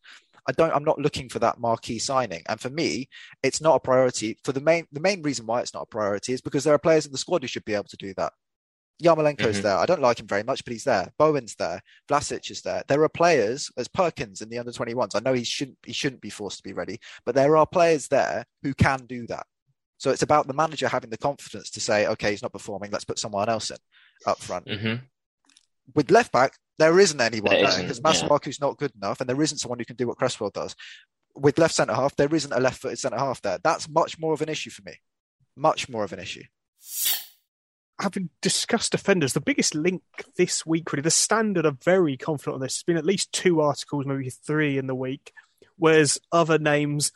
[0.47, 0.73] I don't.
[0.73, 3.09] I'm not looking for that marquee signing, and for me,
[3.43, 4.37] it's not a priority.
[4.43, 6.79] For the main the main reason why it's not a priority is because there are
[6.79, 8.33] players in the squad who should be able to do that.
[9.01, 9.61] Yarmolenko's mm-hmm.
[9.63, 9.77] there.
[9.77, 11.11] I don't like him very much, but he's there.
[11.17, 11.81] Bowen's there.
[12.07, 12.83] Vlasic is there.
[12.87, 15.15] There are players, as Perkins in the under 21s.
[15.15, 18.07] I know he shouldn't he shouldn't be forced to be ready, but there are players
[18.07, 19.45] there who can do that.
[20.01, 22.89] So it's about the manager having the confidence to say, okay, he's not performing.
[22.89, 23.77] Let's put someone else in
[24.25, 24.65] up front.
[24.65, 24.95] Mm-hmm.
[25.93, 28.65] With left back, there isn't anyone there because Masuaku's yeah.
[28.65, 30.75] not good enough, and there isn't someone who can do what Cresswell does.
[31.35, 33.59] With left centre half, there isn't a left-footed centre half there.
[33.63, 34.93] That's much more of an issue for me.
[35.55, 36.45] Much more of an issue.
[37.99, 40.01] Having discussed defenders, the biggest link
[40.35, 42.73] this week, really, the standard are very confident on this.
[42.73, 45.31] There's been at least two articles, maybe three in the week,
[45.77, 47.11] whereas other names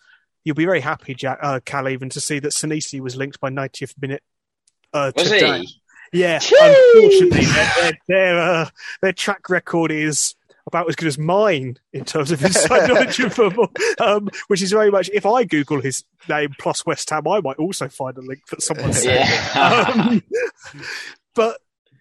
[0.45, 3.49] you'll be very happy, Jack, uh, Cal, even to see that Senesi was linked by
[3.49, 4.23] 90th minute
[4.93, 5.59] uh, was today.
[5.59, 5.81] He?
[6.13, 8.69] Yeah, unfortunately, their their, their, uh,
[9.01, 10.35] their, track record is
[10.67, 13.69] about as good as mine in terms of his knowledge of football,
[13.99, 15.09] um, which is very much.
[15.13, 18.61] If I Google his name plus West Ham, I might also find a link that
[18.61, 19.27] someone said.
[19.27, 19.93] Yeah.
[19.97, 20.23] um,
[21.33, 21.59] but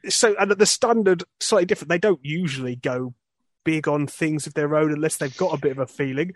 [0.09, 1.89] so, and the standard slightly different.
[1.89, 3.15] They don't usually go
[3.65, 6.35] big on things of their own unless they've got a bit of a feeling.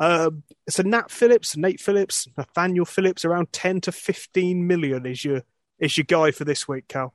[0.00, 5.42] Um, so Nat Phillips, Nate Phillips, Nathaniel Phillips, around ten to fifteen million is your
[5.78, 7.14] is your guy for this week, Cal.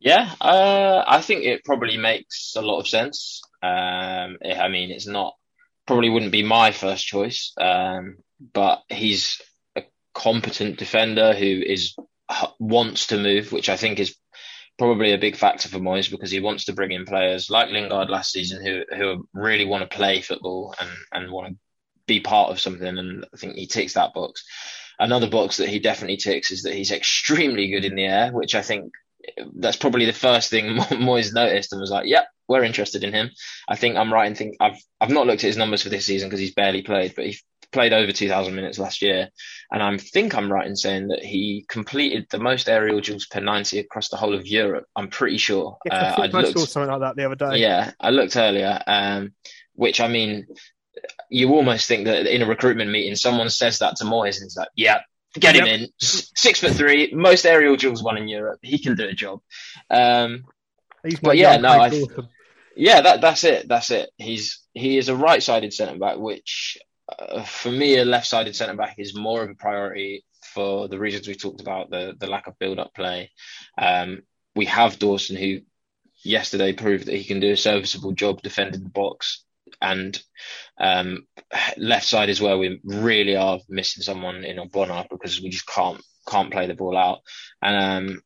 [0.00, 3.40] Yeah, uh, I think it probably makes a lot of sense.
[3.62, 5.34] Um, I mean, it's not
[5.86, 8.16] probably wouldn't be my first choice, um,
[8.52, 9.40] but he's
[9.76, 9.84] a
[10.14, 11.94] competent defender who is
[12.58, 14.16] wants to move, which I think is
[14.78, 18.10] probably a big factor for Moyes because he wants to bring in players like Lingard
[18.10, 21.56] last season who who really want to play football and and want to
[22.06, 22.98] be part of something.
[22.98, 24.44] And I think he ticks that box.
[24.98, 28.54] Another box that he definitely ticks is that he's extremely good in the air, which
[28.54, 28.92] I think
[29.54, 33.30] that's probably the first thing Moyes noticed and was like, "Yep, we're interested in him."
[33.68, 36.06] I think I'm right in think I've I've not looked at his numbers for this
[36.06, 37.36] season because he's barely played, but he
[37.72, 39.30] played over 2,000 minutes last year,
[39.70, 43.40] and I think I'm right in saying that he completed the most aerial duels per
[43.40, 44.84] 90 across the whole of Europe.
[44.94, 45.78] I'm pretty sure.
[45.86, 47.60] Yeah, I, uh, I, I saw something like that the other day.
[47.60, 49.32] Yeah, I looked earlier, um,
[49.74, 50.46] which I mean,
[51.30, 54.56] you almost think that in a recruitment meeting, someone says that to Moyes, and he's
[54.56, 55.00] like, "Yeah,
[55.34, 55.80] get him yep.
[55.80, 55.88] in.
[55.98, 58.60] Six foot three, most aerial duels won in Europe.
[58.62, 59.40] He can do a job."
[59.90, 60.44] Um,
[61.22, 61.88] but yeah, no, I,
[62.76, 63.68] yeah, that that's it.
[63.68, 64.10] That's it.
[64.16, 66.78] He's he is a right-sided centre back, which
[67.08, 70.24] uh, for me, a left-sided centre back is more of a priority
[70.54, 73.30] for the reasons we talked about the the lack of build-up play.
[73.78, 74.22] Um,
[74.54, 75.60] we have Dawson, who
[76.24, 79.44] yesterday proved that he can do a serviceable job defending the box,
[79.80, 80.20] and
[80.78, 81.26] um,
[81.76, 86.02] left side is where we really are missing someone in Ogbonna because we just can't
[86.28, 87.20] can't play the ball out.
[87.60, 88.22] And um,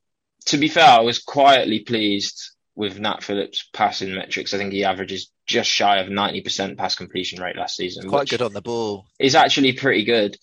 [0.47, 4.53] to be fair, I was quietly pleased with Nat Phillips' passing metrics.
[4.55, 8.09] I think he averages just shy of 90% pass completion rate last season.
[8.09, 9.07] Quite good on the ball.
[9.19, 10.37] He's actually pretty good.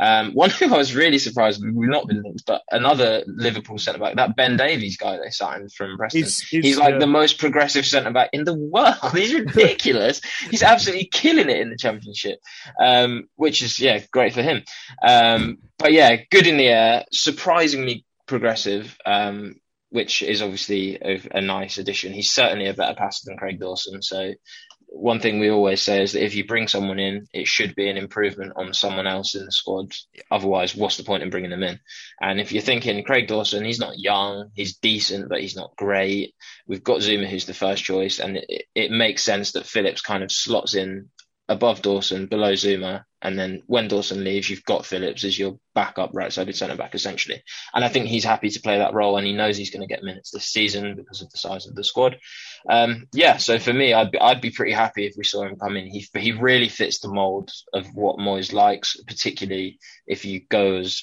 [0.00, 3.98] Um, one who I was really surprised we've not been linked, but another Liverpool centre
[3.98, 6.22] back, that Ben Davies guy they signed from Preston.
[6.22, 8.96] He's, he's, he's like the most progressive centre back in the world.
[9.14, 10.22] He's ridiculous.
[10.50, 12.38] he's absolutely killing it in the Championship,
[12.80, 14.62] um, which is yeah great for him.
[15.02, 18.96] Um, but yeah, good in the air, surprisingly progressive.
[19.04, 19.56] Um,
[19.90, 22.12] which is obviously a, a, nice addition.
[22.12, 24.32] He's certainly a better passer than Craig Dawson, so
[24.92, 27.88] one thing we always say is that if you bring someone in, it should be
[27.88, 29.92] an improvement on someone else in the squad.
[30.30, 31.78] Otherwise, what's the point in bringing them in?
[32.20, 36.34] And if you're thinking Craig Dawson, he's not young, he's decent, but he's not great.
[36.66, 40.24] We've got Zouma, who's the first choice, and it, it makes sense that Phillips kind
[40.24, 41.08] of slots in
[41.50, 46.10] above Dawson, below Zouma, and then when Dawson leaves, you've got Phillips as your backup
[46.14, 47.42] right-sided centre back essentially.
[47.74, 49.92] And I think he's happy to play that role, and he knows he's going to
[49.92, 52.18] get minutes this season because of the size of the squad.
[52.70, 55.56] Um, yeah, so for me, I'd be, I'd be pretty happy if we saw him
[55.56, 55.88] come in.
[55.88, 61.02] He he really fits the mould of what Moyes likes, particularly if you go as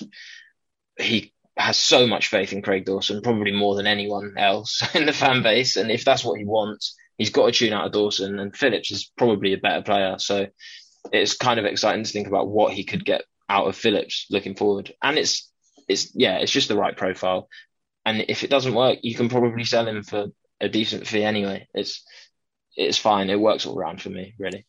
[0.98, 5.14] he has so much faith in Craig Dawson, probably more than anyone else in the
[5.14, 8.40] fan base, and if that's what he wants he's got a tune out of Dawson,
[8.40, 10.16] and Phillips is probably a better player.
[10.20, 10.48] So
[11.12, 14.56] it's kind of exciting to think about what he could get out of Phillips looking
[14.56, 14.94] forward.
[15.02, 15.52] And it's
[15.88, 17.50] it's yeah, it's just the right profile.
[18.06, 20.28] And if it doesn't work, you can probably sell him for
[20.62, 21.68] a decent fee anyway.
[21.74, 22.04] It's
[22.76, 23.30] it's fine.
[23.30, 24.66] It works all around for me, really.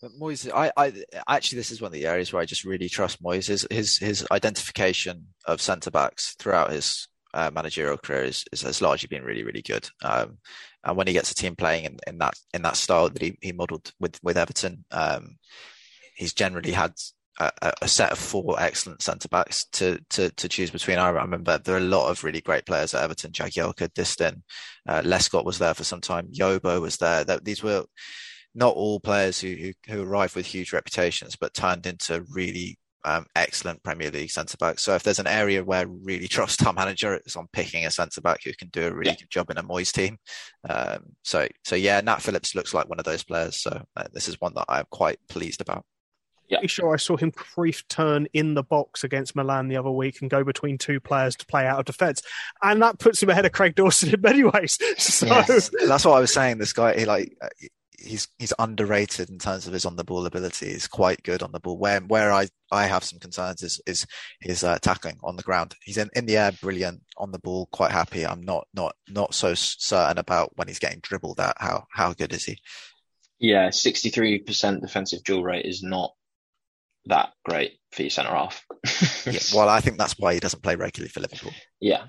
[0.00, 0.10] But
[0.52, 3.46] I, I actually this is one of the areas where I just really trust Moyes.
[3.46, 8.82] His his, his identification of centre backs throughout his uh, managerial career is, is, has
[8.82, 9.88] largely been really really good.
[10.02, 10.38] Um,
[10.84, 13.36] and when he gets a team playing in, in that in that style that he,
[13.40, 15.36] he modelled with with Everton, um,
[16.16, 16.92] he's generally had
[17.40, 20.98] a, a, set of four excellent centre backs to, to to choose between.
[20.98, 23.32] I remember there are a lot of really great players at Everton.
[23.32, 24.42] Jagielka, Distin,
[24.86, 26.28] uh, Lescott was there for some time.
[26.28, 27.24] Yobo was there.
[27.24, 27.84] These were
[28.54, 33.26] not all players who, who, who arrived with huge reputations, but turned into really um,
[33.34, 34.78] excellent Premier League centre back.
[34.78, 37.90] So if there's an area where I really trust our manager, it's on picking a
[37.90, 39.16] centre back who can do a really yeah.
[39.16, 40.18] good job in a Moyes team.
[40.68, 43.56] Um, so so yeah, Nat Phillips looks like one of those players.
[43.56, 45.84] So uh, this is one that I'm quite pleased about.
[46.48, 46.58] Yeah.
[46.58, 50.20] Pretty sure I saw him brief turn in the box against Milan the other week
[50.20, 52.20] and go between two players to play out of defence,
[52.62, 54.78] and that puts him ahead of Craig Dawson in many ways.
[54.98, 55.70] So yes.
[55.86, 56.58] that's what I was saying.
[56.58, 57.36] This guy, he like
[58.04, 60.72] he's he's underrated in terms of his on the ball ability.
[60.72, 61.78] He's quite good on the ball.
[61.78, 64.06] Where where I, I have some concerns is is
[64.40, 65.74] his uh, tackling on the ground.
[65.82, 68.26] He's in, in the air, brilliant on the ball, quite happy.
[68.26, 71.56] I'm not not not so certain about when he's getting dribbled at.
[71.58, 72.58] How how good is he?
[73.38, 76.12] Yeah, sixty three percent defensive duel rate is not
[77.06, 78.64] that great for your centre half.
[79.26, 81.52] yeah, well, I think that's why he doesn't play regularly for Liverpool.
[81.80, 82.04] Yeah,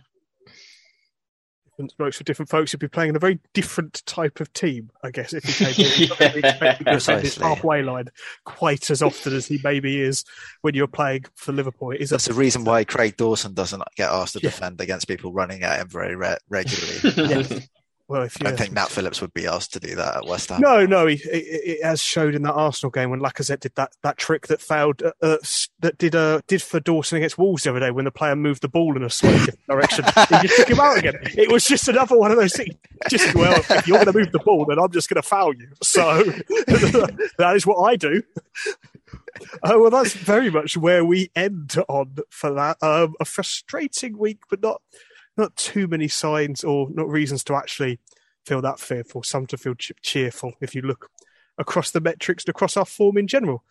[1.73, 2.73] different strokes for different folks.
[2.73, 6.41] You'd be playing in a very different type of team, I guess, if he came
[6.85, 8.09] yeah, his halfway line
[8.45, 10.23] quite as often as he maybe is
[10.61, 11.91] when you're playing for Liverpool.
[11.91, 14.49] It is That's the reason why Craig Dawson doesn't get asked to yeah.
[14.49, 17.67] defend against people running at him very re- regularly.
[18.09, 20.49] Well, if I don't think Nat Phillips would be asked to do that at West
[20.49, 20.59] Ham.
[20.59, 23.93] No, no, he, it, it, has showed in that Arsenal game when Lacazette did that,
[24.03, 25.37] that trick that failed, uh, uh,
[25.79, 28.61] that did uh, did for Dawson against Wolves the other day when the player moved
[28.61, 30.05] the ball in a slightly different direction.
[30.05, 31.15] he just took him out again.
[31.37, 32.75] It was just another one of those things.
[33.09, 35.55] Just well, if you're going to move the ball, then I'm just going to foul
[35.55, 35.69] you.
[35.81, 36.23] So
[37.37, 38.21] that is what I do.
[39.63, 42.77] Uh, well, that's very much where we end on for that.
[42.81, 44.81] Um, a frustrating week, but not
[45.37, 47.99] not too many signs or not reasons to actually
[48.45, 49.23] feel that fearful.
[49.23, 51.09] Some to feel ch- cheerful if you look
[51.57, 53.63] across the metrics and across our form in general.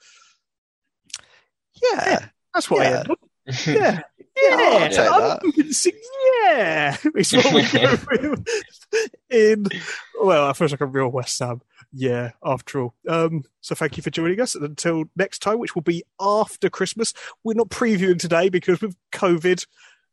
[1.82, 2.90] Yeah, yeah that's what yeah.
[2.90, 3.16] I end
[3.66, 4.00] Yeah.
[4.34, 5.38] Yeah, yeah,
[6.44, 8.34] yeah, it's what we go
[9.30, 9.66] in.
[10.22, 11.60] Well, I feel like a real West Ham.
[11.92, 12.94] Yeah, after all.
[13.06, 14.54] Um, so thank you for joining us.
[14.54, 17.12] And until next time, which will be after Christmas.
[17.44, 19.66] We're not previewing today because with COVID,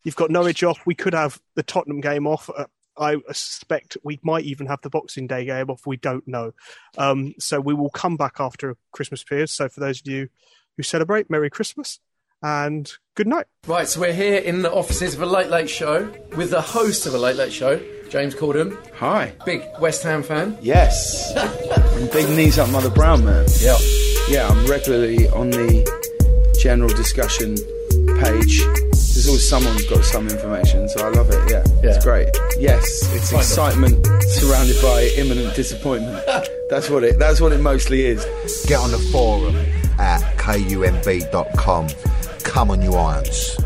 [0.04, 0.86] You've got Norwich off.
[0.86, 2.50] We could have the Tottenham game off.
[2.56, 2.66] Uh,
[2.98, 5.88] I suspect we might even have the Boxing Day game off.
[5.88, 6.54] We don't know.
[6.98, 9.50] Um, so we will come back after Christmas period.
[9.50, 10.30] So for those of you
[10.78, 12.00] who celebrate, Merry Christmas
[12.42, 13.46] and good night.
[13.68, 17.06] Right, so we're here in the offices of a Late Late Show with the host
[17.06, 18.78] of a Late Late Show, James Corden.
[18.96, 19.34] Hi.
[19.46, 20.58] Big West Ham fan.
[20.62, 21.34] Yes.
[22.14, 23.46] big knees up Mother Brown man.
[23.60, 23.78] Yeah.
[24.30, 27.56] Yeah, I'm regularly on the general discussion
[28.22, 28.64] page
[29.14, 31.50] there's always someone who's got some information, so I love it.
[31.50, 31.96] Yeah, yeah.
[31.96, 32.30] it's great.
[32.58, 32.84] Yes,
[33.14, 36.24] it's excitement surrounded by imminent disappointment.
[36.70, 37.20] that's what it.
[37.20, 38.26] That's what it mostly is.
[38.68, 39.56] Get on the forum
[40.00, 41.88] at kumb.com.
[42.44, 43.58] Come on, you irons.